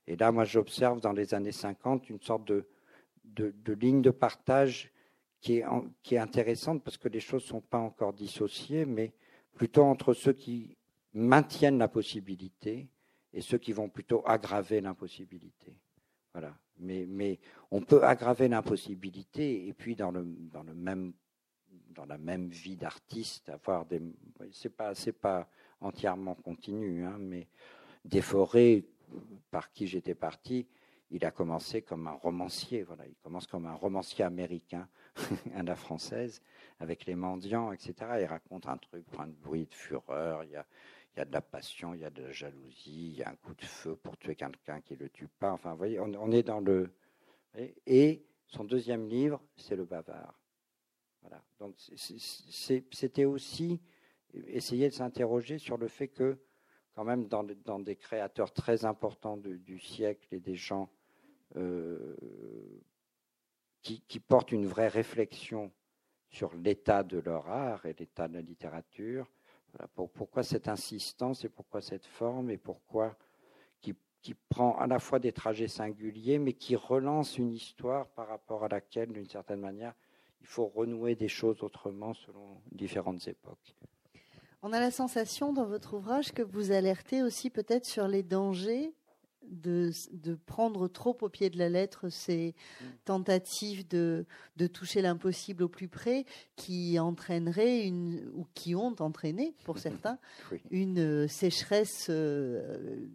Et 0.06 0.16
là, 0.16 0.32
moi, 0.32 0.44
j'observe 0.44 1.00
dans 1.00 1.12
les 1.12 1.34
années 1.34 1.52
50 1.52 2.08
une 2.08 2.20
sorte 2.20 2.44
de, 2.46 2.66
de, 3.24 3.72
ligne 3.74 4.02
de 4.02 4.10
partage 4.10 4.90
qui 5.40 5.58
est, 5.58 5.64
qui 6.02 6.14
est 6.14 6.18
intéressante 6.18 6.82
parce 6.82 6.96
que 6.96 7.08
les 7.08 7.20
choses 7.20 7.44
ne 7.44 7.48
sont 7.48 7.60
pas 7.60 7.78
encore 7.78 8.12
dissociées, 8.12 8.86
mais 8.86 9.12
plutôt 9.54 9.84
entre 9.84 10.14
ceux 10.14 10.32
qui 10.32 10.76
maintiennent 11.12 11.78
la 11.78 11.88
possibilité 11.88 12.88
et 13.32 13.40
ceux 13.40 13.58
qui 13.58 13.72
vont 13.72 13.88
plutôt 13.88 14.22
aggraver 14.26 14.80
l'impossibilité. 14.80 15.78
Voilà. 16.32 16.56
Mais, 16.78 17.06
mais 17.06 17.38
on 17.70 17.82
peut 17.82 18.04
aggraver 18.04 18.48
l'impossibilité 18.48 19.66
et 19.66 19.72
puis 19.72 19.96
dans 19.96 20.10
le, 20.10 20.24
dans 20.24 20.62
le 20.62 20.74
même 20.74 21.12
dans 21.90 22.06
la 22.06 22.18
même 22.18 22.48
vie 22.48 22.76
d'artiste 22.76 23.48
avoir 23.48 23.86
des 23.86 24.00
c'est 24.52 24.74
pas 24.74 24.92
pas 25.20 25.48
entièrement 25.80 26.34
continu 26.34 27.04
hein, 27.04 27.16
mais 27.18 27.48
forêts 28.20 28.84
par 29.50 29.72
qui 29.72 29.86
j'étais 29.86 30.14
parti 30.14 30.66
il 31.10 31.24
a 31.24 31.30
commencé 31.30 31.82
comme 31.82 32.06
un 32.06 32.12
romancier 32.12 32.82
voilà 32.82 33.06
il 33.06 33.14
commence 33.22 33.46
comme 33.46 33.66
un 33.66 33.74
romancier 33.74 34.24
américain 34.24 34.88
à 35.54 35.62
la 35.62 35.76
française 35.76 36.42
avec 36.80 37.06
les 37.06 37.14
mendiants 37.14 37.72
etc 37.72 37.94
il 38.20 38.26
raconte 38.26 38.66
un 38.66 38.76
truc 38.76 39.06
plein 39.06 39.26
de 39.26 39.32
bruit 39.32 39.66
de 39.66 39.74
fureur 39.74 40.44
il 40.44 40.50
y 40.50 40.56
a 40.56 40.66
il 41.18 41.18
y 41.18 41.22
a 41.22 41.24
de 41.24 41.32
la 41.32 41.40
passion, 41.40 41.94
il 41.94 42.00
y 42.00 42.04
a 42.04 42.10
de 42.10 42.22
la 42.22 42.30
jalousie, 42.30 43.08
il 43.08 43.16
y 43.16 43.24
a 43.24 43.28
un 43.30 43.34
coup 43.34 43.52
de 43.52 43.64
feu 43.64 43.96
pour 43.96 44.16
tuer 44.18 44.36
quelqu'un 44.36 44.80
qui 44.80 44.94
ne 44.94 45.00
le 45.00 45.08
tue 45.08 45.26
pas. 45.26 45.50
Enfin, 45.50 45.72
vous 45.72 45.78
voyez, 45.78 45.98
on, 45.98 46.30
est 46.30 46.44
dans 46.44 46.60
le. 46.60 46.92
Et 47.86 48.24
son 48.46 48.62
deuxième 48.62 49.08
livre, 49.08 49.42
c'est 49.56 49.74
Le 49.74 49.84
Bavard. 49.84 50.38
Donc, 51.58 51.74
c'était 51.96 53.24
aussi 53.24 53.80
essayer 54.32 54.88
de 54.88 54.94
s'interroger 54.94 55.58
sur 55.58 55.76
le 55.76 55.88
fait 55.88 56.08
que, 56.08 56.38
quand 56.94 57.04
même, 57.04 57.26
dans, 57.28 57.44
des 57.78 57.96
créateurs 57.96 58.52
très 58.52 58.84
importants 58.84 59.36
du 59.36 59.78
siècle 59.78 60.28
et 60.32 60.40
des 60.40 60.56
gens 60.56 60.90
euh, 61.56 62.16
qui, 63.82 64.02
qui 64.02 64.20
portent 64.20 64.52
une 64.52 64.66
vraie 64.66 64.88
réflexion 64.88 65.72
sur 66.30 66.54
l'état 66.54 67.02
de 67.02 67.18
leur 67.18 67.48
art 67.48 67.86
et 67.86 67.94
l'état 67.98 68.28
de 68.28 68.34
la 68.34 68.42
littérature, 68.42 69.30
pourquoi 69.94 70.42
cette 70.42 70.68
insistance 70.68 71.44
et 71.44 71.48
pourquoi 71.48 71.80
cette 71.80 72.06
forme 72.06 72.50
et 72.50 72.58
pourquoi 72.58 73.16
qui, 73.80 73.94
qui, 74.20 74.34
prend 74.34 74.76
à 74.76 74.86
la 74.86 74.98
fois 74.98 75.18
des 75.18 75.32
trajets 75.32 75.68
singuliers 75.68 76.38
mais 76.38 76.52
qui 76.52 76.74
relance 76.76 77.38
une 77.38 77.52
histoire 77.52 78.08
par 78.08 78.28
rapport 78.28 78.64
à 78.64 78.68
laquelle, 78.68 79.12
d'une 79.12 79.28
certaine 79.28 79.60
manière, 79.60 79.94
il 80.40 80.46
faut 80.46 80.66
renouer 80.66 81.14
des 81.14 81.28
choses 81.28 81.62
autrement 81.62 82.14
selon 82.14 82.60
différentes 82.72 83.26
époques. 83.28 83.74
On 84.62 84.72
a 84.72 84.80
la 84.80 84.90
sensation 84.90 85.52
dans 85.52 85.66
votre 85.66 85.94
ouvrage 85.94 86.32
que 86.32 86.42
vous 86.42 86.72
alertez 86.72 87.22
aussi 87.22 87.48
peut-être 87.48 87.86
sur 87.86 88.08
les 88.08 88.22
dangers 88.22 88.92
de, 89.50 90.34
prendre 90.46 90.88
trop 90.88 91.16
au 91.22 91.28
pied 91.28 91.50
de 91.50 91.58
la 91.58 91.68
lettre 91.68 92.08
ces 92.08 92.54
mm. 92.80 92.84
tentatives 93.04 93.88
de, 93.88 94.26
de 94.56 94.66
toucher 94.66 95.02
l'impossible 95.02 95.62
au 95.62 95.68
plus 95.68 95.88
près 95.88 96.24
qui 96.56 96.98
entraîneraient 96.98 97.86
une, 97.86 98.30
ou 98.34 98.46
qui 98.54 98.74
ont 98.74 98.94
entraîné, 99.00 99.54
pour 99.64 99.78
certains, 99.78 100.18
une 100.70 100.98
euh, 100.98 101.28
sécheresse 101.28 102.08
euh, 102.10 103.06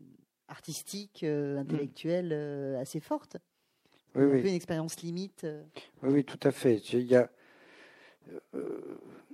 artistique, 0.48 1.24
euh, 1.24 1.60
intellectuelle 1.60 2.34
assez 2.80 3.00
forte. 3.00 3.38
Oui, 4.16 4.26
oui. 4.26 4.40
une 4.42 4.56
expérience 4.56 5.02
limite. 5.02 5.46
Oui, 6.02 6.10
oui, 6.14 6.24
tout 6.24 6.40
à 6.44 6.52
fait. 6.52 6.78
Il 6.94 7.04
y 7.04 7.16
a, 7.16 7.30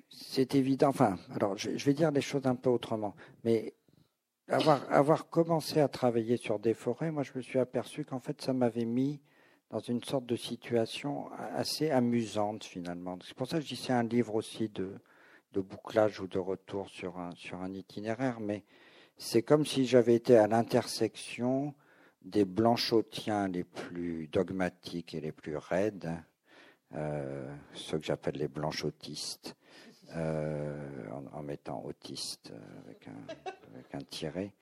c'est 0.10 0.56
évident. 0.56 0.90
Enfin, 0.90 1.18
alors, 1.36 1.58
je, 1.58 1.78
je, 1.78 1.86
vais 1.86 1.94
dire 1.94 2.12
les 2.12 2.22
choses 2.22 2.46
un 2.46 2.56
peu 2.56 2.70
autrement. 2.70 3.16
Mais 3.44 3.74
avoir, 4.50 4.92
avoir 4.92 5.30
commencé 5.30 5.80
à 5.80 5.88
travailler 5.88 6.38
sur 6.38 6.60
des 6.60 6.74
forêts, 6.74 7.12
moi 7.12 7.24
je 7.24 7.32
me 7.36 7.42
suis 7.42 7.60
aperçu 7.60 8.04
qu'en 8.04 8.20
fait 8.20 8.42
ça 8.42 8.54
m'avait 8.54 8.86
mis 8.86 9.22
dans 9.70 9.80
une 9.80 10.04
sorte 10.04 10.26
de 10.26 10.36
situation 10.36 11.30
assez 11.56 11.92
amusante 11.92 12.64
finalement. 12.64 13.18
C'est 13.24 13.36
pour 13.36 13.48
ça 13.48 13.58
que 13.58 13.64
je 13.64 13.70
dis 13.70 13.76
c'est 13.76 13.94
un 13.94 14.04
livre 14.04 14.34
aussi 14.36 14.70
de, 14.70 14.96
de 15.54 15.62
bouclage 15.62 16.20
ou 16.20 16.28
de 16.28 16.40
retour 16.40 16.90
sur 16.90 17.20
un, 17.20 17.30
sur 17.36 17.62
un 17.62 17.74
itinéraire, 17.74 18.40
mais 18.40 18.64
c'est 19.18 19.44
comme 19.44 19.66
si 19.66 19.86
j'avais 19.86 20.16
été 20.16 20.36
à 20.36 20.48
l'intersection 20.48 21.76
des 22.22 22.46
blanchotiens 22.46 23.48
les 23.48 23.64
plus 23.64 24.28
dogmatiques 24.28 25.14
et 25.14 25.22
les 25.22 25.32
plus 25.32 25.58
raides, 25.58 26.12
euh, 26.96 27.56
ceux 27.74 28.00
que 28.00 28.06
j'appelle 28.06 28.36
les 28.36 28.48
blanchotistes, 28.48 29.56
euh, 30.16 31.08
en, 31.34 31.44
mettant 31.44 31.84
autiste 31.86 32.52
euh, 32.52 33.18
avec 33.74 33.94
un 33.94 34.00
tiret. 34.00 34.54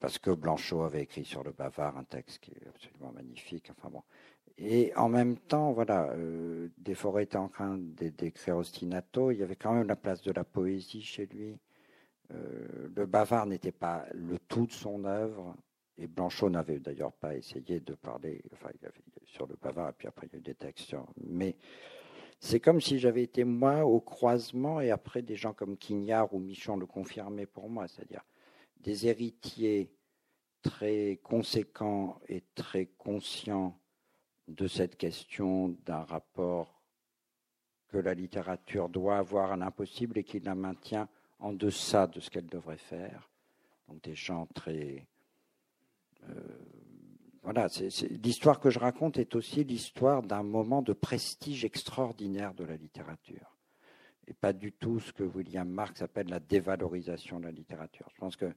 Parce 0.00 0.18
que 0.18 0.30
Blanchot 0.30 0.84
avait 0.84 1.02
écrit 1.02 1.24
sur 1.24 1.42
le 1.42 1.50
bavard 1.50 1.98
un 1.98 2.04
texte 2.04 2.38
qui 2.38 2.52
est 2.52 2.68
absolument 2.68 3.10
magnifique. 3.12 3.70
Enfin 3.70 3.90
bon. 3.90 4.04
Et 4.56 4.94
en 4.94 5.08
même 5.08 5.36
temps, 5.36 5.72
voilà, 5.72 6.14
Desforêts 6.78 7.24
était 7.24 7.36
en 7.36 7.48
train 7.48 7.76
d'écrire 7.78 8.56
Ostinato. 8.58 9.32
Il 9.32 9.38
y 9.38 9.42
avait 9.42 9.56
quand 9.56 9.74
même 9.74 9.88
la 9.88 9.96
place 9.96 10.22
de 10.22 10.30
la 10.30 10.44
poésie 10.44 11.02
chez 11.02 11.26
lui. 11.26 11.58
Euh, 12.32 12.88
le 12.94 13.06
bavard 13.06 13.46
n'était 13.46 13.72
pas 13.72 14.06
le 14.12 14.38
tout 14.38 14.66
de 14.66 14.72
son 14.72 15.04
œuvre. 15.04 15.56
Et 15.96 16.06
Blanchot 16.06 16.50
n'avait 16.50 16.78
d'ailleurs 16.78 17.12
pas 17.12 17.34
essayé 17.34 17.80
de 17.80 17.94
parler. 17.94 18.42
Sur 19.24 19.46
le 19.46 19.56
bavard, 19.56 19.90
et 19.90 19.92
puis 19.92 20.08
après 20.08 20.26
il 20.26 20.32
y 20.32 20.36
a 20.36 20.38
eu 20.38 20.42
des 20.42 20.54
textes 20.54 20.94
Mais 21.16 21.56
c'est 22.38 22.60
comme 22.60 22.80
si 22.80 22.98
j'avais 22.98 23.24
été 23.24 23.44
moi 23.44 23.84
au 23.84 24.00
croisement 24.00 24.80
et 24.80 24.90
après 24.90 25.22
des 25.22 25.36
gens 25.36 25.52
comme 25.52 25.76
Quignard 25.76 26.32
ou 26.32 26.38
Michon 26.38 26.76
le 26.76 26.86
confirmaient 26.86 27.46
pour 27.46 27.68
moi, 27.68 27.88
c'est-à-dire 27.88 28.24
des 28.80 29.08
héritiers 29.08 29.92
très 30.62 31.18
conséquents 31.22 32.20
et 32.28 32.44
très 32.54 32.86
conscients 32.86 33.78
de 34.46 34.68
cette 34.68 34.96
question 34.96 35.76
d'un 35.84 36.04
rapport 36.04 36.80
que 37.88 37.98
la 37.98 38.14
littérature 38.14 38.88
doit 38.88 39.18
avoir 39.18 39.52
à 39.52 39.56
l'impossible 39.56 40.18
et 40.18 40.24
qui 40.24 40.40
la 40.40 40.54
maintient 40.54 41.08
en 41.38 41.52
deçà 41.52 42.06
de 42.06 42.20
ce 42.20 42.30
qu'elle 42.30 42.46
devrait 42.46 42.78
faire. 42.78 43.30
Donc 43.88 44.02
des 44.02 44.14
gens 44.14 44.46
très 44.54 45.06
euh, 46.28 46.34
voilà, 47.42 47.68
l'histoire 48.22 48.60
que 48.60 48.68
je 48.68 48.78
raconte 48.78 49.16
est 49.16 49.34
aussi 49.34 49.64
l'histoire 49.64 50.22
d'un 50.22 50.42
moment 50.42 50.82
de 50.82 50.92
prestige 50.92 51.64
extraordinaire 51.64 52.52
de 52.52 52.64
la 52.64 52.76
littérature. 52.76 53.56
Et 54.26 54.34
pas 54.34 54.52
du 54.52 54.72
tout 54.72 55.00
ce 55.00 55.12
que 55.14 55.22
William 55.22 55.66
Marx 55.66 56.02
appelle 56.02 56.28
la 56.28 56.40
dévalorisation 56.40 57.40
de 57.40 57.44
la 57.44 57.50
littérature. 57.50 58.06
Je 58.14 58.20
pense 58.20 58.36
que 58.36 58.52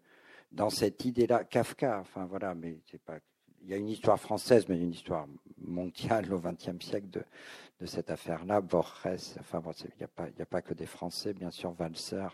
dans 0.52 0.70
cette 0.70 1.06
idée-là, 1.06 1.46
Kafka, 1.46 2.00
enfin 2.02 2.26
voilà, 2.26 2.54
mais 2.54 2.80
c'est 2.90 3.02
pas. 3.02 3.20
Il 3.64 3.70
y 3.70 3.74
a 3.74 3.78
une 3.78 3.88
histoire 3.88 4.20
française, 4.20 4.68
mais 4.68 4.78
une 4.78 4.92
histoire 4.92 5.28
mondiale 5.60 6.34
au 6.34 6.40
XXe 6.40 6.84
siècle 6.84 7.10
de, 7.12 7.86
cette 7.86 8.10
affaire-là. 8.10 8.60
Borges, 8.60 9.08
enfin 9.40 9.62
il 9.84 9.92
n'y 10.00 10.04
a, 10.04 10.42
a 10.42 10.46
pas 10.46 10.62
que 10.62 10.74
des 10.74 10.88
Français, 10.88 11.34
bien 11.34 11.52
sûr, 11.52 11.74
Walser 11.80 12.28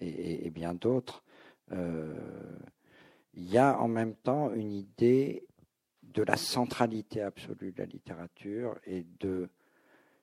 et, 0.00 0.50
bien 0.50 0.74
d'autres. 0.74 1.22
Euh, 1.72 2.14
il 3.34 3.48
y 3.50 3.58
a 3.58 3.78
en 3.80 3.88
même 3.88 4.14
temps 4.14 4.52
une 4.52 4.72
idée 4.72 5.46
de 6.02 6.22
la 6.22 6.36
centralité 6.36 7.22
absolue 7.22 7.72
de 7.72 7.78
la 7.78 7.86
littérature 7.86 8.76
et 8.84 9.06
de 9.20 9.48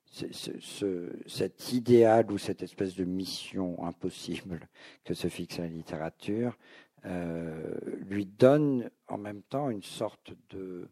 ce, 0.10 1.12
cet 1.26 1.74
idéal 1.74 2.32
ou 2.32 2.38
cette 2.38 2.64
espèce 2.64 2.96
de 2.96 3.04
mission 3.04 3.84
impossible 3.84 4.68
que 5.04 5.14
se 5.14 5.28
fixe 5.28 5.58
la 5.60 5.68
littérature 5.68 6.58
euh, 7.06 7.74
lui 8.08 8.26
donne 8.26 8.90
en 9.08 9.18
même 9.18 9.44
temps 9.44 9.70
une 9.70 9.84
sorte 9.84 10.34
de 10.50 10.90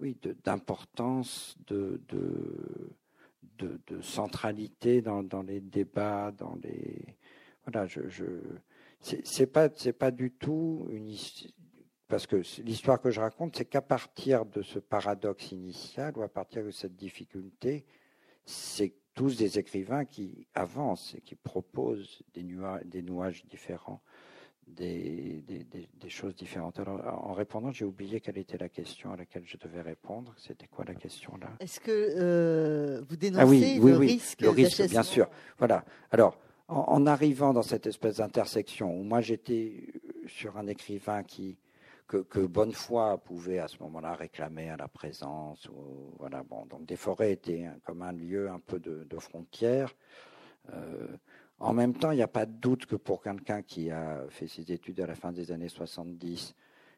oui 0.00 0.16
d'importance 0.44 1.56
de 1.66 2.00
centralité 4.02 5.00
dans, 5.00 5.42
les 5.42 5.60
débats 5.60 6.32
dans 6.32 6.56
les 6.62 7.16
voilà 7.70 7.86
je, 7.86 8.08
je 8.08 8.24
c'est 9.00 9.46
pas 9.46 9.68
c'est 9.76 9.92
pas 9.92 10.10
du 10.10 10.32
tout 10.32 10.86
une 10.90 11.14
parce 12.08 12.26
que 12.26 12.36
l'histoire 12.62 13.00
que 13.02 13.10
je 13.10 13.20
raconte, 13.20 13.56
c'est 13.56 13.66
qu'à 13.66 13.82
partir 13.82 14.46
de 14.46 14.62
ce 14.62 14.78
paradoxe 14.78 15.52
initial 15.52 16.16
ou 16.16 16.22
à 16.22 16.28
partir 16.28 16.64
de 16.64 16.70
cette 16.70 16.96
difficulté, 16.96 17.84
c'est 18.46 18.94
tous 19.12 19.36
des 19.36 19.58
écrivains 19.58 20.06
qui 20.06 20.46
avancent 20.54 21.14
et 21.14 21.20
qui 21.20 21.34
proposent 21.34 22.22
des, 22.32 22.44
nuages, 22.44 22.82
des 22.86 23.02
nouages 23.02 23.44
différents 23.44 24.00
des, 24.66 25.44
des, 26.00 26.08
choses 26.08 26.34
différentes. 26.34 26.78
Alors, 26.78 27.00
en 27.26 27.32
répondant, 27.32 27.70
j'ai 27.70 27.84
oublié 27.84 28.20
quelle 28.20 28.38
était 28.38 28.58
la 28.58 28.68
question 28.68 29.12
à 29.12 29.16
laquelle 29.16 29.44
je 29.46 29.56
devais 29.56 29.80
répondre. 29.80 30.34
C'était 30.36 30.66
quoi 30.66 30.84
la 30.84 30.94
question 30.94 31.36
là? 31.38 31.48
Est-ce 31.60 31.80
que 31.80 31.90
euh, 31.90 33.02
vous 33.08 33.16
dénoncez 33.16 33.42
ah 33.42 33.46
oui, 33.46 33.78
oui, 33.80 33.90
le 33.92 33.98
oui, 33.98 34.06
risque 34.08 34.40
Le 34.40 34.50
risque, 34.50 34.88
bien 34.88 35.02
sûr. 35.02 35.28
Voilà. 35.58 35.84
Alors, 36.10 36.38
en, 36.68 37.06
arrivant 37.06 37.52
dans 37.52 37.62
cette 37.62 37.86
espèce 37.86 38.16
d'intersection 38.18 38.94
où 38.94 39.02
moi 39.02 39.20
j'étais 39.20 39.86
sur 40.26 40.56
un 40.58 40.66
écrivain 40.66 41.22
qui 41.22 41.58
que, 42.06 42.16
que 42.16 42.40
Bonnefoy 42.40 43.18
pouvait 43.18 43.58
à 43.58 43.68
ce 43.68 43.78
moment-là 43.82 44.14
réclamer 44.14 44.70
à 44.70 44.78
la 44.78 44.88
présence. 44.88 45.68
Voilà, 46.18 46.42
bon, 46.42 46.64
donc 46.64 46.86
des 46.86 46.96
forêts 46.96 47.32
étaient 47.32 47.68
comme 47.84 48.00
un 48.00 48.12
lieu 48.12 48.48
un 48.48 48.60
peu 48.60 48.80
de, 48.80 49.04
de 49.04 49.18
frontière. 49.18 49.94
Euh, 50.72 51.06
en 51.58 51.74
même 51.74 51.94
temps, 51.94 52.10
il 52.10 52.16
n'y 52.16 52.22
a 52.22 52.28
pas 52.28 52.46
de 52.46 52.52
doute 52.52 52.86
que 52.86 52.96
pour 52.96 53.22
quelqu'un 53.22 53.60
qui 53.60 53.90
a 53.90 54.24
fait 54.30 54.48
ses 54.48 54.72
études 54.72 55.00
à 55.00 55.06
la 55.06 55.14
fin 55.14 55.32
des 55.32 55.52
années 55.52 55.68
70 55.68 56.54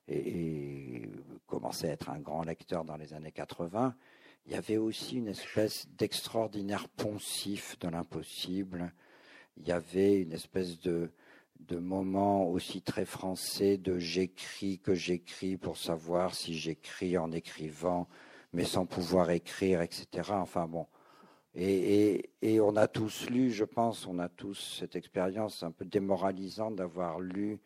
et, 0.06 0.16
et 0.16 1.10
commencé 1.48 1.88
à 1.88 1.92
être 1.92 2.10
un 2.10 2.20
grand 2.20 2.44
lecteur 2.44 2.84
dans 2.84 2.96
les 2.96 3.12
années 3.12 3.32
80, 3.32 3.96
il 4.46 4.52
y 4.52 4.54
avait 4.54 4.76
aussi 4.76 5.16
une 5.16 5.28
espèce 5.28 5.88
d'extraordinaire 5.98 6.88
poncif 6.88 7.76
de 7.80 7.88
l'impossible. 7.88 8.92
Il 9.56 9.66
y 9.66 9.72
avait 9.72 10.20
une 10.20 10.32
espèce 10.32 10.80
de, 10.80 11.10
de 11.60 11.76
moment 11.76 12.48
aussi 12.48 12.82
très 12.82 13.04
français 13.04 13.76
de 13.76 13.98
j'écris 13.98 14.78
que 14.78 14.94
j'écris 14.94 15.56
pour 15.56 15.76
savoir 15.76 16.34
si 16.34 16.54
j'écris 16.54 17.18
en 17.18 17.32
écrivant, 17.32 18.08
mais 18.52 18.64
sans 18.64 18.86
pouvoir 18.86 19.30
écrire, 19.30 19.82
etc. 19.82 20.30
Enfin 20.32 20.66
bon, 20.66 20.86
et, 21.54 22.30
on 22.60 22.76
a 22.76 22.86
tous 22.86 23.28
lu, 23.28 23.50
je 23.50 23.64
pense, 23.64 24.06
on 24.06 24.18
a 24.18 24.28
tous 24.28 24.78
cette 24.78 24.94
expérience 24.94 25.62
un 25.62 25.72
peu 25.72 25.84
démoralisante 25.84 26.76
d'avoir 26.76 27.20
lu 27.20 27.58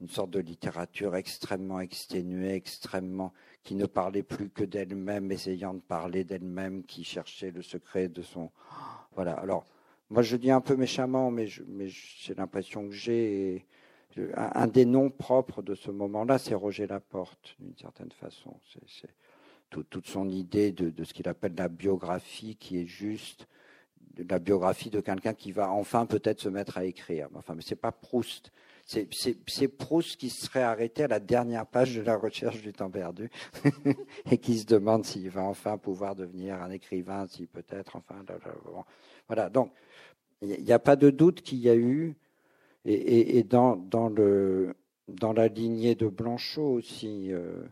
une 0.00 0.08
sorte 0.08 0.30
de 0.30 0.40
littérature 0.40 1.16
extrêmement 1.16 1.80
exténuée, 1.80 2.54
extrêmement 2.54 3.32
qui 3.62 3.74
ne 3.74 3.86
parlait 3.86 4.24
plus 4.24 4.50
que 4.50 4.64
d'elle-même, 4.64 5.30
essayant 5.30 5.74
de 5.74 5.80
parler 5.80 6.24
d'elle-même, 6.24 6.84
qui 6.84 7.04
cherchait 7.04 7.52
le 7.52 7.62
secret 7.62 8.08
de 8.08 8.20
son. 8.20 8.50
Voilà. 9.14 9.34
Alors, 9.34 9.64
moi, 10.12 10.20
je 10.20 10.36
dis 10.36 10.50
un 10.50 10.60
peu 10.60 10.76
méchamment, 10.76 11.30
mais, 11.30 11.48
c'est 12.20 12.36
l'impression 12.36 12.86
que 12.86 12.94
j'ai. 12.94 13.66
Un, 14.34 14.66
des 14.66 14.84
noms 14.84 15.08
propres 15.08 15.62
de 15.62 15.74
ce 15.74 15.90
moment-là, 15.90 16.36
c'est 16.36 16.54
Roger 16.54 16.86
Laporte, 16.86 17.56
d'une 17.58 17.74
certaine 17.78 18.10
façon. 18.12 18.54
C'est 18.86 19.08
toute 19.70 20.06
son 20.06 20.28
idée 20.28 20.70
de, 20.70 21.02
ce 21.02 21.14
qu'il 21.14 21.26
appelle 21.28 21.54
la 21.56 21.68
biographie, 21.68 22.56
qui 22.56 22.78
est 22.78 22.84
juste 22.84 23.48
la 24.28 24.38
biographie 24.38 24.90
de 24.90 25.00
quelqu'un 25.00 25.32
qui 25.32 25.50
va 25.50 25.70
enfin 25.70 26.04
peut-être 26.04 26.40
se 26.40 26.50
mettre 26.50 26.76
à 26.76 26.84
écrire. 26.84 27.28
Enfin, 27.34 27.54
mais 27.54 27.62
c'est 27.62 27.74
pas 27.74 27.90
Proust. 27.90 28.52
C'est 28.92 29.68
Proust 29.68 30.18
qui 30.18 30.28
serait 30.28 30.62
arrêté 30.62 31.04
à 31.04 31.08
la 31.08 31.20
dernière 31.20 31.66
page 31.66 31.96
de 31.96 32.02
la 32.02 32.16
recherche 32.16 32.60
du 32.60 32.72
temps 32.72 32.90
perdu 32.90 33.30
et 34.30 34.38
qui 34.38 34.58
se 34.58 34.66
demande 34.66 35.04
s'il 35.04 35.30
va 35.30 35.42
enfin 35.42 35.78
pouvoir 35.78 36.14
devenir 36.14 36.62
un 36.62 36.70
écrivain, 36.70 37.26
si 37.26 37.46
peut-être, 37.46 37.96
enfin, 37.96 38.22
voilà. 39.28 39.48
Donc, 39.48 39.72
il 40.42 40.62
n'y 40.62 40.72
a 40.72 40.78
pas 40.78 40.96
de 40.96 41.10
doute 41.10 41.40
qu'il 41.42 41.58
y 41.58 41.70
a 41.70 41.76
eu, 41.76 42.16
et, 42.84 43.44
dans, 43.44 43.76
dans, 43.76 44.08
le, 44.08 44.74
dans 45.08 45.32
la 45.32 45.48
lignée 45.48 45.94
de 45.94 46.08
Blanchot 46.08 46.72
aussi, 46.72 47.32
euh, 47.32 47.62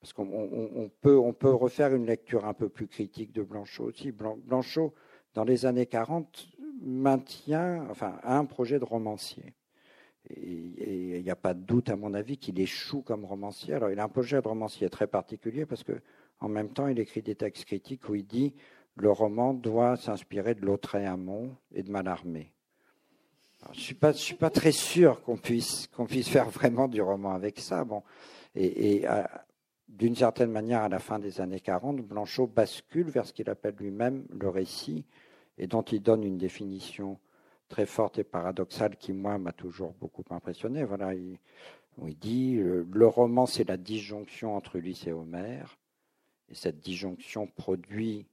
parce 0.00 0.12
qu'on 0.14 0.90
peut, 1.00 1.18
on 1.18 1.32
peut 1.32 1.52
refaire 1.52 1.94
une 1.94 2.06
lecture 2.06 2.46
un 2.46 2.54
peu 2.54 2.68
plus 2.68 2.88
critique 2.88 3.32
de 3.32 3.42
Blanchot 3.42 3.84
aussi. 3.84 4.12
Blanchot, 4.12 4.94
dans 5.34 5.44
les 5.44 5.66
années 5.66 5.86
40, 5.86 6.48
maintient, 6.80 7.86
enfin, 7.90 8.18
a 8.22 8.38
un 8.38 8.46
projet 8.46 8.78
de 8.78 8.84
romancier. 8.84 9.54
Et 10.30 11.18
il 11.18 11.22
n'y 11.22 11.30
a 11.30 11.36
pas 11.36 11.54
de 11.54 11.60
doute, 11.60 11.88
à 11.88 11.96
mon 11.96 12.14
avis, 12.14 12.36
qu'il 12.38 12.58
échoue 12.60 13.02
comme 13.02 13.24
romancier. 13.24 13.74
Alors, 13.74 13.90
il 13.90 14.00
a 14.00 14.04
un 14.04 14.08
projet 14.08 14.40
de 14.40 14.48
romancier 14.48 14.88
très 14.90 15.06
particulier 15.06 15.66
parce 15.66 15.84
que, 15.84 16.00
en 16.40 16.48
même 16.48 16.70
temps, 16.70 16.88
il 16.88 16.98
écrit 16.98 17.22
des 17.22 17.34
textes 17.34 17.64
critiques 17.64 18.08
où 18.08 18.14
il 18.14 18.26
dit 18.26 18.54
le 18.96 19.10
roman 19.10 19.52
doit 19.52 19.96
s'inspirer 19.96 20.54
de 20.54 20.64
Lautréamont 20.64 21.54
et 21.72 21.82
de 21.82 21.90
Mallarmé. 21.90 22.52
pas, 24.00 24.12
je 24.12 24.18
suis 24.18 24.34
pas 24.34 24.50
très 24.50 24.72
sûr 24.72 25.22
qu'on 25.22 25.36
puisse, 25.36 25.88
faire 26.24 26.48
vraiment 26.48 26.88
du 26.88 27.02
roman 27.02 27.32
avec 27.32 27.58
ça. 27.60 27.84
Bon, 27.84 28.02
et, 28.54 29.02
et 29.02 29.06
d'une 29.88 30.16
certaine 30.16 30.50
manière, 30.50 30.82
à 30.82 30.88
la 30.88 30.98
fin 30.98 31.18
des 31.18 31.40
années 31.40 31.60
40, 31.60 32.00
Blanchot 32.00 32.46
bascule 32.46 33.08
vers 33.08 33.26
ce 33.26 33.32
qu'il 33.32 33.48
appelle 33.50 33.74
lui-même 33.78 34.26
le 34.30 34.48
récit, 34.48 35.04
et 35.58 35.66
dont 35.66 35.82
il 35.82 36.02
donne 36.02 36.24
une 36.24 36.38
définition 36.38 37.18
très 37.68 37.86
forte 37.86 38.18
et 38.18 38.24
paradoxale 38.24 38.96
qui, 38.96 39.12
moi, 39.12 39.38
m'a 39.38 39.52
toujours 39.52 39.94
beaucoup 39.94 40.24
impressionné. 40.30 40.84
Voilà, 40.84 41.14
il, 41.14 41.38
dit 42.18 42.56
le 42.56 43.06
roman, 43.06 43.46
c'est 43.46 43.68
la 43.68 43.76
disjonction 43.76 44.56
entre 44.56 44.76
Ulysse 44.76 45.06
et 45.06 45.12
Homère, 45.12 45.78
et 46.48 46.54
cette 46.54 46.80
disjonction 46.80 47.46
produit 47.46 48.26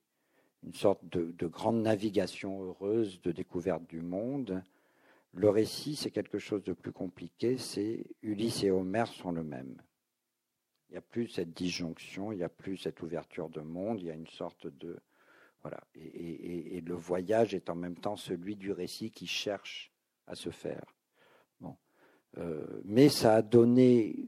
une 0.64 0.74
sorte 0.74 1.04
de, 1.10 1.34
de 1.38 1.48
grande 1.48 1.82
navigation 1.82 2.64
heureuse 2.64 3.22
de 3.22 3.32
découverte 3.32 3.88
du 3.90 4.02
monde. 4.02 4.64
Le 5.34 5.50
récit, 5.50 5.96
c'est 5.96 6.12
quelque 6.12 6.40
chose 6.40 6.64
de 6.64 6.74
plus 6.74 6.92
compliqué, 6.92 7.58
c'est 7.58 8.06
Ulysse 8.22 8.64
et 8.64 8.72
Homère 8.72 9.08
sont 9.08 9.32
le 9.32 9.44
même. 9.44 9.82
Il 10.90 10.94
n'y 10.94 10.98
a 11.00 11.02
plus 11.02 11.28
cette 11.28 11.54
disjonction, 11.54 12.32
il 12.32 12.38
n'y 12.38 12.44
a 12.44 12.50
plus 12.50 12.78
cette 12.78 13.02
ouverture 13.02 13.50
de 13.50 13.62
monde, 13.62 14.00
il 14.00 14.06
y 14.06 14.12
a 14.12 14.16
une 14.16 14.28
sorte 14.28 14.68
de. 14.68 15.00
Voilà. 15.64 15.80
Et, 15.96 16.82
le 16.82 16.96
voyage 16.96 17.54
est 17.54 17.70
en 17.70 17.76
même 17.76 17.96
temps 17.96 18.18
celui 18.18 18.56
du 18.56 18.72
récit 18.72 19.10
qui 19.10 19.28
cherche 19.28 19.92
à 20.28 20.36
se 20.36 20.50
faire. 20.50 20.84
Euh, 22.40 22.82
mais 22.84 23.10
ça 23.10 23.36
a 23.36 23.42
donné. 23.42 24.26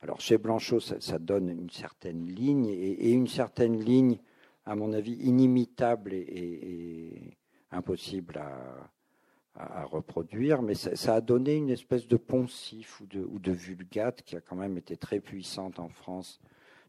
Alors 0.00 0.20
chez 0.20 0.38
Blanchot, 0.38 0.80
ça, 0.80 1.18
donne 1.18 1.48
une 1.48 1.70
certaine 1.70 2.26
ligne, 2.26 2.66
et, 2.66 3.10
une 3.10 3.26
certaine 3.26 3.80
ligne, 3.80 4.18
à 4.64 4.76
mon 4.76 4.92
avis, 4.92 5.14
inimitable 5.14 6.14
et 6.14 7.36
impossible 7.72 8.38
à, 8.38 9.84
reproduire, 9.86 10.62
mais 10.62 10.74
ça, 10.74 11.14
a 11.14 11.20
donné 11.20 11.56
une 11.56 11.70
espèce 11.70 12.06
de 12.06 12.16
poncif 12.16 13.00
ou 13.00 13.06
de 13.06 13.52
vulgate 13.52 14.22
qui 14.22 14.36
a 14.36 14.40
quand 14.40 14.54
même 14.54 14.76
été 14.76 14.96
très 14.96 15.18
puissante 15.18 15.80
en 15.80 15.88
France 15.88 16.40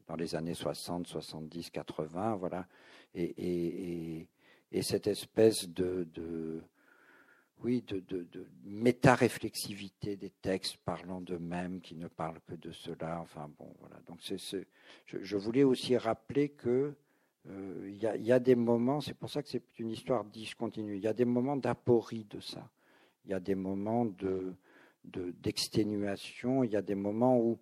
dans 0.08 0.16
les 0.16 0.36
années 0.36 0.53
60, 0.53 1.08
70, 1.08 1.70
80, 1.70 2.36
voilà. 2.36 2.68
Et, 3.14 3.24
et, 3.24 4.28
et, 4.72 4.82
cette 4.82 5.08
espèce 5.08 5.68
de, 5.70 6.08
oui, 7.64 7.82
de, 7.82 8.26
méta-réflexivité 8.66 10.16
des 10.16 10.30
textes 10.30 10.78
parlant 10.78 11.22
d'eux-mêmes, 11.22 11.82
qui 11.82 11.95
ne 11.95 12.08
parlent 12.08 12.41
que 12.47 12.55
de 12.55 12.72
cela. 12.72 13.20
Enfin 13.22 13.49
bon, 13.58 13.74
voilà. 13.80 13.97
Donc 14.08 14.20
c'est, 14.22 14.38
je, 15.05 15.18
je, 15.22 15.38
voulais 15.38 15.64
aussi 15.64 15.97
rappeler 15.97 16.49
que 16.49 16.93
euh, 17.49 17.89
il 17.89 18.26
y, 18.26 18.32
a 18.32 18.39
des 18.39 18.55
moments, 18.55 18.99
c'est 18.99 19.14
pour 19.14 19.30
ça 19.30 19.41
que 19.41 19.49
c'est 19.49 19.64
une 19.80 19.91
histoire 19.91 20.26
discontinue, 20.26 20.95
il 20.95 21.01
y 21.01 21.08
a 21.08 21.14
des 21.14 21.26
moments 21.26 21.55
d'aporie 21.55 22.26
de 22.30 22.39
ça, 22.39 22.70
il 23.26 23.32
y 23.32 23.34
a 23.34 23.39
des 23.39 23.55
moments 23.55 24.05
de, 24.05 24.53
d'exténuation, 25.05 26.64
il 26.64 26.72
y 26.72 26.76
a 26.76 26.82
des 26.82 26.95
moments 26.95 27.39
où 27.39 27.58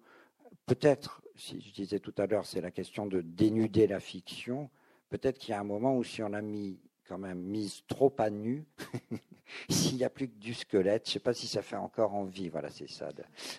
peut-être, 0.66 1.22
si 1.36 1.62
je 1.62 1.72
disais 1.74 2.00
tout 2.00 2.14
à 2.18 2.28
l'heure, 2.28 2.46
c'est 2.46 2.62
la 2.62 2.72
question 2.72 3.06
de 3.06 3.22
dénuder 3.22 3.88
la 3.88 4.00
fiction, 4.00 4.70
peut-être 5.10 5.38
qu'il 5.38 5.52
y 5.52 5.54
a 5.54 5.60
un 5.60 5.66
moment 5.66 5.96
où 5.98 6.04
si 6.04 6.24
on 6.24 6.34
a 6.34 6.42
mis 6.42 6.80
quand 7.08 7.18
même 7.18 7.40
mise 7.40 7.84
trop 7.88 8.14
à 8.18 8.30
nu, 8.30 8.66
s'il 9.70 9.98
n'y 9.98 10.04
a 10.04 10.10
plus 10.10 10.28
que 10.28 10.40
du 10.40 10.54
squelette, 10.54 11.06
je 11.06 11.10
ne 11.10 11.14
sais 11.14 11.20
pas 11.20 11.34
si 11.34 11.48
ça 11.48 11.62
fait 11.62 11.76
encore 11.76 12.14
envie. 12.16 12.50
Voilà, 12.50 12.70
c'est 12.70 12.90
ça 12.90 13.10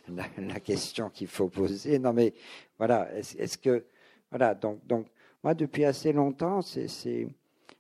la, 0.09 0.61
question 0.61 1.11
qu'il 1.11 1.29
faut 1.29 1.49
poser. 1.49 1.99
Non, 1.99 2.13
mais 2.13 2.35
voilà, 2.79 3.13
est-ce, 3.15 3.57
que 3.59 3.87
voilà, 4.31 4.55
donc 4.55 4.85
donc 4.87 5.07
moi, 5.45 5.55
depuis 5.55 5.85
assez 5.85 6.13
longtemps, 6.13 6.61
c'est 6.63 7.29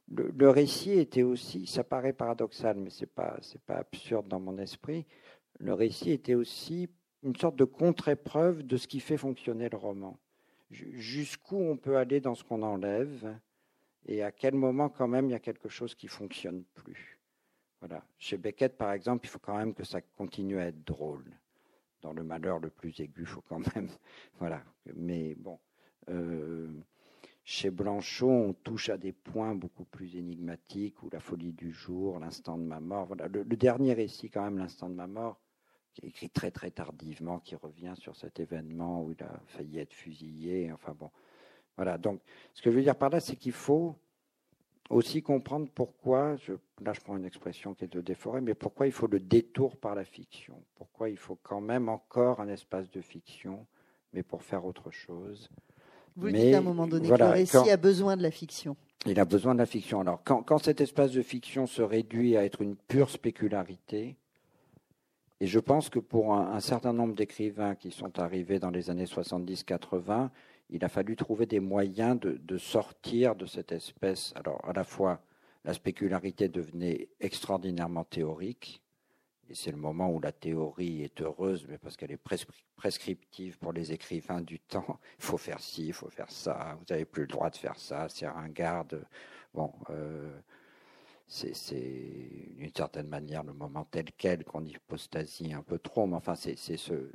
le, 0.08 0.50
récit 0.50 0.92
était 0.92 1.24
aussi, 1.24 1.66
ça 1.66 1.82
paraît 1.82 2.12
paradoxal, 2.12 2.76
mais 2.76 2.90
pas 3.06 3.36
c'est 3.42 3.60
pas 3.60 3.78
absurde 3.78 4.28
dans 4.28 4.38
mon 4.38 4.56
esprit. 4.58 5.04
Le 5.58 5.74
récit 5.74 6.12
était 6.12 6.34
aussi 6.34 6.88
une 7.22 7.36
sorte 7.36 7.56
de 7.56 7.64
contre-épreuve 7.64 8.62
de 8.62 8.76
ce 8.76 8.86
qui 8.86 9.00
fait 9.00 9.16
fonctionner 9.16 9.68
le 9.68 9.76
roman. 9.76 10.18
Jusqu'où 10.70 11.56
on 11.56 11.76
peut 11.76 11.96
aller 11.96 12.20
dans 12.20 12.34
ce 12.34 12.44
qu'on 12.44 12.62
enlève 12.62 13.38
et 14.06 14.22
à 14.22 14.32
quel 14.32 14.54
moment 14.54 14.88
quand 14.88 15.08
même 15.08 15.26
il 15.26 15.32
y 15.32 15.34
a 15.34 15.40
quelque 15.40 15.68
chose 15.68 15.94
qui 15.94 16.08
fonctionne 16.08 16.64
plus. 16.74 17.18
Voilà. 17.80 18.02
Chez 18.18 18.36
Beckett, 18.36 18.76
par 18.76 18.92
exemple, 18.92 19.26
il 19.26 19.28
faut 19.28 19.38
quand 19.38 19.56
même 19.56 19.74
que 19.74 19.84
ça 19.84 20.00
continue 20.00 20.58
à 20.58 20.66
être 20.66 20.84
drôle. 20.84 21.24
Dans 22.02 22.12
le 22.12 22.22
malheur 22.22 22.58
le 22.58 22.70
plus 22.70 22.98
aigu, 23.00 23.22
il 23.22 23.26
faut 23.26 23.42
quand 23.42 23.74
même, 23.74 23.88
voilà. 24.38 24.62
Mais 24.94 25.34
bon. 25.34 25.58
Euh, 26.08 26.68
chez 27.44 27.70
Blanchot, 27.70 28.28
on 28.28 28.52
touche 28.54 28.88
à 28.88 28.96
des 28.98 29.12
points 29.12 29.54
beaucoup 29.54 29.84
plus 29.84 30.16
énigmatiques, 30.16 31.02
ou 31.02 31.10
la 31.10 31.20
folie 31.20 31.52
du 31.52 31.70
jour, 31.70 32.18
l'instant 32.18 32.58
de 32.58 32.64
ma 32.64 32.80
mort. 32.80 33.06
Voilà. 33.06 33.28
Le, 33.28 33.44
dernier 33.44 33.92
récit, 33.92 34.30
quand 34.30 34.42
même, 34.42 34.58
l'instant 34.58 34.88
de 34.88 34.94
ma 34.94 35.06
mort, 35.06 35.40
qui 35.96 36.06
écrit 36.06 36.28
très 36.28 36.50
très 36.50 36.70
tardivement, 36.70 37.38
qui 37.38 37.56
revient 37.56 37.94
sur 37.96 38.16
cet 38.16 38.38
événement 38.38 39.02
où 39.02 39.12
il 39.12 39.22
a 39.22 39.40
failli 39.46 39.78
être 39.78 39.94
fusillé. 39.94 40.70
Enfin 40.72 40.94
bon, 40.98 41.10
voilà. 41.76 41.96
Donc, 41.96 42.20
ce 42.54 42.60
que 42.60 42.70
je 42.70 42.76
veux 42.76 42.82
dire 42.82 42.96
par 42.96 43.10
là, 43.10 43.20
c'est 43.20 43.36
qu'il 43.36 43.52
faut 43.52 43.96
aussi 44.90 45.22
comprendre 45.22 45.68
pourquoi, 45.74 46.36
je, 46.36 46.52
là 46.82 46.92
je 46.92 47.00
prends 47.00 47.16
une 47.16 47.24
expression 47.24 47.74
qui 47.74 47.84
est 47.84 47.92
de 47.92 48.00
déforêt, 48.00 48.40
mais 48.40 48.54
pourquoi 48.54 48.86
il 48.86 48.92
faut 48.92 49.06
le 49.06 49.18
détour 49.18 49.76
par 49.76 49.94
la 49.94 50.04
fiction? 50.04 50.62
Pourquoi 50.76 51.08
il 51.08 51.16
faut 51.16 51.38
quand 51.42 51.60
même 51.60 51.88
encore 51.88 52.40
un 52.40 52.48
espace 52.48 52.90
de 52.90 53.00
fiction, 53.00 53.66
mais 54.12 54.22
pour 54.22 54.42
faire 54.42 54.64
autre 54.66 54.90
chose? 54.90 55.48
Vous 56.14 56.28
mais, 56.30 56.46
dites 56.46 56.54
à 56.54 56.58
un 56.58 56.62
moment 56.62 56.86
donné 56.86 57.08
que 57.08 57.14
le 57.14 57.24
récit 57.24 57.70
a 57.70 57.76
besoin 57.76 58.16
de 58.16 58.22
la 58.22 58.30
fiction. 58.30 58.76
Il 59.06 59.18
a 59.18 59.24
besoin 59.24 59.54
de 59.54 59.58
la 59.58 59.66
fiction. 59.66 60.00
Alors 60.00 60.20
quand, 60.24 60.42
quand 60.42 60.58
cet 60.58 60.80
espace 60.80 61.12
de 61.12 61.22
fiction 61.22 61.66
se 61.66 61.82
réduit 61.82 62.36
à 62.36 62.44
être 62.44 62.60
une 62.60 62.76
pure 62.76 63.10
spécularité, 63.10 64.16
et 65.40 65.46
je 65.46 65.58
pense 65.58 65.90
que 65.90 65.98
pour 65.98 66.34
un, 66.34 66.60
certain 66.60 66.92
nombre 66.92 67.14
d'écrivains 67.14 67.74
qui 67.74 67.90
sont 67.90 68.18
arrivés 68.18 68.58
dans 68.58 68.70
les 68.70 68.88
années 68.88 69.04
70-80, 69.04 70.30
il 70.70 70.84
a 70.84 70.88
fallu 70.88 71.14
trouver 71.14 71.44
des 71.46 71.60
moyens 71.60 72.18
de, 72.18 72.58
sortir 72.58 73.36
de 73.36 73.44
cette 73.44 73.70
espèce. 73.70 74.32
Alors, 74.34 74.64
à 74.66 74.72
la 74.72 74.82
fois, 74.82 75.20
la 75.64 75.74
spécularité 75.74 76.48
devenait 76.48 77.08
extraordinairement 77.20 78.04
théorique, 78.04 78.82
et 79.48 79.54
c'est 79.54 79.70
le 79.70 79.76
moment 79.76 80.10
où 80.10 80.20
la 80.20 80.32
théorie 80.32 81.02
est 81.02 81.20
heureuse, 81.20 81.66
mais 81.68 81.78
parce 81.78 81.96
qu'elle 81.96 82.10
est 82.10 82.20
prescriptive 82.76 83.58
pour 83.58 83.72
les 83.72 83.92
écrivains 83.92 84.40
du 84.40 84.58
temps. 84.68 84.98
Il 85.18 85.24
faut 85.24 85.38
faire 85.38 85.60
ci, 85.60 85.88
il 85.88 85.92
faut 85.92 86.08
faire 86.08 86.30
ça, 86.30 86.76
vous 86.78 86.84
n'avez 86.88 87.04
plus 87.04 87.22
le 87.22 87.28
droit 87.28 87.50
de 87.50 87.56
faire 87.56 87.78
ça, 87.78 88.08
c'est 88.08 88.26
un 88.26 88.48
garde. 88.48 89.06
Bon, 89.52 89.72
euh, 89.90 90.40
c'est 91.26 91.52
d'une 92.56 92.72
certaine 92.74 93.08
manière 93.08 93.42
le 93.42 93.52
moment 93.52 93.86
tel 93.90 94.06
quel 94.16 94.44
qu'on 94.44 94.64
hypostasie 94.64 95.52
un 95.52 95.62
peu 95.62 95.78
trop, 95.78 96.06
mais 96.06 96.16
enfin, 96.16 96.34
c'est 96.34 96.56
ce, 96.56 97.10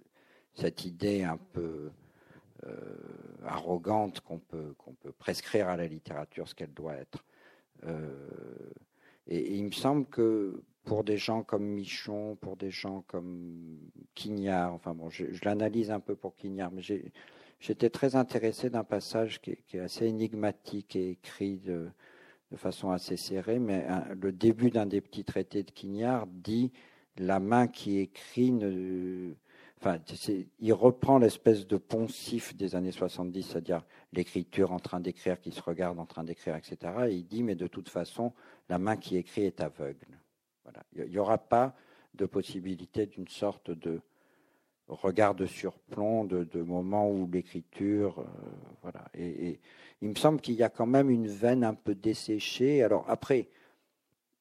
cette 0.53 0.85
idée 0.85 1.23
un 1.23 1.37
peu 1.37 1.91
euh, 2.65 2.95
arrogante 3.45 4.19
qu'on 4.21 4.39
peut, 4.39 4.75
qu'on 4.77 4.93
peut 4.93 5.11
prescrire 5.13 5.67
à 5.69 5.77
la 5.77 5.87
littérature 5.87 6.47
ce 6.47 6.55
qu'elle 6.55 6.73
doit 6.73 6.95
être. 6.95 7.23
Euh, 7.85 8.69
et, 9.27 9.55
il 9.55 9.63
me 9.65 9.71
semble 9.71 10.05
que 10.05 10.61
pour 10.83 11.03
des 11.03 11.17
gens 11.17 11.43
comme 11.43 11.65
Michon, 11.65 12.35
pour 12.41 12.57
des 12.57 12.69
gens 12.71 13.03
comme 13.07 13.79
Quignard, 14.13 14.73
enfin 14.73 14.93
bon, 14.93 15.09
je, 15.09 15.25
l'analyse 15.43 15.89
un 15.89 15.99
peu 15.99 16.15
pour 16.15 16.35
Quignard, 16.35 16.71
mais 16.71 16.81
j'étais 17.59 17.89
très 17.89 18.15
intéressé 18.15 18.69
d'un 18.69 18.83
passage 18.83 19.41
qui 19.41 19.57
est, 19.73 19.79
assez 19.79 20.05
énigmatique 20.05 20.95
et 20.95 21.11
écrit 21.11 21.57
de, 21.57 21.89
de 22.51 22.57
façon 22.57 22.91
assez 22.91 23.17
serrée, 23.17 23.59
mais 23.59 23.85
le 24.19 24.31
début 24.31 24.69
d'un 24.69 24.85
des 24.85 25.01
petits 25.01 25.23
traités 25.23 25.63
de 25.63 25.71
Quignard 25.71 26.27
dit 26.27 26.71
la 27.17 27.39
main 27.39 27.67
qui 27.67 27.99
écrit 27.99 28.51
ne, 28.51 29.33
Enfin, 29.83 29.97
il 30.59 30.73
reprend 30.73 31.17
l'espèce 31.17 31.65
de 31.65 31.75
poncif 31.77 32.55
des 32.55 32.75
années 32.75 32.91
70, 32.91 33.41
c'est-à-dire 33.41 33.83
l'écriture 34.13 34.71
en 34.73 34.79
train 34.79 34.99
d'écrire, 34.99 35.41
qui 35.41 35.51
se 35.51 35.61
regarde 35.61 35.97
en 35.97 36.05
train 36.05 36.23
d'écrire, 36.23 36.55
etc. 36.55 36.77
Et 37.07 37.15
il 37.15 37.25
dit, 37.25 37.41
mais 37.41 37.55
de 37.55 37.65
toute 37.65 37.89
façon, 37.89 38.31
la 38.69 38.77
main 38.77 38.95
qui 38.95 39.17
écrit 39.17 39.41
est 39.41 39.59
aveugle. 39.59 40.19
Voilà. 40.63 40.83
Il 40.95 41.09
n'y 41.09 41.17
aura 41.17 41.39
pas 41.39 41.75
de 42.13 42.27
possibilité 42.27 43.07
d'une 43.07 43.27
sorte 43.27 43.71
de 43.71 44.01
regard 44.93 45.35
de 45.35 45.45
surplomb, 45.45 46.25
de, 46.25 46.43
de 46.43 46.61
moment 46.61 47.09
où 47.09 47.29
l'écriture, 47.31 48.19
euh, 48.19 48.23
voilà. 48.81 49.05
Et, 49.13 49.49
et, 49.49 49.59
il 50.01 50.09
me 50.09 50.15
semble 50.15 50.41
qu'il 50.41 50.55
y 50.55 50.63
a 50.63 50.69
quand 50.69 50.87
même 50.87 51.09
une 51.09 51.27
veine 51.27 51.63
un 51.63 51.75
peu 51.75 51.93
desséchée. 51.93 52.81
Alors 52.81 53.05
après, 53.07 53.49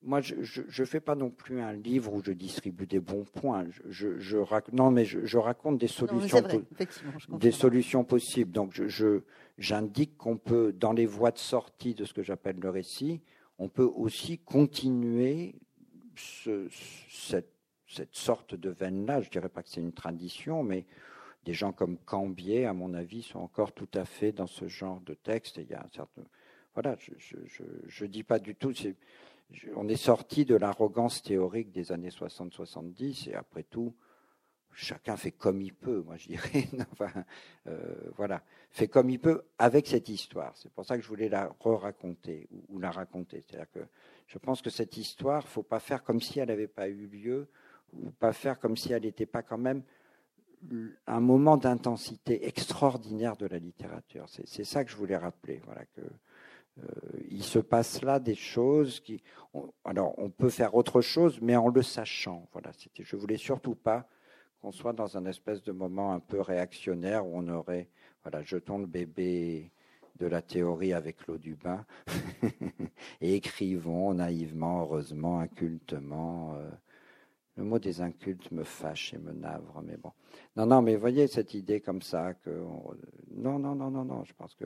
moi, 0.03 0.21
je 0.23 0.63
ne 0.81 0.87
fais 0.87 1.01
pas 1.01 1.15
non 1.15 1.31
plus 1.31 1.61
un 1.61 1.73
livre 1.73 2.15
où 2.15 2.23
je 2.25 2.33
distribue 2.33 2.87
des 2.87 3.01
bons 3.01 3.25
points. 3.25 3.67
Je, 3.89 4.19
je, 4.19 4.39
non, 4.73 4.91
mais 4.91 5.05
je, 5.05 5.37
raconte 5.37 5.79
des 5.79 5.89
solutions, 5.89 6.43
des 7.29 7.51
solutions 7.51 8.05
possibles. 8.05 8.51
Donc, 8.51 8.73
je, 8.73 9.21
j'indique 9.59 10.17
qu'on 10.17 10.39
peut, 10.39 10.73
dans 10.73 10.95
les 10.95 11.05
voies 11.05 11.33
de 11.33 11.39
sortie 11.39 11.95
de 11.95 12.07
ce 12.07 12.15
que 12.15 12.23
j'appelle 12.23 12.57
le 12.59 12.71
récit, 12.71 13.21
on 13.59 13.69
peut 13.69 13.91
aussi 13.95 14.39
continuer 14.39 15.55
ce, 16.17 16.67
cette, 17.11 17.53
cette, 17.91 18.15
sorte 18.15 18.55
de 18.55 18.71
veine-là. 18.71 19.21
Je 19.21 19.31
dirais 19.31 19.49
pas 19.49 19.63
que 19.63 19.69
c'est 19.69 19.81
une 19.81 19.93
tradition, 19.93 20.63
mais 20.63 20.87
des 21.45 21.55
gens 21.55 21.73
comme 21.73 21.99
Cambier, 21.99 22.67
à 22.67 22.73
mon 22.73 22.95
avis, 22.95 23.23
sont 23.23 23.41
encore 23.41 23.73
tout 23.73 23.89
à 23.95 24.05
fait 24.05 24.33
dans 24.33 24.47
ce 24.47 24.69
genre 24.69 25.01
de 25.01 25.15
texte. 25.15 25.57
il 25.57 25.69
y 25.69 25.75
a 25.75 25.87
certain, 25.93 26.23
voilà, 26.75 26.97
je 26.99 28.05
ne 28.05 28.09
dis 28.09 28.23
pas 28.23 28.39
du 28.39 28.55
tout 28.55 28.73
on 29.77 29.89
est 29.89 29.97
sorti 29.97 30.45
de 30.45 30.55
l'arrogance 30.55 31.23
théorique 31.23 31.73
des 31.73 31.93
années 31.93 32.11
60-70 32.11 33.31
et 33.31 33.35
après 33.35 33.63
tout, 33.65 33.95
chacun 34.73 35.17
fait 35.17 35.33
comme 35.33 35.61
il 35.61 35.75
peut, 35.75 36.03
moi 36.03 36.17
je 36.17 36.29
dirais. 36.29 36.69
euh, 37.67 38.11
voilà, 38.17 38.43
fait 38.71 38.89
comme 38.89 39.11
il 39.11 39.19
peut 39.19 39.43
avec 39.59 39.87
cette 39.87 40.09
histoire. 40.09 40.57
C'est 40.57 40.73
pour 40.73 40.85
ça 40.85 40.97
que 40.97 41.03
je 41.03 41.09
voulais 41.09 41.29
la 41.29 41.55
re-raconter 41.61 42.49
ou, 42.69 42.79
la 42.79 42.91
raconter. 42.91 43.43
C'est-à-dire 43.43 43.71
que 43.71 43.81
je 44.27 44.39
pense 44.39 44.63
que 44.63 44.71
cette 44.71 44.97
histoire, 44.97 45.47
faut 45.47 45.63
pas 45.63 45.81
faire 45.81 46.03
comme 46.05 46.21
si 46.21 46.39
elle 46.39 46.49
n'avait 46.49 46.69
pas 46.69 46.89
eu 46.89 47.07
lieu 47.07 47.49
ou 47.93 48.11
pas 48.11 48.33
faire 48.33 48.59
comme 48.59 48.77
si 48.77 48.93
elle 48.93 49.03
n'était 49.03 49.27
pas 49.27 49.43
quand 49.43 49.59
même 49.59 49.83
un 51.07 51.21
moment 51.21 51.57
d'intensité 51.57 52.47
extraordinaire 52.47 53.37
de 53.37 53.47
la 53.47 53.59
littérature. 53.59 54.27
C'est 54.29 54.65
ça 54.65 54.85
que 54.85 54.91
je 54.91 54.97
voulais 54.97 55.17
rappeler. 55.17 55.63
Voilà 55.65 55.85
que 55.87 56.03
euh, 56.03 56.85
il 57.31 57.43
se 57.43 57.59
passe 57.59 58.03
là 58.03 58.21
des 58.21 58.35
choses 58.35 59.01
qui. 59.01 59.23
alors, 59.85 60.15
on 60.19 60.31
peut 60.31 60.51
faire 60.51 60.75
autre 60.75 61.01
chose, 61.01 61.39
mais 61.41 61.57
en 61.57 61.69
le 61.69 61.83
sachant. 61.83 62.49
Voilà, 62.53 62.73
c'était. 62.73 63.05
Je 63.05 63.17
voulais 63.17 63.37
surtout 63.37 63.75
pas 63.75 64.07
qu'on 64.61 64.73
soit 64.73 64.93
dans 64.93 65.17
un 65.17 65.25
espèce 65.25 65.63
de 65.63 65.73
moment 65.73 66.13
un 66.13 66.21
peu 66.21 66.41
réactionnaire 66.41 67.27
où 67.27 67.33
on 67.35 67.49
aurait, 67.49 67.89
voilà, 68.23 68.43
jetons 68.43 68.79
le 68.79 68.87
bébé 68.87 69.73
de 70.19 70.27
la 70.27 70.43
théorie 70.43 70.93
avec 70.93 71.27
l'eau 71.27 71.39
du 71.39 71.55
bain 71.55 71.87
et 73.23 73.35
écrivons 73.35 74.13
naïvement, 74.13 74.83
heureusement, 74.83 75.41
incultement. 75.41 76.57
Euh, 76.57 76.71
le 77.61 77.67
mot 77.67 77.79
des 77.79 78.01
incultes 78.01 78.51
me 78.53 78.65
fâche 78.65 79.13
et 79.13 79.19
me 79.19 79.33
navre, 79.33 79.83
mais 79.83 79.99
bon. 79.99 80.13
Non, 80.57 80.65
non, 80.65 80.81
mais 80.81 80.97
voyez 80.97 81.27
cette 81.27 81.53
idée 81.53 81.81
comme 81.81 82.01
ça 82.01 82.33
que 82.33 82.51
non, 83.31 83.59
non, 83.59 83.75
non, 83.75 83.91
non, 83.91 84.05
non. 84.05 84.25
Je 84.25 84.33
pense 84.33 84.55
que 84.55 84.65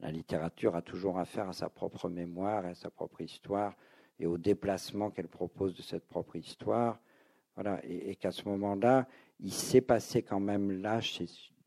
la 0.00 0.10
littérature 0.10 0.74
a 0.74 0.82
toujours 0.82 1.18
affaire 1.18 1.48
à 1.48 1.52
sa 1.52 1.68
propre 1.68 2.08
mémoire, 2.08 2.66
à 2.66 2.74
sa 2.74 2.90
propre 2.90 3.20
histoire 3.20 3.76
et 4.18 4.26
au 4.26 4.36
déplacement 4.36 5.10
qu'elle 5.10 5.28
propose 5.28 5.74
de 5.76 5.82
cette 5.82 6.08
propre 6.08 6.34
histoire. 6.34 6.98
Voilà, 7.54 7.80
et, 7.84 8.16
qu'à 8.16 8.32
ce 8.32 8.48
moment-là, 8.48 9.06
il 9.38 9.52
s'est 9.52 9.80
passé 9.80 10.22
quand 10.22 10.40
même 10.40 10.82
là, 10.82 10.98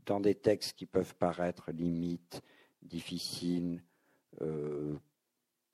dans 0.06 0.20
des 0.20 0.36
textes 0.36 0.78
qui 0.78 0.86
peuvent 0.86 1.16
paraître 1.16 1.72
limites, 1.72 2.42
difficiles, 2.82 3.82
euh, 4.42 4.96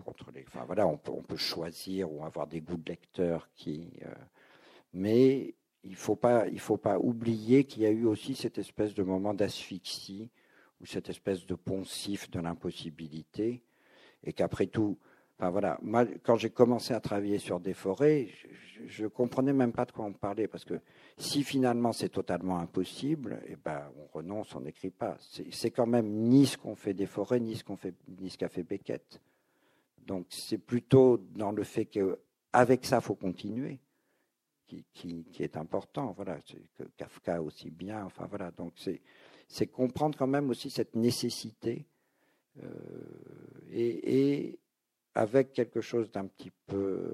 contre 0.06 0.30
les, 0.32 0.46
enfin 0.48 0.66
voilà, 0.66 0.86
on 0.86 0.98
peut, 0.98 1.12
on 1.12 1.24
peut, 1.24 1.38
choisir 1.38 2.12
ou 2.12 2.24
avoir 2.24 2.46
des 2.46 2.62
goûts 2.62 2.78
de 2.78 2.90
lecteur 2.92 3.50
qui, 3.56 3.92
euh, 4.06 4.14
mais 4.94 5.56
il 5.84 5.96
faut 5.96 6.16
pas, 6.16 6.48
il 6.48 6.60
faut 6.60 6.78
pas 6.78 6.98
oublier 6.98 7.66
qu'il 7.66 7.84
y 7.84 7.86
a 7.86 7.92
eu 7.92 8.06
aussi 8.06 8.36
cette 8.36 8.58
espèce 8.58 8.94
de 8.94 9.04
moment 9.04 9.34
d'asphyxie 9.34 10.30
ou 10.82 10.86
cette 10.86 11.10
espèce 11.10 11.46
de 11.46 11.56
poncif 11.56 12.30
de 12.30 12.40
l'impossibilité, 12.40 13.64
et 14.24 14.34
qu'après 14.34 14.68
tout, 14.68 14.98
enfin 15.38 15.50
voilà, 15.50 15.80
quand 16.24 16.36
j'ai 16.36 16.50
commencé 16.50 16.94
à 16.94 17.00
travailler 17.00 17.40
sur 17.40 17.60
des 17.60 17.74
forêts, 17.74 18.30
je, 18.86 19.04
ne 19.04 19.08
comprenais 19.08 19.54
même 19.54 19.72
pas 19.72 19.86
de 19.86 19.92
quoi 19.92 20.06
on 20.06 20.14
parlait, 20.14 20.48
parce 20.48 20.66
que 20.66 20.80
si 21.18 21.44
finalement 21.44 21.94
c'est 21.94 22.10
totalement 22.10 22.60
impossible, 22.60 23.42
eh 23.48 23.56
ben 23.56 23.92
on 23.98 24.18
renonce, 24.18 24.56
on 24.56 24.62
n'écrit 24.62 24.90
pas. 24.90 25.18
C'est 25.52 25.72
quand 25.72 25.88
même 25.88 26.08
ni 26.10 26.46
ce 26.46 26.58
qu'on 26.58 26.76
fait 26.76 26.94
des 26.94 27.06
forêts, 27.08 27.40
ni 27.40 27.56
ce 27.56 27.64
qu'on 27.64 27.78
fait, 27.78 27.96
ni 28.20 28.30
ce 28.30 28.38
qu'a 28.38 28.50
fait 28.50 28.64
Beckett. 28.64 29.22
Donc 30.06 30.26
c'est 30.30 30.58
plutôt 30.58 31.18
dans 31.18 31.52
le 31.52 31.64
fait 31.64 31.86
qu'avec 31.86 32.86
ça 32.86 33.00
faut 33.00 33.16
continuer. 33.16 33.80
Qui, 34.66 34.86
qui, 34.94 35.24
qui, 35.26 35.44
est 35.44 35.58
important, 35.58 36.14
voilà, 36.14 36.40
Kafka 36.96 37.42
aussi 37.42 37.70
bien, 37.70 38.06
enfin 38.06 38.26
voilà, 38.28 38.50
donc 38.52 38.74
c'est 39.48 39.68
comprendre 39.68 40.18
quand 40.18 40.28
même 40.28 40.50
aussi 40.50 40.70
cette 40.70 40.96
nécessité 40.96 41.86
euh, 42.62 42.68
et, 43.72 44.60
avec 45.16 45.54
quelque 45.54 45.82
chose 45.82 46.12
d'un 46.12 46.26
petit 46.28 46.52
peu 46.66 47.14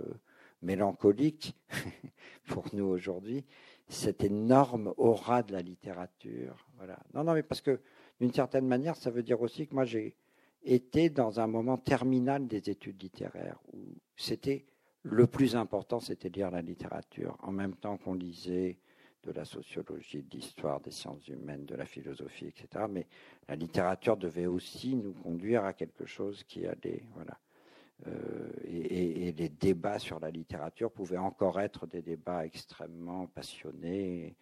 mélancolique 0.61 1.55
pour 2.47 2.65
nous 2.73 2.85
aujourd'hui, 2.85 3.45
cette 3.87 4.23
énorme 4.23 4.93
aura 4.97 5.43
de 5.43 5.51
la 5.51 5.61
littérature. 5.61 6.67
Voilà. 6.77 6.99
Non, 7.13 7.23
non, 7.23 7.33
mais 7.33 7.43
parce 7.43 7.61
que 7.61 7.81
d'une 8.19 8.31
certaine 8.31 8.67
manière, 8.67 8.95
ça 8.95 9.09
veut 9.09 9.23
dire 9.23 9.41
aussi 9.41 9.67
que 9.67 9.73
moi 9.73 9.85
j'ai 9.85 10.15
été 10.63 11.09
dans 11.09 11.39
un 11.39 11.47
moment 11.47 11.77
terminal 11.77 12.47
des 12.47 12.69
études 12.69 13.01
littéraires 13.01 13.59
où 13.73 13.79
c'était 14.15 14.65
le 15.03 15.27
plus 15.27 15.55
important, 15.55 15.99
c'était 15.99 16.29
lire 16.29 16.51
la 16.51 16.61
littérature 16.61 17.37
en 17.41 17.51
même 17.51 17.75
temps 17.75 17.97
qu'on 17.97 18.13
lisait 18.13 18.77
de 19.23 19.31
la 19.31 19.45
sociologie, 19.45 20.23
de 20.23 20.35
l'histoire, 20.35 20.79
des 20.79 20.91
sciences 20.91 21.27
humaines, 21.27 21.65
de 21.65 21.75
la 21.75 21.85
philosophie, 21.85 22.47
etc. 22.47 22.85
Mais 22.89 23.07
la 23.47 23.55
littérature 23.55 24.17
devait 24.17 24.45
aussi 24.45 24.95
nous 24.95 25.13
conduire 25.13 25.65
à 25.65 25.73
quelque 25.73 26.05
chose 26.05 26.43
qui 26.43 26.65
allait, 26.65 27.03
voilà. 27.13 27.37
Euh, 28.07 28.49
et, 28.63 29.33
les 29.33 29.49
débats 29.49 29.99
sur 29.99 30.19
la 30.19 30.31
littérature 30.31 30.91
pouvaient 30.91 31.17
encore 31.17 31.59
être 31.59 31.85
des 31.85 32.01
débats 32.01 32.45
extrêmement 32.45 33.27
passionnés. 33.27 34.37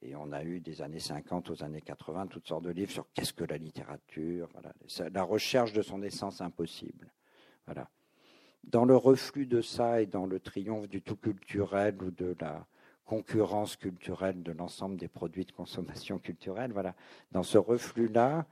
Et 0.00 0.14
on 0.16 0.32
a 0.32 0.44
eu 0.44 0.60
des 0.60 0.82
années 0.82 1.00
50 1.00 1.50
aux 1.50 1.62
années 1.64 1.80
80 1.80 2.28
toutes 2.28 2.46
sortes 2.46 2.64
de 2.64 2.70
livres 2.70 2.92
sur 2.92 3.12
qu'est-ce 3.12 3.32
que 3.32 3.44
la 3.44 3.56
littérature, 3.56 4.48
voilà, 4.52 4.72
la 5.12 5.22
recherche 5.22 5.72
de 5.72 5.82
son 5.82 6.02
essence 6.02 6.40
impossible. 6.40 7.12
Voilà. 7.66 7.88
Dans 8.64 8.84
le 8.84 8.96
reflux 8.96 9.46
de 9.46 9.60
ça 9.60 10.02
et 10.02 10.06
dans 10.06 10.26
le 10.26 10.40
triomphe 10.40 10.88
du 10.88 11.02
tout 11.02 11.16
culturel 11.16 12.02
ou 12.02 12.10
de 12.10 12.34
la 12.40 12.66
concurrence 13.04 13.76
culturelle 13.76 14.42
de 14.42 14.52
l'ensemble 14.52 14.96
des 14.96 15.08
produits 15.08 15.44
de 15.44 15.52
consommation 15.52 16.18
culturelle, 16.18 16.72
voilà, 16.72 16.94
dans 17.32 17.42
ce 17.42 17.58
reflux-là, 17.58 18.46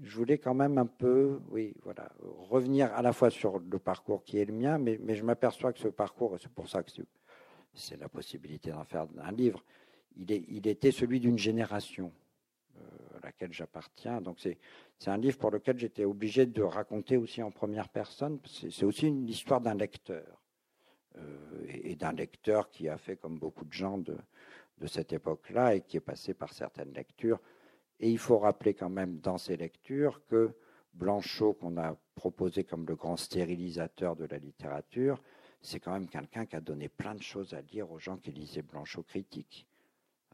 je 0.00 0.16
voulais 0.16 0.38
quand 0.38 0.54
même 0.54 0.78
un 0.78 0.86
peu, 0.86 1.40
oui, 1.50 1.74
voilà, 1.82 2.10
revenir 2.48 2.92
à 2.94 3.02
la 3.02 3.12
fois 3.12 3.30
sur 3.30 3.58
le 3.58 3.78
parcours 3.78 4.24
qui 4.24 4.38
est 4.38 4.44
le 4.44 4.52
mien, 4.52 4.78
mais, 4.78 4.98
je 5.14 5.24
m'aperçois 5.24 5.72
que 5.72 5.78
ce 5.78 5.88
parcours, 5.88 6.36
c'est 6.40 6.52
pour 6.52 6.68
ça 6.68 6.82
que 6.82 6.90
c'est 7.74 8.00
la 8.00 8.08
possibilité 8.08 8.70
d'en 8.70 8.84
faire 8.84 9.06
un 9.22 9.32
livre, 9.32 9.64
il, 10.16 10.66
était 10.66 10.92
celui 10.92 11.20
d'une 11.20 11.38
génération 11.38 12.12
à 13.16 13.26
laquelle 13.26 13.52
j'appartiens. 13.52 14.20
Donc 14.20 14.38
c'est, 14.40 14.58
un 15.06 15.16
livre 15.16 15.38
pour 15.38 15.50
lequel 15.50 15.78
j'étais 15.78 16.04
obligé 16.04 16.46
de 16.46 16.62
raconter 16.62 17.16
aussi 17.16 17.42
en 17.42 17.50
première 17.50 17.88
personne. 17.88 18.38
C'est, 18.46 18.70
c'est 18.70 18.84
aussi 18.84 19.08
une 19.08 19.28
histoire 19.28 19.60
d'un 19.60 19.74
lecteur. 19.74 20.42
Euh, 21.18 21.64
et, 21.68 21.94
d'un 21.94 22.12
lecteur 22.12 22.70
qui 22.70 22.88
a 22.88 22.96
fait 22.96 23.16
comme 23.16 23.38
beaucoup 23.38 23.66
de 23.66 23.72
gens 23.72 23.98
de, 23.98 24.16
de 24.78 24.86
cette 24.86 25.12
époque-là 25.12 25.74
et 25.74 25.82
qui 25.82 25.98
est 25.98 26.00
passé 26.00 26.32
par 26.32 26.52
certaines 26.52 26.92
lectures. 26.92 27.38
Et 28.00 28.10
il 28.10 28.18
faut 28.18 28.38
rappeler 28.38 28.72
quand 28.72 28.88
même 28.88 29.18
dans 29.18 29.36
ces 29.36 29.56
lectures 29.56 30.24
que 30.26 30.52
Blanchot, 30.94 31.54
qu'on 31.54 31.76
a 31.76 31.96
proposé 32.14 32.64
comme 32.64 32.86
le 32.86 32.96
grand 32.96 33.16
stérilisateur 33.16 34.16
de 34.16 34.24
la 34.24 34.38
littérature, 34.38 35.22
c'est 35.60 35.80
quand 35.80 35.92
même 35.92 36.08
quelqu'un 36.08 36.46
qui 36.46 36.56
a 36.56 36.60
donné 36.60 36.88
plein 36.88 37.14
de 37.14 37.22
choses 37.22 37.54
à 37.54 37.60
lire 37.60 37.90
aux 37.90 37.98
gens 37.98 38.16
qui 38.16 38.32
lisaient 38.32 38.62
Blanchot 38.62 39.02
critique. 39.02 39.66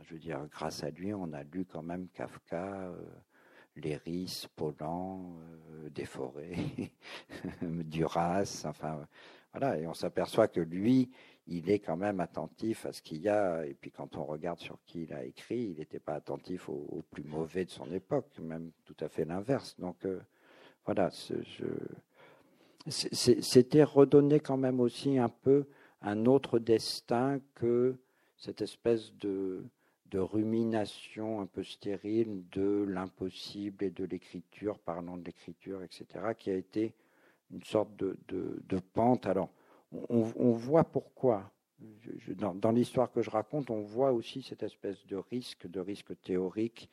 Je 0.02 0.14
veux 0.14 0.20
dire, 0.20 0.46
grâce 0.50 0.82
à 0.82 0.90
lui, 0.90 1.12
on 1.12 1.32
a 1.32 1.42
lu 1.42 1.64
quand 1.64 1.82
même 1.82 2.08
Kafka, 2.08 2.88
euh, 2.88 2.96
Léris, 3.76 4.46
Polan, 4.56 5.36
euh, 5.72 5.90
Desforêts, 5.90 6.56
Duras, 7.62 8.64
enfin 8.66 9.06
voilà, 9.52 9.78
et 9.78 9.86
on 9.86 9.94
s'aperçoit 9.94 10.48
que 10.48 10.60
lui, 10.60 11.10
il 11.46 11.70
est 11.70 11.78
quand 11.78 11.96
même 11.96 12.20
attentif 12.20 12.84
à 12.86 12.92
ce 12.92 13.00
qu'il 13.00 13.22
y 13.22 13.28
a, 13.28 13.64
et 13.66 13.74
puis 13.74 13.90
quand 13.90 14.16
on 14.16 14.24
regarde 14.24 14.58
sur 14.58 14.78
qui 14.84 15.04
il 15.04 15.12
a 15.12 15.24
écrit, 15.24 15.70
il 15.70 15.78
n'était 15.78 15.98
pas 15.98 16.14
attentif 16.14 16.68
au, 16.68 17.02
plus 17.10 17.24
mauvais 17.24 17.64
de 17.64 17.70
son 17.70 17.90
époque, 17.92 18.26
même 18.40 18.70
tout 18.84 18.96
à 19.00 19.08
fait 19.08 19.24
l'inverse. 19.24 19.74
Donc 19.78 20.04
euh, 20.04 20.20
voilà, 20.84 21.10
c'était 22.88 23.82
redonner 23.82 24.40
quand 24.40 24.58
même 24.58 24.80
aussi 24.80 25.18
un 25.18 25.30
peu 25.30 25.66
un 26.02 26.26
autre 26.26 26.58
destin 26.58 27.40
que 27.54 27.96
cette 28.36 28.60
espèce 28.62 29.12
de, 29.14 29.64
de 30.10 30.18
rumination 30.18 31.40
un 31.40 31.46
peu 31.46 31.62
stérile 31.62 32.44
de 32.52 32.84
l'impossible 32.88 33.84
et 33.84 33.90
de 33.90 34.04
l'écriture, 34.04 34.78
parlant 34.78 35.16
de 35.16 35.24
l'écriture, 35.24 35.82
etc., 35.82 36.06
qui 36.36 36.50
a 36.50 36.54
été 36.54 36.94
une 37.50 37.62
sorte 37.62 37.94
de, 37.96 38.18
de, 38.28 38.78
pente. 38.78 39.26
Alors, 39.26 39.50
on, 39.92 40.52
voit 40.52 40.84
pourquoi. 40.84 41.50
dans, 42.36 42.72
l'histoire 42.72 43.10
que 43.10 43.22
je 43.22 43.30
raconte, 43.30 43.70
on 43.70 43.80
voit 43.80 44.12
aussi 44.12 44.42
cette 44.42 44.62
espèce 44.62 45.06
de 45.06 45.16
risque, 45.16 45.66
de 45.66 45.80
risque 45.80 46.18
théorique, 46.22 46.88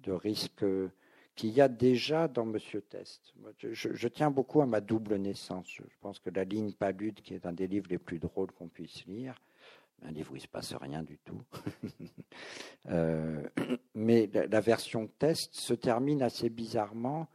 de 0.00 0.12
risque 0.12 0.64
qu'il 1.34 1.50
y 1.50 1.60
a 1.60 1.68
déjà 1.68 2.28
dans 2.28 2.44
Monsieur 2.44 2.82
Test. 2.82 3.34
Je, 3.58 3.72
je, 3.72 4.08
tiens 4.08 4.30
beaucoup 4.30 4.60
à 4.60 4.66
ma 4.66 4.80
double 4.80 5.16
naissance. 5.16 5.68
Je 5.68 5.82
pense 6.00 6.18
que 6.18 6.30
La 6.30 6.44
ligne 6.44 6.72
palude, 6.72 7.20
qui 7.22 7.34
est 7.34 7.46
un 7.46 7.52
des 7.52 7.66
livres 7.66 7.88
les 7.88 7.98
plus 7.98 8.18
drôles 8.18 8.52
qu'on 8.52 8.68
puisse 8.68 9.06
lire, 9.06 9.34
un 10.04 10.10
livre 10.10 10.32
où 10.32 10.36
il 10.36 10.38
ne 10.38 10.44
se 10.44 10.48
passe 10.48 10.74
rien 10.74 11.02
du 11.02 11.18
tout. 11.18 11.42
Euh, 12.90 13.48
mais 13.94 14.28
la, 14.32 14.60
version 14.60 15.06
test 15.06 15.54
se 15.54 15.72
termine 15.72 16.20
assez 16.20 16.50
bizarrement, 16.50 17.28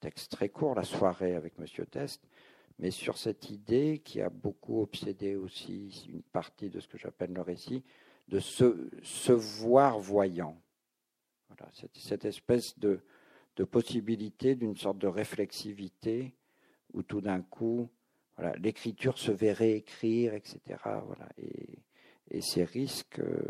texte 0.00 0.32
très 0.32 0.50
court, 0.50 0.74
la 0.74 0.84
soirée 0.84 1.34
avec 1.34 1.58
Monsieur 1.58 1.86
Test, 1.86 2.20
mais 2.78 2.90
sur 2.90 3.16
cette 3.16 3.48
idée 3.48 4.02
qui 4.04 4.20
a 4.20 4.28
beaucoup 4.28 4.82
obsédé 4.82 5.36
aussi 5.36 6.06
une 6.12 6.22
partie 6.22 6.68
de 6.68 6.80
ce 6.80 6.88
que 6.88 6.98
j'appelle 6.98 7.32
le 7.32 7.40
récit, 7.40 7.82
de 8.28 8.40
se, 8.40 9.32
voir 9.32 9.98
voyant. 9.98 10.60
Voilà, 11.48 11.72
cette, 11.72 12.26
espèce 12.26 12.78
de, 12.78 13.00
de 13.56 13.64
possibilité 13.64 14.54
d'une 14.54 14.76
sorte 14.76 14.98
de 14.98 15.06
réflexivité 15.06 16.34
où 16.92 17.02
tout 17.02 17.22
d'un 17.22 17.40
coup, 17.40 17.88
l'écriture 18.58 19.16
se 19.16 19.32
verrait 19.32 19.72
écrire, 19.72 20.34
etc. 20.34 20.60
Voilà, 20.84 21.28
et, 21.38 21.78
et 22.30 22.40
ces 22.40 22.64
risques. 22.64 23.20
Euh, 23.20 23.42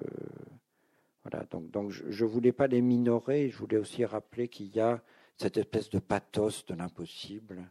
voilà, 1.23 1.45
donc, 1.51 1.71
donc 1.71 1.91
je 1.91 2.25
ne 2.25 2.31
voulais 2.31 2.53
pas 2.53 2.67
les 2.67 2.83
minorer, 2.83 3.49
je 3.49 3.57
voulais 3.57 3.79
aussi 3.79 4.05
rappeler 4.05 4.49
qu'il 4.49 4.75
y 4.75 4.81
a 4.81 5.03
cette 5.37 5.57
espèce 5.57 5.89
de 5.91 5.99
pathos 5.99 6.67
de 6.67 6.75
l'impossible 6.75 7.71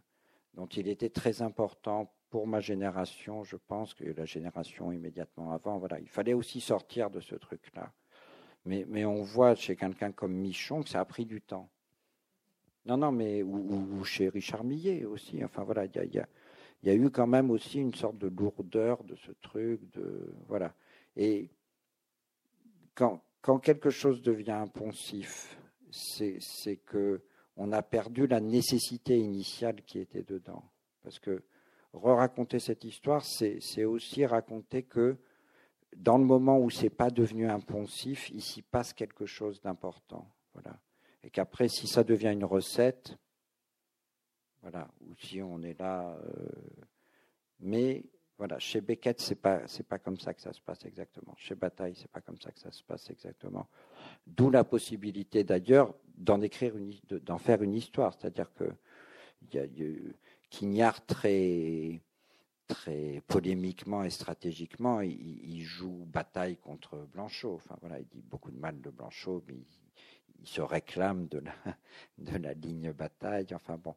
dont 0.54 0.66
il 0.66 0.88
était 0.88 1.10
très 1.10 1.42
important 1.42 2.12
pour 2.30 2.46
ma 2.46 2.60
génération, 2.60 3.44
je 3.44 3.56
pense 3.56 3.94
que 3.94 4.04
la 4.04 4.24
génération 4.24 4.90
immédiatement 4.90 5.52
avant, 5.52 5.78
voilà, 5.78 6.00
il 6.00 6.08
fallait 6.08 6.32
aussi 6.32 6.60
sortir 6.60 7.10
de 7.10 7.20
ce 7.20 7.36
truc-là. 7.36 7.92
Mais, 8.64 8.84
mais 8.88 9.04
on 9.04 9.22
voit 9.22 9.54
chez 9.54 9.76
quelqu'un 9.76 10.10
comme 10.10 10.32
Michon 10.32 10.82
que 10.82 10.88
ça 10.88 11.00
a 11.00 11.04
pris 11.04 11.26
du 11.26 11.40
temps. 11.40 11.68
Non, 12.86 12.96
non, 12.96 13.12
mais 13.12 13.42
ou, 13.42 14.02
chez 14.04 14.28
Richard 14.28 14.64
Millet 14.64 15.04
aussi. 15.04 15.44
Enfin 15.44 15.62
voilà, 15.62 15.84
il 15.84 15.94
y 15.94 15.98
a, 15.98 16.04
y, 16.04 16.18
a, 16.18 16.26
y 16.82 16.90
a, 16.90 16.94
eu 16.94 17.10
quand 17.10 17.26
même 17.26 17.50
aussi 17.50 17.78
une 17.78 17.94
sorte 17.94 18.18
de 18.18 18.26
lourdeur 18.26 19.04
de 19.04 19.14
ce 19.14 19.32
truc, 19.40 19.80
de 19.92 20.34
voilà. 20.48 20.74
Et 21.16 21.50
quand, 22.94 23.22
quelque 23.62 23.90
chose 23.90 24.22
devient 24.22 24.52
impensif, 24.52 25.58
c'est 25.90 26.76
que 26.84 27.22
on 27.56 27.70
a 27.72 27.82
perdu 27.82 28.26
la 28.26 28.40
nécessité 28.40 29.16
initiale 29.16 29.82
qui 29.82 30.00
était 30.00 30.24
dedans. 30.24 30.64
Parce 31.02 31.20
que 31.20 31.44
re-raconter 31.92 32.58
cette 32.58 32.82
histoire, 32.84 33.24
c'est 33.24 33.84
aussi 33.84 34.26
raconter 34.26 34.82
que 34.82 35.16
dans 35.96 36.18
le 36.18 36.24
moment 36.24 36.58
où 36.58 36.70
c'est 36.70 36.90
pas 36.90 37.10
devenu 37.10 37.48
impensif, 37.48 38.28
il 38.30 38.42
s'y 38.42 38.62
passe 38.62 38.92
quelque 38.92 39.26
chose 39.26 39.60
d'important. 39.60 40.28
Voilà. 40.54 40.80
Et 41.22 41.30
qu'après, 41.30 41.68
si 41.68 41.86
ça 41.86 42.02
devient 42.02 42.32
une 42.32 42.44
recette, 42.44 43.16
voilà, 44.62 44.88
ou 45.02 45.14
si 45.16 45.42
on 45.42 45.62
est 45.62 45.78
là, 45.78 46.16
euh, 46.16 46.48
mais 47.60 48.04
voilà, 48.36 48.58
chez 48.58 48.80
Beckett, 48.80 49.20
c'est 49.20 49.36
pas 49.36 49.66
c'est 49.68 49.86
pas 49.86 49.98
comme 49.98 50.18
ça 50.18 50.34
que 50.34 50.40
ça 50.40 50.52
se 50.52 50.60
passe 50.60 50.84
exactement. 50.84 51.34
Chez 51.36 51.54
Bataille, 51.54 51.94
c'est 51.94 52.10
pas 52.10 52.20
comme 52.20 52.38
ça 52.40 52.50
que 52.50 52.58
ça 52.58 52.72
se 52.72 52.82
passe 52.82 53.08
exactement. 53.10 53.68
D'où 54.26 54.50
la 54.50 54.64
possibilité 54.64 55.44
d'ailleurs 55.44 55.94
d'en 56.16 56.40
écrire 56.40 56.76
une, 56.76 56.92
d'en 57.22 57.38
faire 57.38 57.62
une 57.62 57.74
histoire, 57.74 58.14
c'est-à-dire 58.14 58.52
que 58.54 58.72
il 59.52 60.14
Quignard 60.50 61.04
très 61.06 62.00
très 62.66 63.22
polémiquement 63.26 64.04
et 64.04 64.10
stratégiquement, 64.10 65.00
il, 65.00 65.62
joue 65.62 66.06
bataille 66.06 66.56
contre 66.56 66.96
Blanchot. 67.12 67.54
Enfin 67.54 67.76
voilà, 67.80 67.98
il 67.98 68.06
dit 68.06 68.22
beaucoup 68.22 68.50
de 68.50 68.58
mal 68.58 68.80
de 68.80 68.90
Blanchot, 68.90 69.44
mais 69.46 69.54
il, 70.40 70.46
se 70.46 70.60
réclame 70.60 71.26
de 71.28 71.38
la 71.38 71.54
de 72.18 72.38
la 72.38 72.54
ligne 72.54 72.92
bataille. 72.92 73.46
Enfin 73.54 73.76
bon, 73.76 73.94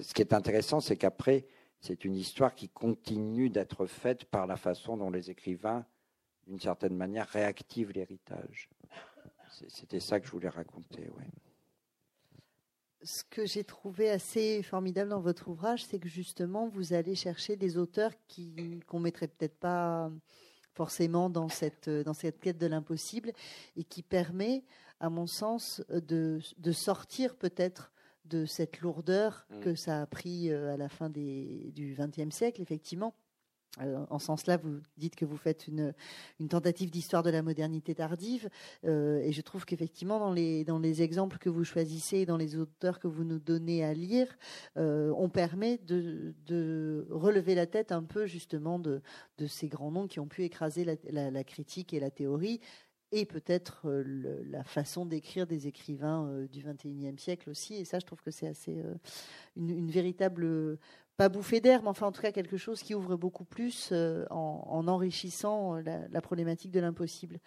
ce 0.00 0.12
qui 0.14 0.22
est 0.22 0.34
intéressant, 0.34 0.80
c'est 0.80 0.96
qu'après 0.96 1.46
c'est 1.80 2.04
une 2.04 2.14
histoire 2.14 2.54
qui 2.54 2.68
continue 2.68 3.48
d'être 3.48 3.86
faite 3.86 4.26
par 4.26 4.46
la 4.46 4.56
façon 4.56 4.96
dont 4.96 5.10
les 5.10 5.30
écrivains, 5.30 5.86
d'une 6.46 6.60
certaine 6.60 6.94
manière, 6.94 7.26
réactivent 7.28 7.92
l'héritage. 7.92 8.68
C'était 9.68 10.00
ça 10.00 10.20
que 10.20 10.26
je 10.26 10.32
voulais 10.32 10.48
raconter. 10.48 11.10
Oui. 11.16 11.24
Ce 13.02 13.24
que 13.24 13.46
j'ai 13.46 13.64
trouvé 13.64 14.10
assez 14.10 14.62
formidable 14.62 15.10
dans 15.10 15.20
votre 15.20 15.48
ouvrage, 15.48 15.84
c'est 15.84 15.98
que 15.98 16.08
justement, 16.08 16.68
vous 16.68 16.92
allez 16.92 17.14
chercher 17.14 17.56
des 17.56 17.78
auteurs 17.78 18.12
qui 18.28 18.80
qu'on 18.86 19.00
mettrait 19.00 19.28
peut-être 19.28 19.58
pas 19.58 20.10
forcément 20.74 21.30
dans 21.30 21.48
cette 21.48 21.88
dans 21.88 22.12
cette 22.12 22.40
quête 22.40 22.58
de 22.58 22.66
l'impossible 22.66 23.32
et 23.76 23.84
qui 23.84 24.02
permet, 24.02 24.64
à 25.00 25.08
mon 25.08 25.26
sens, 25.26 25.82
de, 25.88 26.40
de 26.58 26.72
sortir 26.72 27.36
peut-être 27.36 27.90
de 28.30 28.46
cette 28.46 28.80
lourdeur 28.80 29.46
mm. 29.50 29.60
que 29.60 29.74
ça 29.74 30.00
a 30.00 30.06
pris 30.06 30.50
euh, 30.50 30.72
à 30.72 30.76
la 30.76 30.88
fin 30.88 31.10
des, 31.10 31.72
du 31.74 31.96
XXe 31.98 32.34
siècle, 32.34 32.62
effectivement. 32.62 33.14
Euh, 33.80 34.04
en 34.10 34.18
ce 34.18 34.26
sens-là, 34.26 34.56
vous 34.56 34.80
dites 34.96 35.14
que 35.14 35.24
vous 35.24 35.36
faites 35.36 35.68
une, 35.68 35.94
une 36.40 36.48
tentative 36.48 36.90
d'histoire 36.90 37.22
de 37.22 37.30
la 37.30 37.40
modernité 37.40 37.94
tardive, 37.94 38.50
euh, 38.84 39.20
et 39.20 39.30
je 39.30 39.40
trouve 39.42 39.64
qu'effectivement, 39.64 40.18
dans 40.18 40.32
les, 40.32 40.64
dans 40.64 40.80
les 40.80 41.02
exemples 41.02 41.38
que 41.38 41.48
vous 41.48 41.62
choisissez, 41.62 42.26
dans 42.26 42.36
les 42.36 42.56
auteurs 42.56 42.98
que 42.98 43.06
vous 43.06 43.22
nous 43.22 43.38
donnez 43.38 43.84
à 43.84 43.94
lire, 43.94 44.26
on 44.74 45.28
permet 45.28 45.78
de, 45.78 46.34
de, 46.46 47.06
relever 47.10 47.54
la 47.54 47.66
tête 47.66 47.92
un 47.92 48.02
peu 48.02 48.26
justement 48.26 48.80
de, 48.80 49.02
de 49.38 49.46
ces 49.46 49.68
grands 49.68 49.92
noms 49.92 50.08
qui 50.08 50.18
ont 50.18 50.26
pu 50.26 50.42
écraser 50.42 50.84
la, 50.84 51.30
la 51.30 51.44
critique 51.44 51.94
et 51.94 52.00
la 52.00 52.10
théorie, 52.10 52.60
et 53.12 53.26
peut-être 53.26 53.82
euh, 53.86 54.42
la 54.46 54.64
façon 54.64 55.04
d'écrire 55.04 55.46
des 55.46 55.66
écrivains 55.66 56.26
euh, 56.28 56.46
du 56.48 56.62
XXIe 56.62 57.18
siècle 57.18 57.50
aussi. 57.50 57.74
Et 57.74 57.84
ça, 57.84 57.98
je 57.98 58.06
trouve 58.06 58.22
que 58.22 58.30
c'est 58.30 58.46
assez 58.46 58.80
euh, 58.80 58.94
une, 59.56 59.90
véritable 59.90 60.78
pas 61.16 61.28
bouffée 61.28 61.60
d'air, 61.60 61.82
mais 61.82 61.88
enfin 61.88 62.06
en 62.06 62.12
tout 62.12 62.22
cas 62.22 62.32
quelque 62.32 62.56
chose 62.56 62.82
qui 62.82 62.94
ouvre 62.94 63.16
beaucoup 63.16 63.44
plus 63.44 63.92
en, 64.30 64.88
enrichissant 64.88 65.74
la, 65.74 66.20
problématique 66.22 66.70
de 66.70 66.80
l'impossible. 66.80 67.40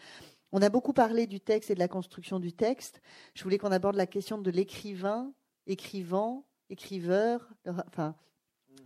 On 0.52 0.62
a 0.62 0.70
beaucoup 0.70 0.94
parlé 0.94 1.26
du 1.26 1.40
texte 1.40 1.72
et 1.72 1.74
de 1.74 1.80
la 1.80 1.88
construction 1.88 2.40
du 2.40 2.54
texte. 2.54 3.02
Je 3.34 3.42
voulais 3.42 3.58
qu'on 3.58 3.72
aborde 3.72 3.96
la 3.96 4.06
question 4.06 4.38
de 4.38 4.52
l'écrivain, 4.52 5.34
écrivant, 5.66 6.46
écriveur, 6.70 7.50
enfin 7.66 8.16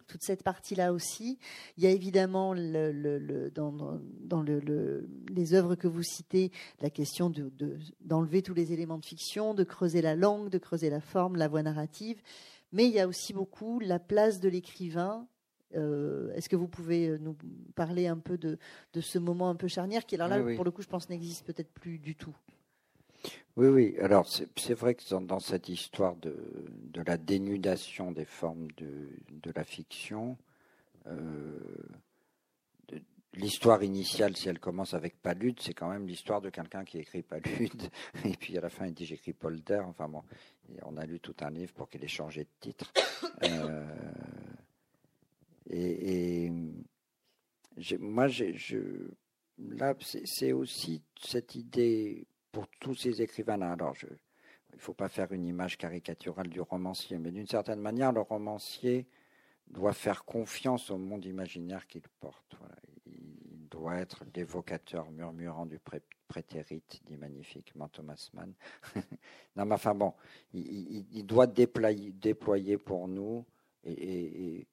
toute 0.07 0.23
cette 0.23 0.43
partie-là 0.43 0.93
aussi. 0.93 1.37
Il 1.77 1.83
y 1.83 1.87
a 1.87 1.91
évidemment 1.91 2.53
le, 2.55 3.49
dans, 3.53 4.43
les 5.29 5.53
œuvres 5.53 5.75
que 5.75 5.87
vous 5.87 6.03
citez 6.03 6.51
la 6.81 6.89
question 6.89 7.31
d'enlever 8.01 8.41
tous 8.41 8.53
les 8.53 8.73
éléments 8.73 8.97
de 8.97 9.05
fiction, 9.05 9.53
de 9.53 9.63
creuser 9.63 10.01
la 10.01 10.15
langue, 10.15 10.49
de 10.49 10.57
creuser 10.57 10.89
la 10.89 11.01
forme, 11.01 11.35
la 11.35 11.47
voix 11.47 11.63
narrative. 11.63 12.21
Mais 12.71 12.85
il 12.85 12.91
y 12.91 12.99
a 12.99 13.07
aussi 13.07 13.33
beaucoup 13.33 13.79
la 13.79 13.99
place 13.99 14.39
de 14.39 14.49
l'écrivain. 14.49 15.27
Euh, 15.75 16.33
est-ce 16.33 16.49
que 16.49 16.55
vous 16.55 16.67
pouvez 16.67 17.07
euh, 17.07 17.17
nous 17.17 17.35
parler 17.75 18.07
un 18.07 18.17
peu 18.17 18.37
de, 18.37 18.57
ce 18.99 19.19
moment 19.19 19.49
un 19.49 19.55
peu 19.55 19.67
charnière 19.67 20.05
qui, 20.05 20.15
alors 20.15 20.27
là, 20.27 20.55
pour 20.55 20.63
le 20.65 20.71
coup, 20.71 20.81
je 20.81 20.87
pense, 20.87 21.09
n'existe 21.09 21.45
peut-être 21.45 21.71
plus 21.71 21.99
du 21.99 22.15
tout 22.15 22.35
oui, 23.57 23.67
oui. 23.67 23.95
Alors, 23.99 24.27
c'est 24.27 24.73
vrai 24.73 24.93
que 24.93 25.15
dans, 25.15 25.39
cette 25.39 25.67
histoire 25.67 26.15
de, 26.15 26.35
la 27.05 27.17
dénudation 27.17 28.11
des 28.11 28.25
formes 28.25 28.67
de, 28.77 29.51
la 29.55 29.63
fiction, 29.63 30.37
euh, 31.07 31.57
l'histoire 33.33 33.83
initiale, 33.83 34.35
si 34.37 34.49
elle 34.49 34.59
commence 34.59 34.93
avec 34.93 35.19
Palude, 35.21 35.59
c'est 35.59 35.73
quand 35.73 35.89
même 35.89 36.07
l'histoire 36.07 36.41
de 36.41 36.49
quelqu'un 36.49 36.85
qui 36.85 36.99
écrit 36.99 37.23
Palude, 37.23 37.89
et 38.25 38.35
puis 38.37 38.57
à 38.57 38.61
la 38.61 38.69
fin, 38.69 38.85
il 38.85 38.93
dit 38.93 39.05
j'écris 39.05 39.33
Polder. 39.33 39.81
Enfin 39.85 40.07
bon, 40.07 40.23
on 40.83 40.97
a 40.97 41.05
lu 41.05 41.19
tout 41.19 41.35
un 41.41 41.49
livre 41.49 41.73
pour 41.73 41.89
qu'il 41.89 42.03
ait 42.03 42.07
changé 42.07 42.43
de 42.43 42.49
titre. 42.59 42.91
Euh, 43.43 43.85
et, 45.69 46.49
moi, 47.99 48.27
là, 49.57 49.93
c'est 49.99 50.51
aussi 50.53 51.01
cette 51.19 51.55
idée 51.55 52.25
pour 52.51 52.67
tous 52.79 52.95
ces 52.95 53.21
écrivains-là. 53.21 53.73
Alors, 53.73 53.95
il 54.03 54.75
ne 54.75 54.79
faut 54.79 54.93
pas 54.93 55.09
faire 55.09 55.31
une 55.31 55.45
image 55.45 55.77
caricaturale 55.77 56.49
du 56.49 56.61
romancier, 56.61 57.17
mais 57.17 57.31
d'une 57.31 57.47
certaine 57.47 57.79
manière, 57.79 58.11
le 58.11 58.21
romancier 58.21 59.07
doit 59.69 59.93
faire 59.93 60.25
confiance 60.25 60.89
au 60.91 60.97
monde 60.97 61.25
imaginaire 61.25 61.87
qu'il 61.87 62.07
porte. 62.19 62.55
Il 63.05 63.67
doit 63.69 63.95
être 63.97 64.23
l'évocateur 64.35 65.09
murmurant 65.11 65.65
du 65.65 65.79
prétérite, 66.27 67.01
dit 67.05 67.17
magnifiquement 67.17 67.87
Thomas 67.89 68.29
Mann. 68.33 68.53
non, 69.55 69.65
mais 69.65 69.75
enfin 69.75 69.93
bon, 69.93 70.13
il, 70.53 71.25
doit 71.25 71.47
déployer, 71.47 72.11
déployer, 72.11 72.77
pour 72.77 73.07
nous 73.07 73.45
et, 73.83 74.67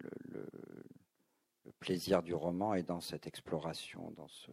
le, 0.00 0.46
plaisir 1.78 2.22
du 2.22 2.34
roman 2.34 2.74
est 2.74 2.82
dans 2.82 3.00
cette 3.00 3.26
exploration, 3.26 4.10
dans 4.10 4.28
ce 4.28 4.50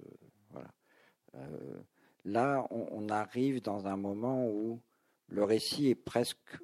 voilà. 0.52 0.74
Euh, 1.36 1.82
Là, 2.28 2.68
on, 2.72 3.08
arrive 3.08 3.62
dans 3.62 3.88
un 3.88 3.96
moment 3.96 4.46
où 4.50 4.82
le 5.30 5.46
récit 5.46 5.88
est 5.88 5.96
presque 5.96 6.60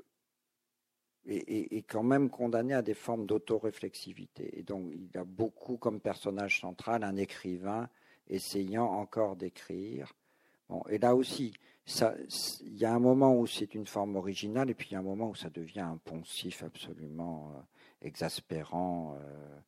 est, 1.26 1.90
quand 1.90 2.04
même 2.04 2.30
condamné 2.30 2.74
à 2.74 2.82
des 2.82 2.94
formes 2.94 3.26
d'autoréflexivité. 3.26 4.60
Et 4.60 4.64
donc, 4.64 4.92
il 4.94 5.18
a 5.18 5.24
beaucoup 5.24 5.78
comme 5.78 6.02
personnage 6.02 6.60
central 6.60 7.06
un 7.06 7.16
écrivain 7.16 7.88
essayant 8.28 8.88
encore 8.88 9.38
d'écrire. 9.38 10.12
Bon, 10.68 10.84
et 10.90 10.98
là 10.98 11.16
aussi, 11.16 11.54
il 12.66 12.78
y 12.78 12.84
a 12.84 12.94
un 12.94 13.00
moment 13.00 13.34
où 13.34 13.48
c'est 13.48 13.74
une 13.74 13.88
forme 13.88 14.18
originale, 14.18 14.70
et 14.70 14.74
puis 14.74 14.90
il 14.90 14.94
y 14.94 14.96
a 14.98 15.00
un 15.00 15.04
moment 15.04 15.30
où 15.30 15.36
ça 15.36 15.50
devient 15.50 15.80
un 15.80 15.98
poncif 16.04 16.62
absolument 16.64 17.54
euh, 17.56 17.62
exaspérant. 18.02 19.16
Euh, 19.18 19.60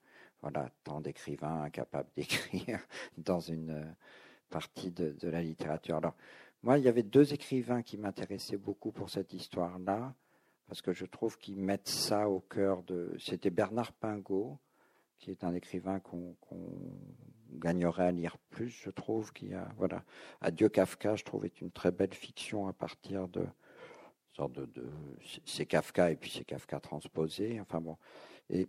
voilà, 0.42 0.70
tant 0.84 1.00
d'écrivains 1.00 1.62
incapables 1.62 2.10
d'écrire 2.18 2.86
dans 3.18 3.40
une 3.40 3.96
partie 4.50 4.92
de, 4.92 5.16
la 5.24 5.42
littérature. 5.42 5.98
Alors, 5.98 6.16
moi, 6.64 6.78
il 6.78 6.86
y 6.86 6.88
avait 6.88 7.04
deux 7.04 7.34
écrivains 7.34 7.82
qui 7.82 7.98
m'intéressaient 7.98 8.58
beaucoup 8.58 8.92
pour 8.92 9.10
cette 9.10 9.34
histoire-là, 9.34 10.16
parce 10.68 10.82
que 10.82 10.94
je 10.94 11.06
trouve 11.06 11.38
qu'ils 11.38 11.60
mettent 11.60 11.90
ça 11.90 12.30
au 12.30 12.40
cœur 12.40 12.84
de. 12.84 13.16
C'était 13.20 13.52
Bernard 13.52 13.94
Pingot, 13.94 14.58
qui 15.20 15.32
est 15.32 15.44
un 15.44 15.54
écrivain 15.54 16.00
qu'on 16.00 16.36
gagnerait 17.52 18.08
à 18.08 18.12
lire 18.12 18.38
plus, 18.50 18.70
je 18.70 18.90
trouve. 18.90 19.32
Qui 19.32 19.54
a, 19.54 19.68
voilà, 19.78 20.04
Adieu 20.42 20.70
Kafka, 20.70 21.16
je 21.16 21.24
trouve, 21.24 21.46
est 21.46 21.62
une 21.62 21.72
très 21.72 21.92
belle 21.92 22.14
fiction 22.14 22.68
à 22.68 22.74
partir 22.74 23.28
de. 23.28 23.46
De, 24.38 24.66
de 24.66 24.92
c'est 25.46 25.66
Kafka 25.66 26.12
et 26.12 26.18
puis 26.18 26.30
c'est 26.30 26.44
Kafka 26.44 26.82
transposé. 26.82 27.62
Enfin 27.62 27.80
bon. 27.80 27.98
Et, 28.50 28.68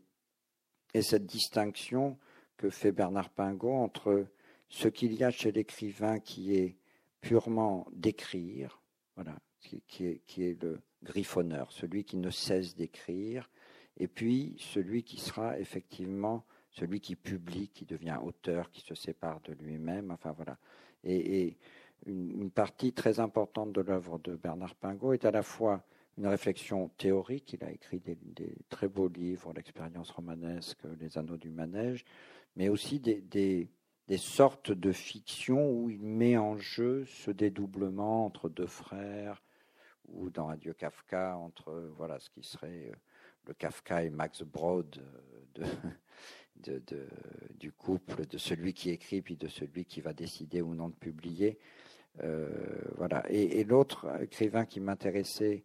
et 0.94 1.02
cette 1.02 1.26
distinction 1.26 2.18
que 2.56 2.70
fait 2.70 2.92
Bernard 2.92 3.30
Pingot 3.30 3.74
entre 3.74 4.26
ce 4.68 4.88
qu'il 4.88 5.14
y 5.14 5.24
a 5.24 5.30
chez 5.30 5.52
l'écrivain 5.52 6.18
qui 6.18 6.56
est 6.56 6.76
purement 7.20 7.86
d'écrire, 7.92 8.80
voilà, 9.14 9.36
qui, 9.60 10.04
est, 10.38 10.62
le 10.62 10.80
griffonneur, 11.02 11.72
celui 11.72 12.04
qui 12.04 12.16
ne 12.16 12.30
cesse 12.30 12.74
d'écrire, 12.74 13.50
et 13.96 14.08
puis 14.08 14.54
celui 14.58 15.02
qui 15.02 15.18
sera 15.18 15.58
effectivement 15.58 16.44
celui 16.70 17.00
qui 17.00 17.16
publie, 17.16 17.68
qui 17.68 17.86
devient 17.86 18.18
auteur, 18.22 18.70
qui 18.70 18.82
se 18.82 18.94
sépare 18.94 19.40
de 19.40 19.54
lui-même, 19.54 20.10
enfin 20.10 20.32
voilà. 20.32 20.58
Et, 21.04 21.56
une, 22.04 22.50
partie 22.50 22.92
très 22.92 23.20
importante 23.20 23.72
de 23.72 23.80
l'œuvre 23.80 24.18
de 24.18 24.36
Bernard 24.36 24.74
Pingot 24.76 25.14
est 25.14 25.24
à 25.24 25.30
la 25.30 25.42
fois 25.42 25.82
une 26.18 26.26
réflexion 26.26 26.88
théorique, 26.98 27.54
il 27.54 27.64
a 27.64 27.72
écrit 27.72 28.00
des, 28.00 28.16
très 28.68 28.88
beaux 28.88 29.08
livres, 29.08 29.52
l'expérience 29.54 30.10
romanesque, 30.10 30.78
les 31.00 31.18
anneaux 31.18 31.36
du 31.36 31.50
manège, 31.50 32.04
mais 32.54 32.68
aussi 32.68 33.00
des, 33.00 33.70
des 34.08 34.18
sortes 34.18 34.70
de 34.70 34.92
fictions 34.92 35.70
où 35.70 35.90
il 35.90 36.02
met 36.02 36.36
en 36.36 36.56
jeu 36.56 37.04
ce 37.06 37.30
dédoublement 37.30 38.24
entre 38.24 38.48
deux 38.48 38.66
frères, 38.66 39.42
ou 40.08 40.30
dans 40.30 40.48
Adieu 40.48 40.72
Kafka, 40.72 41.36
entre 41.36 41.90
voilà 41.96 42.20
ce 42.20 42.30
qui 42.30 42.42
serait 42.42 42.90
euh, 42.92 42.96
le 43.46 43.54
Kafka 43.54 44.04
et 44.04 44.10
Max 44.10 44.42
Brod 44.42 45.02
euh, 45.58 45.66
du 47.58 47.72
couple, 47.72 48.26
de 48.26 48.38
celui 48.38 48.72
qui 48.72 48.90
écrit 48.90 49.22
puis 49.22 49.36
de 49.36 49.48
celui 49.48 49.84
qui 49.84 50.00
va 50.00 50.12
décider 50.12 50.62
ou 50.62 50.74
non 50.74 50.88
de 50.88 50.94
publier. 50.94 51.58
Euh, 52.22 52.48
voilà. 52.96 53.24
Et, 53.28 53.64
l'autre 53.64 54.06
écrivain 54.22 54.64
qui 54.64 54.80
m'intéressait 54.80 55.64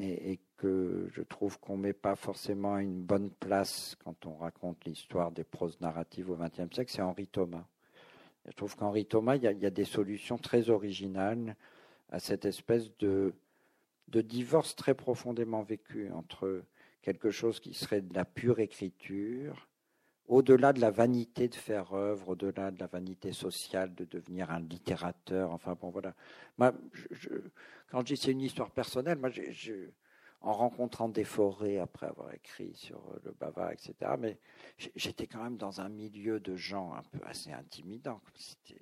et, 0.00 0.38
que 0.56 1.06
je 1.12 1.22
trouve 1.22 1.60
qu'on 1.60 1.76
met 1.76 1.92
pas 1.92 2.16
forcément 2.16 2.78
une 2.78 3.00
bonne 3.00 3.30
place 3.30 3.96
quand 4.02 4.26
on 4.26 4.34
raconte 4.34 4.84
l'histoire 4.84 5.30
des 5.30 5.44
proses 5.44 5.80
narratives 5.80 6.30
au 6.30 6.36
XXe 6.36 6.74
siècle, 6.74 6.90
c'est 6.92 7.00
Henri 7.00 7.28
Thomas. 7.28 7.64
Je 8.44 8.56
trouve 8.56 8.74
qu'Henri 8.74 9.06
Thomas, 9.06 9.36
il 9.36 9.44
y, 9.44 9.46
a, 9.46 9.70
des 9.70 9.84
solutions 9.84 10.36
très 10.36 10.68
originales 10.68 11.54
à 12.10 12.18
cette 12.18 12.44
espèce 12.44 12.90
de 12.98 13.32
divorce 14.08 14.74
très 14.74 14.94
profondément 14.94 15.62
vécu 15.62 16.10
entre 16.10 16.64
quelque 17.02 17.30
chose 17.30 17.60
qui 17.60 17.74
serait 17.74 18.02
de 18.02 18.14
la 18.14 18.24
pure 18.24 18.58
écriture, 18.58 19.68
au-delà 20.28 20.72
de 20.72 20.80
la 20.80 20.90
vanité 20.90 21.48
de 21.48 21.54
faire 21.54 21.92
œuvre, 21.94 22.30
au-delà 22.30 22.70
de 22.70 22.78
la 22.78 22.86
vanité 22.86 23.32
sociale 23.32 23.94
de 23.94 24.04
devenir 24.04 24.50
un 24.50 24.60
littérateur. 24.60 25.50
Enfin 25.50 25.76
bon, 25.80 25.90
voilà. 25.90 26.14
Quand 27.90 28.00
je 28.00 28.14
dis 28.14 28.16
c'est 28.16 28.32
une 28.32 28.42
histoire 28.42 28.70
personnelle, 28.70 29.18
moi, 29.18 29.30
en 30.40 30.52
rencontrant 30.52 31.08
des 31.08 31.24
forêts 31.24 31.78
après 31.78 32.06
avoir 32.06 32.32
écrit 32.32 32.72
sur 32.74 32.98
euh, 33.10 33.18
le 33.24 33.32
Bava, 33.32 33.72
etc. 33.72 33.94
Mais 34.18 34.38
j'étais 34.94 35.26
quand 35.26 35.42
même 35.42 35.56
dans 35.56 35.80
un 35.80 35.88
milieu 35.88 36.38
de 36.38 36.54
gens 36.54 36.92
un 36.94 37.02
peu 37.02 37.18
assez 37.24 37.50
intimidants. 37.52 38.20
C'était 38.36 38.80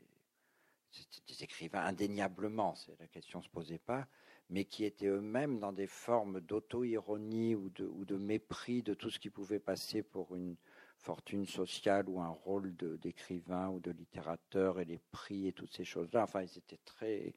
des 1.26 1.44
écrivains 1.44 1.84
indéniablement, 1.84 2.74
la 3.00 3.06
question 3.06 3.38
ne 3.40 3.44
se 3.44 3.50
posait 3.50 3.78
pas, 3.78 4.06
mais 4.50 4.64
qui 4.64 4.84
étaient 4.84 5.06
eux-mêmes 5.06 5.58
dans 5.58 5.72
des 5.72 5.86
formes 5.86 6.40
d'auto-ironie 6.40 7.54
ou 7.54 7.70
de, 7.70 8.16
mépris 8.16 8.82
de 8.82 8.94
tout 8.94 9.10
ce 9.10 9.18
qui 9.18 9.30
pouvait 9.30 9.58
passer 9.58 10.02
pour 10.02 10.36
une 10.36 10.56
fortune 10.98 11.46
sociale 11.46 12.08
ou 12.08 12.20
un 12.20 12.28
rôle 12.28 12.74
d'écrivain 13.00 13.68
ou 13.68 13.80
de 13.80 13.90
littérateur 13.90 14.80
et 14.80 14.84
les 14.84 15.00
prix 15.10 15.48
et 15.48 15.52
toutes 15.52 15.72
ces 15.72 15.84
choses-là. 15.84 16.24
Enfin, 16.24 16.42
ils 16.42 16.58
étaient 16.58 16.80
très... 16.84 17.34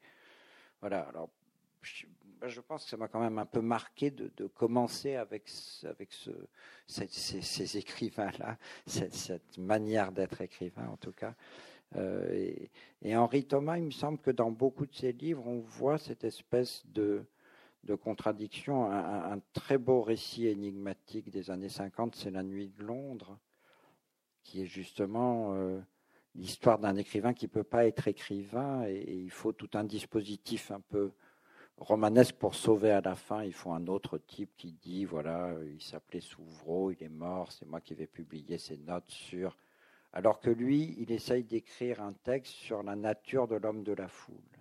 Voilà, 0.80 1.00
alors 1.02 1.30
je 1.82 2.60
pense 2.60 2.84
que 2.84 2.90
ça 2.90 2.96
m'a 2.96 3.08
quand 3.08 3.20
même 3.20 3.38
un 3.38 3.46
peu 3.46 3.60
marqué 3.60 4.10
de, 4.10 4.46
commencer 4.46 5.16
avec, 5.16 5.50
avec 5.84 6.12
ce, 6.12 6.30
ces, 6.86 7.76
écrivains-là, 7.76 8.58
cette, 8.86 9.58
manière 9.58 10.12
d'être 10.12 10.40
écrivain 10.40 10.88
en 10.88 10.96
tout 10.96 11.12
cas. 11.12 11.34
Euh, 11.96 12.54
et, 13.02 13.16
Henri 13.16 13.44
Thomas, 13.44 13.78
il 13.78 13.84
me 13.84 13.90
semble 13.90 14.18
que 14.18 14.30
dans 14.30 14.50
beaucoup 14.50 14.86
de 14.86 14.94
ses 14.94 15.12
livres, 15.12 15.46
on 15.46 15.60
voit 15.60 15.98
cette 15.98 16.24
espèce 16.24 16.82
de, 16.86 17.24
de 17.84 17.94
contradiction. 17.94 18.90
Un, 18.90 19.40
très 19.52 19.78
beau 19.78 20.02
récit 20.02 20.46
énigmatique 20.46 21.30
des 21.30 21.50
années 21.50 21.68
50, 21.68 22.14
c'est 22.14 22.30
La 22.30 22.42
Nuit 22.42 22.68
de 22.68 22.84
Londres, 22.84 23.38
qui 24.50 24.62
est 24.62 24.66
justement 24.66 25.54
euh, 25.54 25.80
l'histoire 26.34 26.80
d'un 26.80 26.96
écrivain 26.96 27.32
qui 27.32 27.44
ne 27.44 27.50
peut 27.50 27.62
pas 27.62 27.86
être 27.86 28.08
écrivain 28.08 28.84
et, 28.84 28.96
et, 28.96 29.14
il 29.14 29.30
faut 29.30 29.52
tout 29.52 29.70
un 29.74 29.84
dispositif 29.84 30.72
un 30.72 30.80
peu 30.80 31.12
romanesque 31.76 32.34
pour 32.34 32.56
sauver 32.56 32.90
à 32.90 33.00
la 33.00 33.14
fin, 33.14 33.44
il 33.44 33.52
faut 33.52 33.70
un 33.70 33.86
autre 33.86 34.18
type 34.18 34.50
qui 34.56 34.72
dit 34.72 35.04
voilà, 35.04 35.54
il 35.72 35.80
s'appelait 35.80 36.20
Souvreau, 36.20 36.90
il 36.90 37.00
est 37.00 37.08
mort, 37.08 37.52
c'est 37.52 37.64
moi 37.64 37.80
qui 37.80 37.94
vais 37.94 38.08
publier 38.08 38.58
ses 38.58 38.76
notes 38.76 39.08
sur. 39.08 39.56
Alors 40.12 40.40
que 40.40 40.50
lui, 40.50 40.96
il 40.98 41.12
essaye 41.12 41.44
d'écrire 41.44 42.02
un 42.02 42.12
texte 42.12 42.54
sur 42.54 42.82
la 42.82 42.96
nature 42.96 43.46
de 43.46 43.54
l'homme 43.54 43.84
de 43.84 43.92
la 43.92 44.08
foule, 44.08 44.58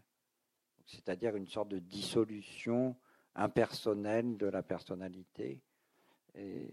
c'est-à-dire 0.86 1.36
une 1.36 1.48
sorte 1.48 1.70
de 1.70 1.80
dissolution 1.80 2.96
impersonnelle 3.34 4.38
de 4.38 4.46
la 4.46 4.62
personnalité. 4.62 5.64
Et 6.40 6.70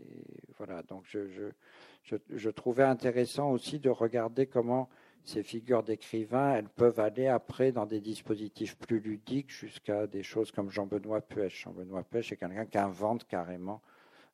voilà, 0.57 0.83
donc 0.83 1.05
je, 1.09 1.29
je, 1.29 2.17
je, 2.31 2.51
trouvais 2.51 2.85
intéressant 2.85 3.51
aussi 3.51 3.79
de 3.81 3.91
regarder 3.91 4.47
comment 4.47 4.89
ces 5.25 5.43
figures 5.43 5.83
d'écrivains, 5.83 6.55
elles 6.55 6.69
peuvent 6.69 7.01
aller 7.01 7.27
après 7.27 7.73
dans 7.73 7.85
des 7.85 8.01
dispositifs 8.01 8.77
plus 8.77 9.01
ludiques 9.01 9.51
jusqu'à 9.51 10.07
des 10.07 10.23
choses 10.23 10.53
comme 10.53 10.71
Jean-Benoît 10.71 11.21
Puech. 11.21 11.65
Jean-Benoît 11.65 12.05
Puech 12.05 12.31
est 12.31 12.37
quelqu'un 12.37 12.67
qui 12.67 12.79
invente 12.79 13.27
carrément 13.27 13.83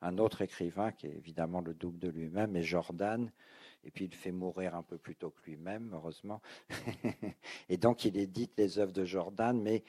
un 0.03 0.18
autre 0.18 0.43
écrivain 0.43 0.93
qui 0.93 1.07
est 1.07 1.16
évidemment 1.16 1.62
le 1.62 1.72
double 1.72 1.99
de 1.99 2.09
lui-même, 2.09 2.57
et 2.57 2.62
Jordan. 2.62 3.30
Et 3.85 3.91
puis 3.91 4.05
il 4.05 4.14
fait 4.14 4.33
mourir 4.33 4.74
un 4.74 4.83
peu 4.83 4.99
plus 4.99 5.16
tôt 5.16 5.30
que 5.30 5.51
lui-même, 5.51 5.91
heureusement. 5.95 6.43
et 7.68 7.76
donc 7.78 8.05
il 8.05 8.16
édite 8.18 8.53
les 8.59 8.78
œuvres 8.78 8.93
de 8.93 9.05
Jordan, 9.05 9.61
mais 9.61 9.83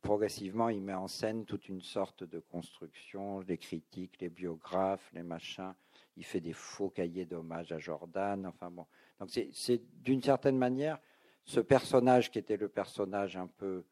progressivement 0.00 0.68
il 0.68 0.82
met 0.82 0.94
en 0.94 1.08
scène 1.08 1.44
toute 1.44 1.68
une 1.68 1.82
sorte 1.82 2.24
de 2.24 2.38
construction, 2.38 3.40
les 3.40 3.58
critiques, 3.58 4.20
les 4.20 4.30
biographes, 4.30 5.10
les 5.12 5.22
machins. 5.22 5.74
Il 6.16 6.24
fait 6.24 6.40
des 6.40 6.52
faux 6.52 6.90
cahiers 6.90 7.26
d'hommage 7.26 7.72
à 7.72 7.78
Jordan. 7.78 8.46
Enfin 8.46 8.70
bon. 8.70 8.86
Donc 9.18 9.30
c'est 9.30 9.82
d'une 10.02 10.22
certaine 10.22 10.58
manière 10.58 10.98
ce 11.44 11.60
personnage 11.60 12.30
qui 12.30 12.38
était 12.38 12.56
le 12.56 12.68
personnage 12.68 13.36
un 13.36 13.46
peu 13.46 13.84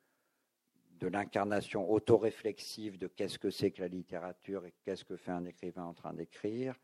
de 0.99 1.07
l'incarnation 1.07 1.91
autoréflexive 1.91 2.99
de 2.99 3.07
qu'est-ce 3.07 3.39
que 3.39 3.51
c'est 3.51 3.71
que 3.71 3.81
la 3.81 3.89
littérature 3.89 4.67
et 4.67 4.75
qu'est-ce 4.85 5.05
que 5.05 5.17
fait 5.17 5.31
un 5.31 5.45
écrivain 5.45 5.85
en 5.85 5.95
train 5.95 6.13
d'écrire, 6.13 6.75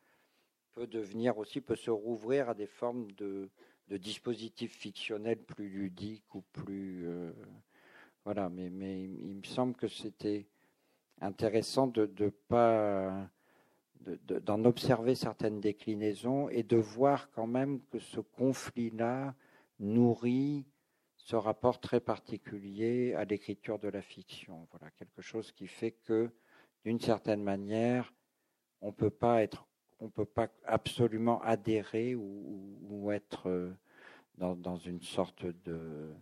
peut 0.73 0.87
devenir 0.87 1.39
aussi, 1.39 1.61
peut 1.61 1.77
se 1.77 1.91
rouvrir 1.91 2.49
à 2.49 2.55
des 2.55 2.67
formes 2.67 3.11
de, 3.13 3.51
dispositifs 3.89 4.77
fictionnels 4.77 5.43
plus 5.43 5.69
ludiques 5.69 6.35
ou 6.35 6.43
plus. 6.53 7.07
Euh, 7.07 7.33
voilà, 8.25 8.49
mais, 8.49 9.03
il 9.03 9.37
me 9.37 9.45
semble 9.45 9.75
que 9.75 9.89
c'était 9.89 10.47
intéressant 11.21 11.87
de 11.87 12.29
pas. 12.49 13.29
d'en 14.01 14.65
observer 14.65 15.15
certaines 15.15 15.61
déclinaisons 15.61 16.49
et 16.49 16.63
de 16.63 16.77
voir 16.77 17.31
quand 17.31 17.47
même 17.47 17.81
que 17.91 17.99
ce 17.99 18.21
conflit-là 18.21 19.35
nourrit 19.79 20.67
ce 21.25 21.37
rapport 21.37 21.81
très 21.81 22.01
particulier 22.01 23.15
à 23.15 23.25
l'écriture 23.25 23.79
de 23.79 23.89
la 23.89 24.03
fiction. 24.03 24.69
Voilà, 24.71 24.91
quelque 24.91 25.23
chose 25.23 25.53
qui 25.53 25.67
fait 25.67 25.93
que, 25.93 26.31
d'une 26.85 27.01
certaine 27.01 27.43
manière, 27.43 28.13
on 28.83 28.93
peut 28.93 29.11
pas 29.11 29.43
être, 29.43 29.67
on 30.01 30.11
peut 30.11 30.27
pas 30.27 30.49
absolument 30.67 31.41
adhérer 31.41 32.15
ou, 32.15 33.11
être 33.11 33.49
euh, 33.49 33.73
dans, 34.37 34.77
une 34.77 35.01
sorte 35.01 35.47
de, 35.65 36.13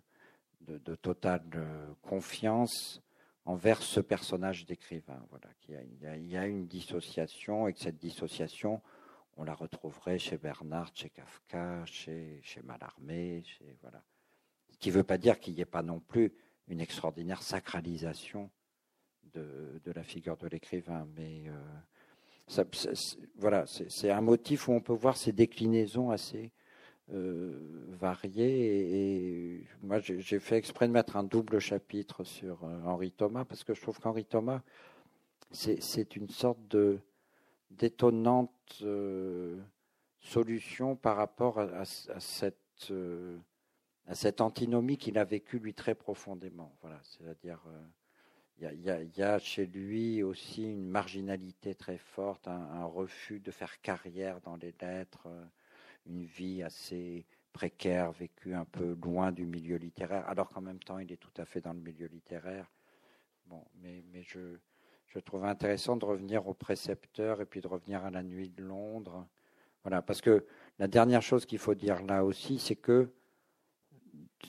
de, 0.66 0.94
totale 0.94 1.42
euh, 1.54 1.86
confiance 2.02 3.02
envers 3.44 3.82
ce 3.82 4.00
personnage 4.00 4.66
d'écrivain. 4.66 5.20
Voilà, 5.30 5.48
il 5.68 6.28
y, 6.28 6.36
a, 6.36 6.46
une 6.46 6.66
dissociation 6.66 7.68
et 7.68 7.72
que 7.72 7.80
cette 7.80 7.98
dissociation, 7.98 8.80
on 9.36 9.44
la 9.44 9.54
retrouverait 9.54 10.18
chez 10.18 10.38
Bernard, 10.38 10.90
chez 10.94 11.10
Kafka, 11.10 11.84
chez, 11.86 12.40
chez 12.42 12.62
Mallarmé, 12.62 13.42
chez 13.44 13.76
voilà 13.80 14.02
qui 14.82 14.88
ne 14.88 14.94
veut 14.94 15.04
pas 15.04 15.16
dire 15.16 15.38
qu'il 15.38 15.54
n'y 15.54 15.60
ait 15.60 15.64
pas 15.64 15.84
non 15.84 16.00
plus 16.00 16.34
une 16.66 16.80
extraordinaire 16.80 17.40
sacralisation 17.40 18.50
de, 19.32 19.80
la 19.86 20.02
figure 20.02 20.36
de 20.36 20.48
l'écrivain. 20.48 21.06
Mais 21.16 21.44
euh, 22.48 22.64
voilà, 23.36 23.64
c'est 23.66 24.10
un 24.10 24.20
motif 24.20 24.66
où 24.66 24.72
on 24.72 24.80
peut 24.80 24.92
voir 24.92 25.16
ces 25.16 25.32
déclinaisons 25.32 26.10
assez 26.10 26.50
euh, 27.12 27.58
variées. 27.88 29.56
Et, 29.56 29.66
moi, 29.82 29.98
j'ai 30.00 30.38
fait 30.38 30.56
exprès 30.56 30.88
de 30.88 30.92
mettre 30.92 31.16
un 31.16 31.24
double 31.24 31.58
chapitre 31.58 32.24
sur 32.24 32.64
euh, 32.64 32.82
Henri 32.84 33.12
Thomas, 33.12 33.44
parce 33.44 33.64
que 33.64 33.74
je 33.74 33.80
trouve 33.80 33.98
qu'Henri 33.98 34.24
Thomas, 34.24 34.62
c'est 35.50 36.16
une 36.16 36.28
sorte 36.28 36.66
de 36.68 36.98
d'étonnante 37.70 38.84
solution 40.20 40.94
par 40.96 41.16
rapport 41.16 41.58
à 41.58 41.84
cette 41.84 42.92
à 44.06 44.14
cette 44.14 44.40
antinomie 44.40 44.96
qu'il 44.98 45.18
a 45.18 45.24
vécu 45.24 45.58
lui 45.58 45.74
très 45.74 45.94
profondément. 45.94 46.74
Voilà, 46.82 47.00
c'est-à-dire 47.02 47.62
il 48.62 48.88
euh, 48.88 49.04
y, 49.16 49.22
a 49.22 49.38
chez 49.38 49.66
lui 49.66 50.22
aussi 50.22 50.62
une 50.62 50.88
marginalité 50.88 51.74
très 51.74 51.98
forte, 51.98 52.46
un, 52.46 52.84
refus 52.84 53.40
de 53.40 53.50
faire 53.50 53.80
carrière 53.80 54.40
dans 54.42 54.56
les 54.56 54.74
lettres, 54.80 55.26
euh, 55.26 55.44
une 56.06 56.24
vie 56.24 56.62
assez 56.62 57.26
précaire, 57.52 58.12
vécue 58.12 58.54
un 58.54 58.64
peu 58.64 58.96
loin 59.02 59.32
du 59.32 59.46
milieu 59.46 59.76
littéraire, 59.76 60.26
alors 60.28 60.48
qu'en 60.48 60.60
même 60.60 60.78
temps 60.78 60.98
il 60.98 61.12
est 61.12 61.18
tout 61.18 61.32
à 61.36 61.44
fait 61.44 61.60
dans 61.60 61.72
le 61.72 61.80
milieu 61.80 62.06
littéraire. 62.06 62.70
Bon, 63.46 63.64
mais, 63.82 64.02
je 64.22 65.18
trouve 65.18 65.44
intéressant 65.44 65.96
de 65.96 66.04
revenir 66.04 66.46
au 66.48 66.54
précepteur 66.54 67.40
et 67.42 67.44
puis 67.44 67.60
de 67.60 67.68
revenir 67.68 68.04
à 68.04 68.10
la 68.10 68.22
nuit 68.22 68.48
de 68.48 68.62
Londres. 68.62 69.26
Voilà, 69.82 70.00
parce 70.00 70.22
que 70.22 70.46
la 70.78 70.86
dernière 70.86 71.22
chose 71.22 71.44
qu'il 71.44 71.58
faut 71.58 71.74
dire 71.74 72.02
là 72.02 72.24
aussi, 72.24 72.58
c'est 72.58 72.76
que 72.76 73.12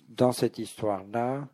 dans 0.07 0.31
cette 0.31 0.57
histoire-là, 0.59 1.49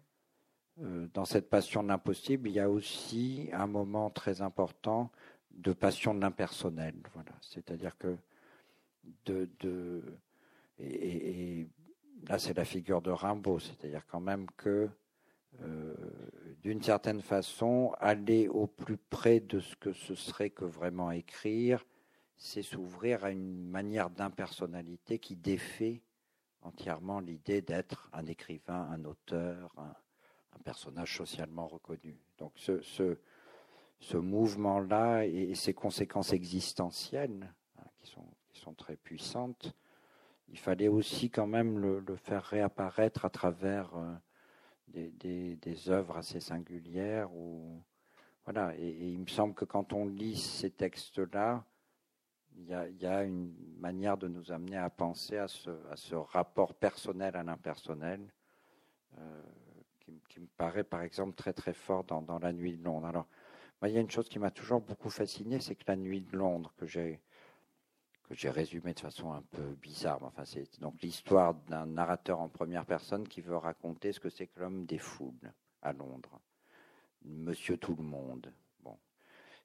euh, 0.82 1.08
dans 1.14 1.26
cette 1.26 1.50
passion 1.50 1.82
de 1.82 1.88
l'impossible, 1.88 2.50
il 2.50 2.54
y 2.54 2.60
a 2.60 2.70
aussi 2.70 3.50
un 3.52 3.68
moment 3.68 4.10
très 4.10 4.42
important 4.42 5.12
de 5.52 5.74
passion 5.74 6.14
de 6.14 6.22
l'impersonnel. 6.22 6.96
Voilà. 7.14 7.32
C'est-à-dire 7.42 7.98
que 7.98 8.16
de, 9.26 9.50
de 9.60 10.04
et, 10.80 11.68
là 12.28 12.40
c'est 12.40 12.56
la 12.56 12.66
figure 12.66 13.02
de 13.02 13.12
Rimbaud, 13.12 13.60
c'est-à-dire 13.60 14.06
quand 14.08 14.20
même 14.20 14.46
que 14.58 14.90
euh, 15.62 15.96
d'une 16.62 16.82
certaine 16.82 17.22
façon, 17.22 17.94
aller 18.00 18.48
au 18.48 18.68
plus 18.68 18.98
près 18.98 19.40
de 19.40 19.60
ce 19.60 19.76
que 19.76 19.94
ce 19.94 20.14
serait 20.14 20.50
que 20.50 20.66
vraiment 20.66 21.12
écrire, 21.12 21.86
c'est 22.38 22.64
s'ouvrir 22.64 23.24
à 23.26 23.32
une 23.32 23.68
manière 23.70 24.10
d'impersonnalité 24.10 25.20
qui 25.20 25.36
défait 25.36 26.02
entièrement 26.62 27.20
l'idée 27.20 27.62
d'être 27.62 28.10
un 28.14 28.26
écrivain, 28.26 28.90
un 28.92 29.06
auteur, 29.06 29.74
un, 29.78 29.96
personnage 30.66 31.16
socialement 31.16 31.68
reconnu. 31.68 32.20
Donc 32.38 32.52
ce, 32.56 32.82
ce, 32.82 33.18
ce 34.00 34.18
mouvement-là 34.18 35.26
et, 35.26 35.56
ses 35.56 35.74
conséquences 35.74 36.34
existentielles, 36.34 37.54
hein, 37.78 37.86
qui, 37.98 38.12
sont, 38.12 38.28
sont 38.60 38.74
très 38.74 38.96
puissantes, 38.96 39.74
il 40.50 40.58
fallait 40.58 40.88
aussi 40.88 41.30
quand 41.30 41.48
même 41.48 41.80
le, 41.80 42.16
faire 42.16 42.44
réapparaître 42.44 43.26
à 43.26 43.30
travers 43.30 43.92
euh, 43.96 45.10
des, 45.14 45.90
œuvres 45.90 46.18
assez 46.18 46.40
singulières. 46.40 47.32
Où, 47.34 47.82
voilà, 48.46 48.76
et, 48.78 48.88
et, 48.88 49.10
il 49.10 49.20
me 49.20 49.28
semble 49.28 49.54
que 49.54 49.66
quand 49.66 49.94
on 49.94 50.06
lit 50.08 50.38
ces 50.38 50.72
textes-là, 50.72 51.64
il 52.60 53.02
y, 53.02 53.06
a, 53.06 53.24
une 53.24 53.54
manière 53.80 54.18
de 54.18 54.28
nous 54.28 54.52
amener 54.52 54.78
à 54.78 54.90
penser 54.90 55.38
à 55.38 55.48
ce, 55.48 56.16
rapport 56.16 56.74
personnel 56.74 57.36
à 57.36 57.44
l'impersonnel 57.44 58.22
euh, 59.18 59.42
qui, 60.28 60.40
me 60.40 60.48
paraît 60.58 60.84
par 60.84 61.02
exemple 61.02 61.36
très 61.36 61.54
très 61.54 61.74
fort 61.74 62.04
dans, 62.04 62.40
La 62.40 62.52
Nuit 62.52 62.78
de 62.78 62.84
Londres. 62.84 63.08
Alors, 63.08 63.28
il 63.84 63.92
y 63.92 63.98
a 63.98 64.02
une 64.02 64.12
chose 64.12 64.28
qui 64.28 64.40
m'a 64.40 64.52
toujours 64.52 64.82
beaucoup 64.82 65.10
fasciné, 65.10 65.60
c'est 65.60 65.76
que 65.76 65.84
La 65.88 65.96
Nuit 65.96 66.22
de 66.22 66.36
Londres, 66.36 66.74
que 66.78 66.86
j'ai 66.86 67.22
que 68.36 68.42
j'ai 68.42 68.50
résumé 68.50 68.94
de 68.94 69.00
façon 69.00 69.32
un 69.34 69.42
peu 69.42 69.76
bizarre, 69.82 70.24
enfin 70.24 70.46
c'est 70.46 70.80
donc 70.80 71.02
l'histoire 71.02 71.56
d'un 71.68 71.86
narrateur 71.86 72.40
en 72.40 72.50
première 72.50 72.86
personne 72.86 73.28
qui 73.28 73.42
veut 73.42 73.58
raconter 73.58 74.12
ce 74.12 74.20
que 74.20 74.30
c'est 74.30 74.48
que 74.48 74.60
l'homme 74.60 74.86
des 74.86 75.00
foules 75.00 75.54
à 75.82 75.94
Londres, 75.94 76.40
Monsieur 77.24 77.78
Tout 77.78 77.96
le 77.96 78.04
Monde 78.04 78.54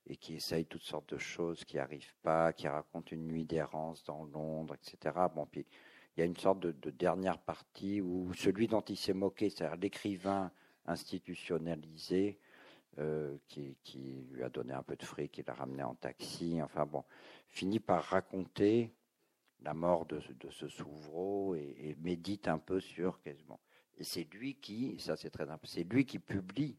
et 0.06 0.16
qui 0.16 0.34
essaye 0.34 0.66
toutes 0.66 0.82
sortes 0.82 1.14
de 1.14 1.18
choses 1.18 1.64
qui 1.64 1.76
n'arrivent 1.76 2.14
pas, 2.22 2.52
qui 2.52 2.68
raconte 2.68 3.12
une 3.12 3.26
nuit 3.26 3.44
d'errance 3.44 4.04
dans 4.04 4.24
Londres, 4.24 4.74
etc. 4.74 5.16
Bon, 5.34 5.46
puis 5.46 5.66
il 6.16 6.20
y 6.20 6.22
a 6.22 6.26
une 6.26 6.36
sorte 6.36 6.60
de, 6.60 6.90
dernière 6.90 7.38
partie 7.38 8.00
où 8.00 8.32
celui 8.34 8.68
dont 8.68 8.82
il 8.82 8.96
s'est 8.96 9.14
moqué, 9.14 9.50
c'est-à-dire 9.50 9.76
l'écrivain 9.76 10.52
institutionnalisé, 10.86 12.38
euh, 12.98 13.36
qui, 13.48 14.26
lui 14.30 14.42
a 14.42 14.48
donné 14.48 14.72
un 14.72 14.82
peu 14.82 14.96
de 14.96 15.04
fric, 15.04 15.32
qui 15.32 15.42
l'a 15.42 15.54
ramené 15.54 15.82
en 15.82 15.94
taxi, 15.94 16.60
enfin 16.62 16.86
bon, 16.86 17.04
finit 17.48 17.80
par 17.80 18.04
raconter 18.04 18.94
la 19.60 19.74
mort 19.74 20.06
de, 20.06 20.20
ce 20.50 20.68
Souvreau 20.68 21.54
et, 21.54 21.96
médite 22.00 22.48
un 22.48 22.58
peu 22.58 22.80
sur. 22.80 23.20
Bon, 23.46 23.58
et 23.96 24.04
c'est 24.04 24.24
lui 24.32 24.56
qui, 24.56 24.98
ça 24.98 25.16
c'est 25.16 25.30
très 25.30 25.44
important, 25.44 25.72
c'est 25.72 25.84
lui 25.84 26.04
qui 26.04 26.18
publie 26.18 26.78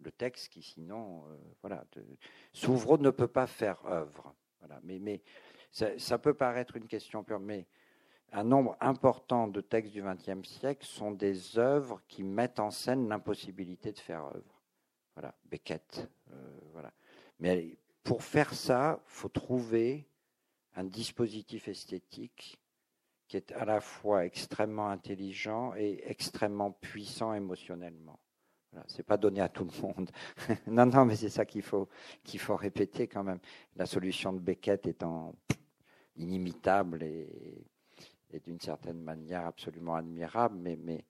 le 0.00 0.12
texte 0.12 0.48
qui 0.48 0.62
sinon, 0.62 1.24
euh, 1.26 1.36
voilà, 1.62 1.84
Souvreau 2.52 2.98
ne 2.98 3.10
peut 3.10 3.28
pas 3.28 3.46
faire 3.46 3.84
œuvre. 3.86 4.34
Voilà, 4.60 4.80
mais 4.82 5.22
ça, 5.70 6.18
peut 6.18 6.34
paraître 6.34 6.76
une 6.76 6.88
question 6.88 7.22
pure, 7.22 7.40
mais 7.40 7.66
un 8.32 8.44
nombre 8.44 8.76
important 8.80 9.48
de 9.48 9.60
textes 9.60 9.92
du 9.92 10.02
XXe 10.02 10.46
siècle 10.46 10.84
sont 10.84 11.12
des 11.12 11.58
œuvres 11.58 12.02
qui 12.08 12.22
mettent 12.22 12.60
en 12.60 12.70
scène 12.70 13.08
l'impossibilité 13.08 13.92
de 13.92 13.98
faire 13.98 14.24
œuvre. 14.24 14.57
Voilà, 15.18 15.34
Beckett, 15.46 16.08
euh, 16.30 16.58
voilà. 16.70 16.92
Mais 17.40 17.76
pour 18.04 18.22
faire 18.22 18.54
ça, 18.54 19.02
faut 19.04 19.28
trouver 19.28 20.06
un 20.76 20.84
dispositif 20.84 21.66
esthétique 21.66 22.60
qui 23.26 23.36
est 23.36 23.50
à 23.50 23.64
la 23.64 23.80
fois 23.80 24.24
extrêmement 24.24 24.90
intelligent 24.90 25.74
et 25.74 26.08
extrêmement 26.08 26.70
puissant 26.70 27.34
émotionnellement. 27.34 28.20
Voilà, 28.70 28.86
c'est 28.86 29.02
pas 29.02 29.16
donné 29.16 29.40
à 29.40 29.48
tout 29.48 29.64
le 29.64 29.82
monde. 29.82 30.08
non, 30.68 30.86
non, 30.86 31.04
mais 31.04 31.16
c'est 31.16 31.30
ça 31.30 31.44
qu'il 31.44 31.62
faut, 31.62 31.88
qu'il 32.22 32.38
faut 32.38 32.54
répéter 32.54 33.08
quand 33.08 33.24
même. 33.24 33.40
La 33.74 33.86
solution 33.86 34.32
de 34.32 34.38
Beckett 34.38 34.86
étant 34.86 35.34
inimitable 36.14 37.02
et, 37.02 37.66
d'une 38.44 38.60
certaine 38.60 39.02
manière 39.02 39.46
absolument 39.46 39.96
admirable, 39.96 40.58
mais, 40.60 40.76
mais 40.76 41.04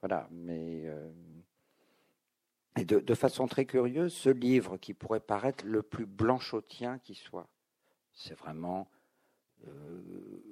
voilà, 0.00 0.26
mais 0.32 0.82
euh, 0.86 1.12
et 2.76 2.84
de, 2.84 3.14
façon 3.14 3.46
très 3.46 3.66
curieuse, 3.66 4.14
ce 4.14 4.30
livre 4.30 4.78
qui 4.78 4.94
pourrait 4.94 5.20
paraître 5.20 5.64
le 5.66 5.82
plus 5.82 6.06
blanchotien 6.06 6.98
qui 6.98 7.14
soit, 7.14 7.48
c'est 8.14 8.34
vraiment 8.34 8.88
euh, 9.66 10.42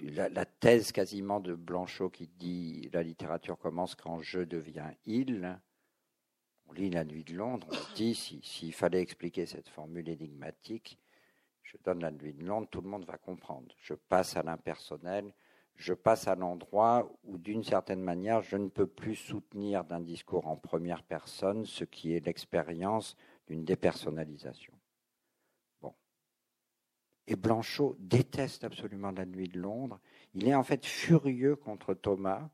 la, 0.00 0.44
thèse 0.44 0.92
quasiment 0.92 1.40
de 1.40 1.54
Blanchot 1.54 2.10
qui 2.10 2.26
dit 2.26 2.90
la 2.92 3.02
littérature 3.02 3.58
commence 3.58 3.94
quand 3.94 4.20
je 4.20 4.40
deviens 4.40 4.92
il. 5.06 5.58
On 6.68 6.72
lit 6.72 6.90
La 6.90 7.04
Nuit 7.04 7.24
de 7.24 7.34
Londres, 7.34 7.68
on 7.70 7.94
dit 7.94 8.14
s'il 8.14 8.44
si, 8.44 8.72
fallait 8.72 9.00
expliquer 9.00 9.46
cette 9.46 9.68
formule 9.68 10.08
énigmatique, 10.08 10.98
je 11.62 11.76
donne 11.84 12.00
La 12.00 12.10
Nuit 12.10 12.34
de 12.34 12.44
Londres, 12.44 12.66
tout 12.68 12.80
le 12.80 12.88
monde 12.88 13.04
va 13.04 13.18
comprendre. 13.18 13.72
Je 13.78 13.94
passe 13.94 14.36
à 14.36 14.42
l'impersonnel, 14.42 15.32
je 15.76 15.92
passe 15.92 16.26
à 16.26 16.34
l'endroit 16.34 17.10
où, 17.24 17.38
d'une 17.38 17.62
certaine 17.62 18.00
manière, 18.00 18.42
je 18.42 18.56
ne 18.56 18.68
peux 18.68 18.86
plus 18.86 19.14
soutenir 19.14 19.84
d'un 19.84 20.00
discours 20.00 20.46
en 20.46 20.56
première 20.56 21.02
personne 21.02 21.66
ce 21.66 21.84
qui 21.84 22.14
est 22.14 22.24
l'expérience 22.24 23.16
d'une 23.46 23.64
dépersonnalisation. 23.64 24.72
Bon. 25.82 25.94
Et 27.26 27.36
Blanchot 27.36 27.96
déteste 27.98 28.64
absolument 28.64 29.10
la 29.10 29.26
nuit 29.26 29.48
de 29.48 29.60
Londres. 29.60 30.00
Il 30.34 30.48
est 30.48 30.54
en 30.54 30.64
fait 30.64 30.84
furieux 30.84 31.56
contre 31.56 31.94
Thomas 31.94 32.48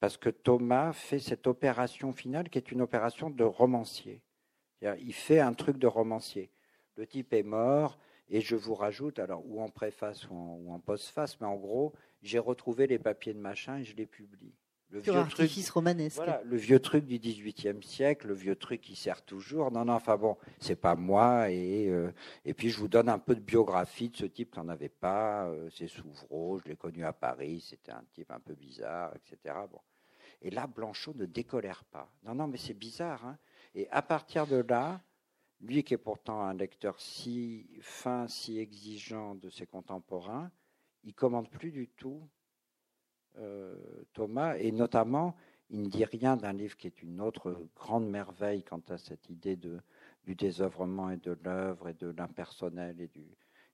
parce 0.00 0.16
que 0.16 0.30
Thomas 0.30 0.92
fait 0.92 1.20
cette 1.20 1.46
opération 1.46 2.12
finale 2.12 2.50
qui 2.50 2.58
est 2.58 2.72
une 2.72 2.82
opération 2.82 3.30
de 3.30 3.44
romancier. 3.44 4.22
Il 4.82 5.14
fait 5.14 5.40
un 5.40 5.54
truc 5.54 5.78
de 5.78 5.86
romancier. 5.86 6.50
Le 6.96 7.06
type 7.06 7.32
est 7.32 7.42
mort, 7.42 7.98
et 8.28 8.40
je 8.40 8.56
vous 8.56 8.74
rajoute, 8.74 9.18
alors 9.18 9.42
ou 9.46 9.60
en 9.60 9.68
préface 9.68 10.28
ou 10.28 10.34
en, 10.34 10.58
ou 10.62 10.72
en 10.72 10.78
postface, 10.78 11.40
mais 11.40 11.46
en 11.46 11.56
gros, 11.56 11.92
j'ai 12.24 12.38
retrouvé 12.38 12.86
les 12.86 12.98
papiers 12.98 13.34
de 13.34 13.38
machin 13.38 13.78
et 13.78 13.84
je 13.84 13.94
les 13.94 14.06
publie. 14.06 14.54
Le 14.90 15.00
vieux 15.00 15.24
truc, 15.28 15.50
romanesque. 15.72 16.16
Voilà, 16.16 16.40
le 16.44 16.56
vieux 16.56 16.78
truc 16.78 17.04
du 17.04 17.18
XVIIIe 17.18 17.82
siècle, 17.82 18.28
le 18.28 18.34
vieux 18.34 18.54
truc 18.54 18.80
qui 18.80 18.94
sert 18.94 19.22
toujours. 19.22 19.72
Non, 19.72 19.84
non, 19.84 19.94
enfin 19.94 20.16
bon, 20.16 20.36
c'est 20.60 20.76
pas 20.80 20.94
moi. 20.94 21.50
Et, 21.50 21.88
euh, 21.88 22.12
et 22.44 22.54
puis 22.54 22.70
je 22.70 22.78
vous 22.78 22.86
donne 22.86 23.08
un 23.08 23.18
peu 23.18 23.34
de 23.34 23.40
biographie 23.40 24.10
de 24.10 24.16
ce 24.16 24.24
type 24.24 24.54
qu'on 24.54 24.64
n'avait 24.64 24.88
pas. 24.88 25.48
Euh, 25.48 25.68
c'est 25.70 25.88
Souvreau, 25.88 26.60
je 26.60 26.68
l'ai 26.68 26.76
connu 26.76 27.04
à 27.04 27.12
Paris, 27.12 27.64
c'était 27.68 27.90
un 27.90 28.04
type 28.12 28.30
un 28.30 28.38
peu 28.38 28.54
bizarre, 28.54 29.12
etc. 29.16 29.56
Bon. 29.70 29.80
Et 30.42 30.50
là, 30.50 30.68
Blanchot 30.68 31.14
ne 31.14 31.26
décolère 31.26 31.84
pas. 31.84 32.12
Non, 32.22 32.34
non, 32.34 32.46
mais 32.46 32.58
c'est 32.58 32.74
bizarre. 32.74 33.26
Hein 33.26 33.38
et 33.74 33.88
à 33.90 34.02
partir 34.02 34.46
de 34.46 34.64
là, 34.68 35.00
lui 35.60 35.82
qui 35.82 35.94
est 35.94 35.98
pourtant 35.98 36.42
un 36.42 36.54
lecteur 36.54 37.00
si 37.00 37.66
fin, 37.80 38.28
si 38.28 38.58
exigeant 38.58 39.34
de 39.34 39.50
ses 39.50 39.66
contemporains, 39.66 40.52
il 41.04 41.14
commande 41.14 41.48
plus 41.48 41.70
du 41.70 41.88
tout 41.88 42.28
euh, 43.38 43.76
Thomas, 44.12 44.56
et 44.56 44.72
notamment, 44.72 45.36
il 45.70 45.82
ne 45.82 45.88
dit 45.88 46.04
rien 46.04 46.36
d'un 46.36 46.52
livre 46.52 46.76
qui 46.76 46.86
est 46.86 47.02
une 47.02 47.20
autre 47.20 47.68
grande 47.74 48.08
merveille 48.08 48.62
quant 48.62 48.82
à 48.88 48.98
cette 48.98 49.28
idée 49.28 49.56
de, 49.56 49.80
du 50.24 50.34
désœuvrement 50.34 51.10
et 51.10 51.16
de 51.16 51.36
l'œuvre 51.42 51.88
et 51.88 51.94
de 51.94 52.14
l'impersonnel 52.16 53.00
et 53.00 53.08
du, 53.08 53.26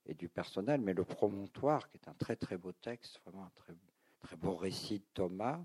et 0.07 0.14
du 0.14 0.28
personnel, 0.28 0.81
mais 0.81 0.95
le 0.95 1.05
promontoire, 1.05 1.89
qui 1.89 1.99
est 1.99 2.09
un 2.09 2.14
très 2.14 2.37
très 2.37 2.57
beau 2.57 2.72
texte, 2.72 3.20
vraiment 3.24 3.45
un 3.45 3.53
très, 3.55 3.74
très 4.20 4.37
beau 4.37 4.55
récit 4.57 4.99
de 4.99 5.05
Thomas, 5.14 5.61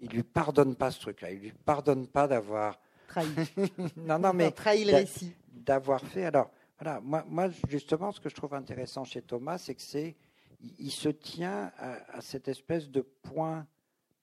il 0.00 0.10
lui 0.10 0.22
pardonne 0.22 0.74
pas 0.74 0.90
ce 0.90 1.00
truc-là, 1.00 1.30
il 1.30 1.40
lui 1.40 1.52
pardonne 1.52 2.06
pas 2.06 2.26
d'avoir 2.26 2.80
trahi. 3.06 3.26
non, 3.96 4.18
non, 4.18 4.32
mais 4.32 4.50
trahi 4.50 4.84
le 4.84 4.94
récit. 4.94 5.34
D'avoir 5.52 6.00
fait. 6.00 6.24
Alors, 6.24 6.50
voilà, 6.84 7.00
moi, 7.00 7.48
justement, 7.68 8.12
ce 8.12 8.20
que 8.20 8.28
je 8.28 8.34
trouve 8.34 8.52
intéressant 8.52 9.04
chez 9.04 9.22
Thomas, 9.22 9.56
c'est 9.56 9.74
que 9.74 9.80
c'est, 9.80 10.14
il, 10.78 10.90
se 10.90 11.08
tient 11.08 11.72
à, 11.78 12.20
cette 12.20 12.46
espèce 12.48 12.90
de 12.90 13.00
point 13.00 13.66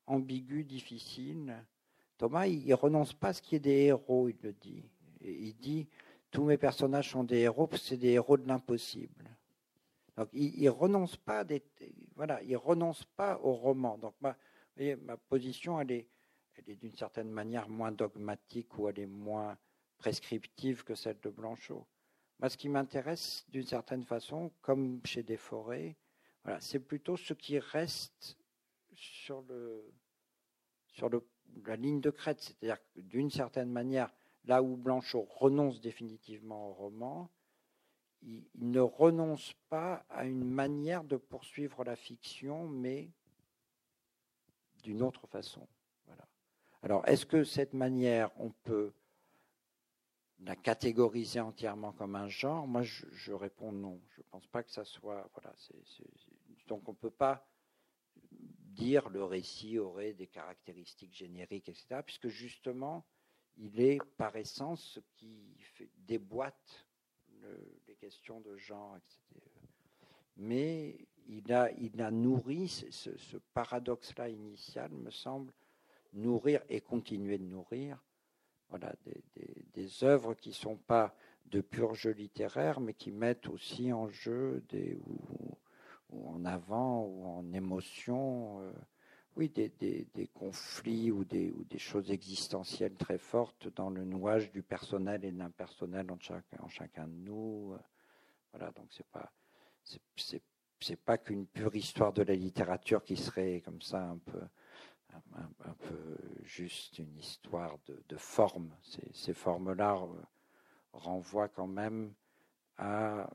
ambigu, 0.05 0.63
difficile. 0.63 1.55
Thomas, 2.19 2.45
il, 2.45 2.67
ne 2.67 2.73
renonce 2.75 3.13
pas 3.13 3.29
à 3.29 3.33
ce 3.33 3.41
qui 3.41 3.55
est 3.55 3.59
des 3.59 3.85
héros, 3.85 4.29
il 4.29 4.37
le 4.43 4.53
dit. 4.53 4.83
il 5.21 5.55
dit 5.55 5.87
tous 6.29 6.43
mes 6.43 6.57
personnages 6.57 7.09
sont 7.09 7.23
des 7.23 7.39
héros, 7.39 7.67
c'est 7.75 7.97
des 7.97 8.11
héros 8.11 8.37
de 8.37 8.47
l'impossible. 8.47 9.25
Donc, 10.15 10.29
il, 10.31 10.63
ne 10.63 10.69
renonce 10.69 11.17
pas, 11.17 11.43
voilà, 12.15 12.43
il 12.43 12.55
renonce 12.57 13.03
pas 13.15 13.39
au 13.41 13.53
roman. 13.53 13.97
Donc, 13.97 14.13
ma, 14.21 14.37
voyez, 14.75 14.95
ma 14.97 15.17
position, 15.17 15.81
elle 15.81 15.91
est, 15.91 16.07
elle 16.57 16.69
est 16.73 16.75
d'une 16.75 16.95
certaine 16.95 17.31
manière 17.31 17.67
moins 17.67 17.91
dogmatique 17.91 18.77
ou 18.77 18.87
elle 18.87 18.99
est 18.99 19.07
moins 19.07 19.57
prescriptive 19.97 20.83
que 20.83 20.93
celle 20.93 21.19
de 21.21 21.29
Blanchot. 21.29 21.87
Moi, 22.41 22.49
ce 22.49 22.57
qui 22.57 22.69
m'intéresse 22.69 23.45
d'une 23.49 23.67
certaine 23.67 24.03
façon, 24.03 24.51
comme 24.61 24.99
chez 25.05 25.21
Desforêts, 25.21 25.95
voilà, 26.43 26.59
c'est 26.59 26.79
plutôt 26.79 27.15
ce 27.15 27.35
qui 27.35 27.59
reste 27.59 28.35
sur, 28.95 29.43
le, 29.43 29.93
sur 30.87 31.07
la 31.63 31.75
ligne 31.75 32.01
de 32.01 32.09
crête. 32.09 32.41
C'est-à-dire 32.41 32.81
que 32.81 33.01
d'une 33.01 33.29
certaine 33.29 33.69
manière, 33.69 34.11
là 34.45 34.63
où 34.63 34.75
Blanchot 34.75 35.27
renonce 35.29 35.81
définitivement 35.81 36.69
au 36.69 36.73
roman, 36.73 37.29
il, 38.23 38.43
il, 38.55 38.71
ne 38.71 38.79
renonce 38.79 39.53
pas 39.69 40.03
à 40.09 40.25
une 40.25 40.43
manière 40.43 41.03
de 41.03 41.17
poursuivre 41.17 41.83
la 41.83 41.95
fiction, 41.95 42.67
mais 42.67 43.11
d'une 44.81 45.03
autre 45.03 45.27
façon. 45.27 45.67
Voilà. 46.07 46.27
Alors, 46.81 47.07
est-ce 47.07 47.27
que 47.27 47.43
cette 47.43 47.73
manière, 47.73 48.31
on 48.39 48.49
peut 48.49 48.93
la 50.43 50.55
catégoriser 50.55 51.39
entièrement 51.39 51.91
comme 51.91 52.15
un 52.15 52.27
genre, 52.27 52.67
moi 52.67 52.81
je, 52.81 53.31
réponds 53.31 53.71
non. 53.71 53.99
Je 54.15 54.21
ne 54.21 54.25
pense 54.31 54.47
pas 54.47 54.63
que 54.63 54.71
ça 54.71 54.83
soit. 54.83 55.29
Voilà, 55.33 55.55
donc 56.67 56.87
on 56.87 56.91
ne 56.91 56.97
peut 56.97 57.11
pas 57.11 57.47
dire 58.31 59.09
le 59.09 59.23
récit 59.23 59.77
aurait 59.77 60.13
des 60.13 60.27
caractéristiques 60.27 61.13
génériques, 61.13 61.69
etc., 61.69 62.01
puisque 62.03 62.29
justement, 62.29 63.05
il 63.57 63.79
est 63.79 63.99
par 64.17 64.35
essence 64.35 64.81
ce 64.83 64.99
qui 65.15 65.55
déboîte 65.97 66.87
les 67.87 67.95
questions 67.95 68.39
de 68.41 68.55
genre, 68.57 68.97
etc. 68.97 69.45
Mais 70.37 71.07
il 71.27 71.51
a, 71.53 72.11
nourri 72.11 72.67
ce, 72.67 73.15
ce 73.17 73.37
paradoxe-là 73.53 74.29
initial, 74.29 74.91
me 74.91 75.11
semble, 75.11 75.53
nourrir 76.13 76.61
et 76.69 76.81
continuer 76.81 77.37
de 77.37 77.43
nourrir 77.43 78.01
voilà, 78.71 78.93
des, 79.05 79.21
des, 79.73 80.03
œuvres 80.03 80.33
qui 80.33 80.49
ne 80.49 80.55
sont 80.55 80.77
pas 80.77 81.13
de 81.45 81.61
pur 81.61 81.93
jeu 81.93 82.11
littéraire, 82.11 82.79
mais 82.79 82.93
qui 82.93 83.11
mettent 83.11 83.47
aussi 83.47 83.93
en 83.93 84.07
jeu 84.09 84.63
des, 84.69 84.97
ou, 85.05 86.33
en 86.33 86.43
avant 86.45 87.05
ou 87.05 87.25
en 87.25 87.53
émotion, 87.53 88.61
euh, 88.61 88.71
oui, 89.35 89.49
des, 89.49 89.69
des, 89.69 90.27
conflits 90.33 91.11
ou 91.11 91.23
des, 91.23 91.51
ou 91.51 91.63
des 91.65 91.79
choses 91.79 92.11
existentielles 92.11 92.95
très 92.95 93.17
fortes 93.17 93.67
dans 93.75 93.89
le 93.89 94.03
nouage 94.03 94.51
du 94.51 94.63
personnel 94.63 95.23
et 95.23 95.31
de 95.31 95.37
l'impersonnel 95.37 96.11
en 96.11 96.19
chacun, 96.19 96.57
en 96.61 96.69
chacun 96.69 97.07
de 97.07 97.13
nous. 97.13 97.73
Euh, 97.73 97.79
voilà, 98.53 98.71
donc 98.71 98.87
c'est 98.89 99.07
pas 99.07 99.31
pas 101.05 101.17
qu'une 101.17 101.45
pure 101.45 101.75
histoire 101.75 102.13
de 102.13 102.23
la 102.23 102.35
littérature 102.35 103.03
qui 103.03 103.15
serait 103.15 103.61
comme 103.61 103.81
ça 103.81 104.03
un 104.03 104.17
peu 104.17 104.41
un, 105.35 105.73
peu 105.73 106.17
juste 106.43 106.99
une 106.99 107.17
histoire 107.17 107.77
de, 107.87 108.03
de 108.07 108.17
forme. 108.17 108.75
Ces, 109.13 109.33
formes-là 109.33 109.95
euh, 109.95 110.21
renvoient 110.93 111.49
quand 111.49 111.67
même 111.67 112.13
à 112.77 113.21
euh, 113.21 113.25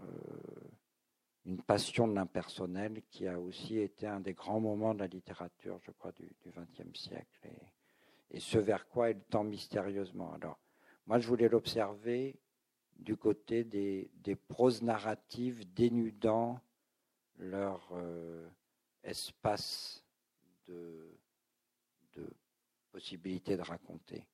une 1.44 1.62
passion 1.62 2.09
de 2.09 2.15
l'impersonnel 2.15 3.03
qui 3.11 3.27
a 3.28 3.40
aussi 3.40 3.78
été 3.78 4.07
un 4.07 4.20
des 4.20 4.35
grands 4.35 4.61
moments 4.61 4.94
de 4.94 5.01
la 5.01 5.07
littérature, 5.07 5.78
je 5.82 5.93
crois, 5.93 6.12
du 6.12 6.28
XXe 6.47 6.98
siècle, 6.98 7.48
et, 8.31 8.40
ce 8.40 8.59
vers 8.59 8.89
quoi 8.89 9.11
elle 9.11 9.23
tend 9.31 9.44
mystérieusement. 9.44 10.32
Alors, 10.35 10.59
moi, 11.07 11.19
je 11.20 11.28
voulais 11.28 11.48
l'observer 11.48 12.39
du 12.98 13.16
côté 13.16 13.65
des, 13.65 14.11
des 14.16 14.35
proses 14.35 14.82
narratives 14.82 15.73
dénudant 15.73 16.61
leur 17.39 17.89
euh, 17.93 18.48
espace 19.05 20.05
de, 20.66 21.15
de 22.16 22.26
possibilité 22.90 23.56
de 23.56 23.62
raconter. 23.62 24.26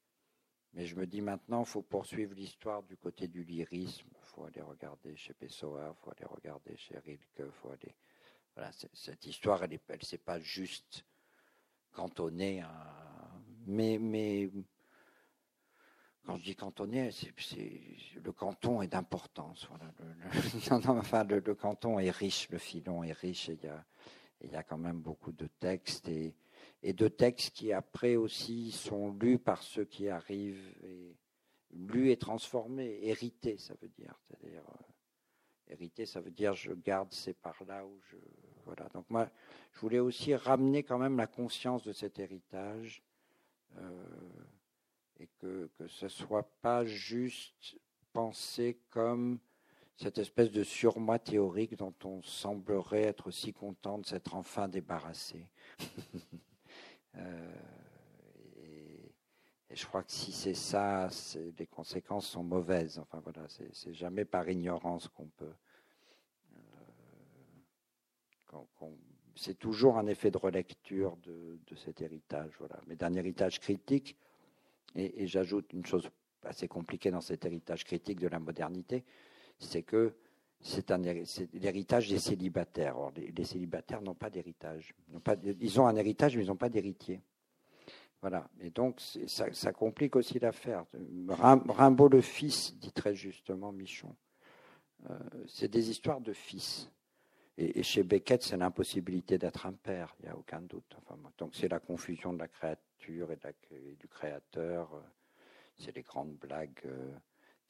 Mais 0.75 0.87
je 0.87 0.97
me 0.97 1.07
dis 1.07 1.21
maintenant, 1.21 1.61
il 1.61 1.67
faut 1.67 1.83
poursuivre 1.83 2.35
l'histoire 2.35 2.83
du 2.83 2.97
côté 2.97 3.29
du 3.29 3.45
lyrisme. 3.45 4.09
Il 4.15 4.25
faut 4.25 4.45
aller 4.45 4.63
regarder 4.63 5.15
chez 5.17 5.35
Pessoa, 5.35 5.95
il 5.95 6.03
faut 6.03 6.11
aller 6.11 6.25
regarder 6.25 6.77
chez 6.77 6.99
Rilke, 6.99 7.41
il 7.41 7.51
faut 7.51 7.71
aller. 7.71 7.95
Voilà, 8.55 8.71
cette 8.93 9.27
histoire, 9.27 9.63
elle 9.65 9.71
ne 9.89 10.05
s'est 10.05 10.19
pas 10.19 10.39
juste 10.41 11.05
cantonnée. 11.93 12.65
Mais, 13.67 13.99
mais 13.99 14.51
quand 16.25 16.37
je 16.37 16.45
dis 16.45 16.57
cantonné, 16.57 17.11
le 18.23 18.33
canton 18.33 18.81
est 18.81 18.89
d'importance. 18.89 19.67
Voilà. 19.69 19.93
Le, 19.99 20.89
enfin, 20.89 21.25
le, 21.25 21.55
canton 21.55 21.99
est 21.99 22.11
riche, 22.11 22.49
le 22.51 22.59
filon 22.59 23.03
est 23.03 23.13
riche, 23.13 23.49
et 23.49 23.59
il 23.61 23.65
y 23.65 23.69
a, 23.69 23.85
y 24.53 24.57
a 24.57 24.63
quand 24.63 24.79
même 24.79 25.01
beaucoup 25.01 25.33
de 25.33 25.47
textes 25.47 26.09
et 26.09 26.35
et 26.83 26.93
de 26.93 27.09
textes 27.09 27.55
qui 27.55 27.73
après 27.73 28.17
aussi 28.17 28.73
sont 28.73 29.13
lus 29.13 29.39
par 29.39 29.63
ceux 29.63 29.85
qui 29.85 30.09
arrivent, 30.09 30.75
lus 31.73 32.11
et 32.11 32.17
transformés, 32.17 32.99
hérités, 33.03 33.59
ça 33.59 33.75
veut 33.81 33.89
dire. 33.89 34.19
C'est-à-dire, 34.27 34.63
euh, 34.69 36.05
ça 36.07 36.21
veut 36.21 36.31
dire 36.31 36.55
je 36.55 36.73
garde 36.73 37.13
ces 37.13 37.35
parts-là 37.35 37.87
où 37.87 38.01
je. 38.11 38.17
Voilà. 38.65 38.89
Donc 38.95 39.09
moi, 39.11 39.29
je 39.73 39.81
voulais 39.81 39.99
aussi 39.99 40.35
ramener 40.35 40.83
quand 40.83 40.99
même 40.99 41.17
la 41.17 41.27
conscience 41.27 41.83
de 41.83 41.93
cet 41.93 42.19
héritage 42.19 43.03
euh, 43.77 44.05
et 45.19 45.29
que, 45.39 45.71
que 45.79 45.87
ce 45.89 46.09
soit 46.09 46.49
pas 46.61 46.85
juste 46.85 47.77
pensé 48.13 48.79
comme 48.91 49.41
cette 49.97 50.19
espèce 50.19 50.51
de 50.51 50.65
surmoi 50.65 51.19
théorique 51.19 51.77
dont 51.77 51.95
on 52.05 52.23
semblerait 52.23 53.03
être 53.03 53.31
si 53.31 53.53
content 53.53 53.99
de 53.99 54.07
s'être 54.07 54.35
enfin 54.35 54.69
débarrassé. 54.69 55.49
Euh, 57.17 57.55
et, 58.57 59.13
je 59.75 59.87
crois 59.87 60.03
que 60.03 60.13
si 60.13 60.33
c'est 60.33 60.55
ça, 60.55 61.09
les 61.59 61.67
conséquences 61.67 62.27
sont 62.27 62.45
mauvaises. 62.45 62.99
Enfin 62.99 63.21
voilà, 63.21 63.47
c'est 63.49 63.95
jamais 63.95 64.25
par 64.25 64.49
ignorance 64.49 65.09
qu'on 65.09 65.29
peut. 65.29 65.55
Euh, 68.53 68.59
c'est 69.35 69.59
toujours 69.59 69.97
un 69.97 70.07
effet 70.07 70.31
de 70.31 70.37
relecture 70.37 71.17
de, 71.19 71.59
cet 71.75 72.03
héritage, 72.03 72.51
voilà, 72.59 72.79
mais 72.87 72.97
d'un 72.97 73.15
héritage 73.15 73.61
critique. 73.61 74.17
Et, 74.95 75.23
et 75.23 75.27
j'ajoute 75.27 75.73
une 75.73 75.87
chose 75.87 76.11
assez 76.45 76.69
compliquée 76.69 77.11
dans 77.11 77.23
cet 77.23 77.47
héritage 77.47 77.85
critique 77.85 78.21
de 78.21 78.29
la 78.29 78.39
modernité, 78.39 79.05
c'est 79.59 79.83
que 79.83 80.15
c'est 80.63 80.91
l'héritage 81.55 82.09
des 82.09 82.19
célibataires. 82.19 82.97
les, 83.17 83.45
célibataires 83.45 84.01
n'ont 84.01 84.15
pas 84.15 84.31
d'héritage. 84.31 84.95
Ils 85.61 85.81
ont 85.81 85.87
un 85.87 85.97
héritage, 85.97 86.37
mais 86.37 86.45
ils 86.45 86.49
n'ont 86.49 86.57
pas 86.57 86.69
d'héritier. 86.69 87.21
Voilà. 88.21 88.49
Et 88.61 88.71
donc, 88.71 89.01
ça, 89.27 89.73
complique 89.73 90.15
aussi 90.15 90.39
l'affaire. 90.39 90.87
Rimbaud 91.29 92.09
le 92.09 92.21
fils, 92.21 92.79
dit 92.79 92.93
très 92.93 93.15
justement 93.15 93.73
Michon. 93.73 94.15
Euh, 95.11 95.19
c'est 95.49 95.69
des 95.69 95.91
histoires 95.91 96.21
de 96.21 96.33
fils. 96.33 96.89
Et, 97.59 97.83
chez 97.83 98.05
Beckett, 98.05 98.45
c'est 98.45 98.57
l'impossibilité 98.57 99.39
d'être 99.39 99.67
un 99.67 99.73
père, 99.73 100.15
il 100.21 100.27
n'y 100.27 100.31
a 100.31 100.37
aucun 100.37 100.61
doute. 100.61 100.97
donc, 101.37 101.55
c'est 101.55 101.69
la 101.69 101.81
confusion 101.81 102.33
de 102.33 102.39
la 102.39 102.49
créature 102.49 103.31
et, 103.33 103.97
du 103.99 104.07
créateur. 104.07 104.95
Euh, 104.95 105.01
c'est 105.77 105.95
les 105.95 106.03
grandes 106.03 106.37
blagues. 106.37 106.81
Euh, 106.87 107.13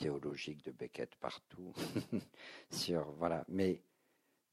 théologique 0.02 0.64
de 0.64 0.72
Beckett 0.72 1.14
partout. 1.16 1.72
sur, 2.70 3.10
voilà. 3.18 3.44
Mais 3.48 3.82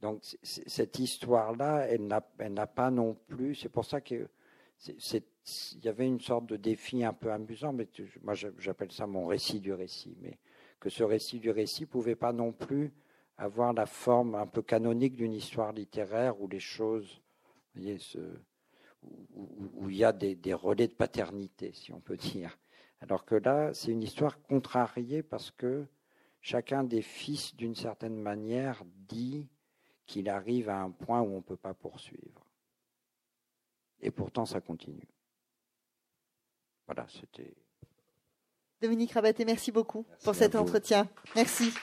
donc 0.02 0.22
cette 0.44 1.00
histoire-là, 1.00 1.88
elle 1.88 2.08
n'a 2.08 2.68
pas 2.68 2.92
non 2.92 3.16
plus. 3.28 3.56
C'est 3.56 3.70
pour 3.70 3.86
ça 3.86 4.02
que 4.02 4.30
il 4.88 5.84
y 5.84 5.88
avait 5.90 6.08
une 6.08 6.22
sorte 6.22 6.46
de 6.46 6.56
défi 6.56 7.04
un 7.04 7.12
peu 7.12 7.32
amusant, 7.32 7.74
mais 7.74 7.88
moi 8.22 8.34
j'appelle 8.34 8.92
ça 8.92 9.08
mon 9.08 9.28
récit 9.28 9.60
du 9.60 9.74
récit, 9.74 10.16
mais 10.22 10.38
que 10.80 10.90
ce 10.90 11.04
récit 11.04 11.40
du 11.40 11.50
récit 11.50 11.86
pouvait 11.86 12.16
pas 12.16 12.32
non 12.32 12.54
plus 12.54 12.94
avoir 13.36 13.74
la 13.74 13.86
forme 13.86 14.36
un 14.36 14.48
peu 14.48 14.62
canonique 14.62 15.16
d'une 15.16 15.34
histoire 15.34 15.74
littéraire 15.74 16.40
où 16.40 16.48
les 16.48 16.60
choses, 16.60 17.22
vous 17.76 17.82
voyez, 17.82 17.98
où, 19.02 19.90
il 19.90 19.98
y 19.98 20.04
a 20.06 20.14
des 20.14 20.54
relais 20.54 20.88
de 20.88 20.94
paternité, 20.94 21.72
si 21.74 21.92
on 21.92 22.00
peut 22.00 22.18
dire. 22.18 22.58
Alors 23.02 23.26
que 23.26 23.36
là, 23.36 23.74
c'est 23.74 23.92
une 23.92 24.04
histoire 24.04 24.42
contrariée 24.42 25.24
parce 25.24 25.52
que 25.52 25.86
chacun 26.42 26.84
des 26.84 27.02
fils, 27.02 27.56
d'une 27.56 27.76
certaine 27.76 28.16
manière, 28.16 28.84
dit 29.08 29.48
qu'il 30.06 30.30
arrive 30.30 30.70
à 30.70 30.82
un 30.82 30.92
point 30.92 31.22
où 31.22 31.28
on 31.28 31.38
ne 31.38 31.42
peut 31.42 31.58
pas 31.58 31.74
poursuivre. 31.74 32.46
Et 34.02 34.12
pourtant, 34.12 34.46
ça 34.46 34.60
continue. 34.62 35.08
Voilà, 36.88 37.06
c'était. 37.10 37.54
Dominique 38.82 39.12
Rabaté, 39.12 39.46
merci 39.46 39.72
beaucoup 39.72 40.06
pour 40.24 40.36
cet 40.36 40.56
entretien. 40.56 41.08
Merci. 41.36 41.74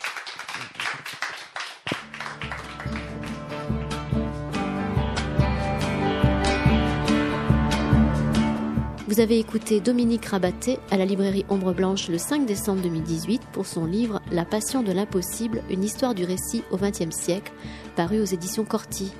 Vous 9.16 9.22
avez 9.22 9.38
écouté 9.38 9.80
Dominique 9.80 10.26
Rabaté 10.26 10.78
à 10.90 10.98
la 10.98 11.06
librairie 11.06 11.46
Ombre 11.48 11.72
Blanche 11.72 12.10
le 12.10 12.18
5 12.18 12.44
décembre 12.44 12.82
2018 12.82 13.40
pour 13.50 13.64
son 13.64 13.86
livre 13.86 14.20
La 14.30 14.44
Passion 14.44 14.82
de 14.82 14.92
l'impossible, 14.92 15.62
une 15.70 15.82
histoire 15.82 16.14
du 16.14 16.24
récit 16.24 16.64
au 16.70 16.76
XXe 16.76 17.16
siècle, 17.16 17.50
paru 17.96 18.20
aux 18.20 18.26
éditions 18.26 18.66
Corti. 18.66 19.14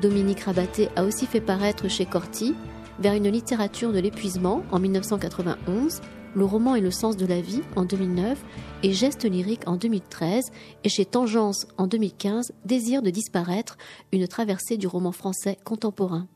Dominique 0.00 0.42
Rabaté 0.42 0.90
a 0.94 1.02
aussi 1.02 1.26
fait 1.26 1.40
paraître 1.40 1.88
chez 1.88 2.06
Corti, 2.06 2.54
Vers 3.00 3.14
une 3.14 3.26
littérature 3.26 3.92
de 3.92 3.98
l'épuisement 3.98 4.62
en 4.70 4.78
1991, 4.78 6.02
Le 6.36 6.44
roman 6.44 6.76
et 6.76 6.80
le 6.80 6.92
sens 6.92 7.16
de 7.16 7.26
la 7.26 7.40
vie 7.40 7.62
en 7.74 7.84
2009 7.84 8.38
et 8.84 8.92
Geste 8.92 9.24
lyrique 9.24 9.66
en 9.66 9.74
2013 9.74 10.52
et 10.84 10.88
chez 10.88 11.04
Tangence 11.04 11.66
en 11.78 11.88
2015, 11.88 12.52
Désir 12.64 13.02
de 13.02 13.10
disparaître, 13.10 13.76
une 14.12 14.28
traversée 14.28 14.76
du 14.76 14.86
roman 14.86 15.10
français 15.10 15.58
contemporain. 15.64 16.28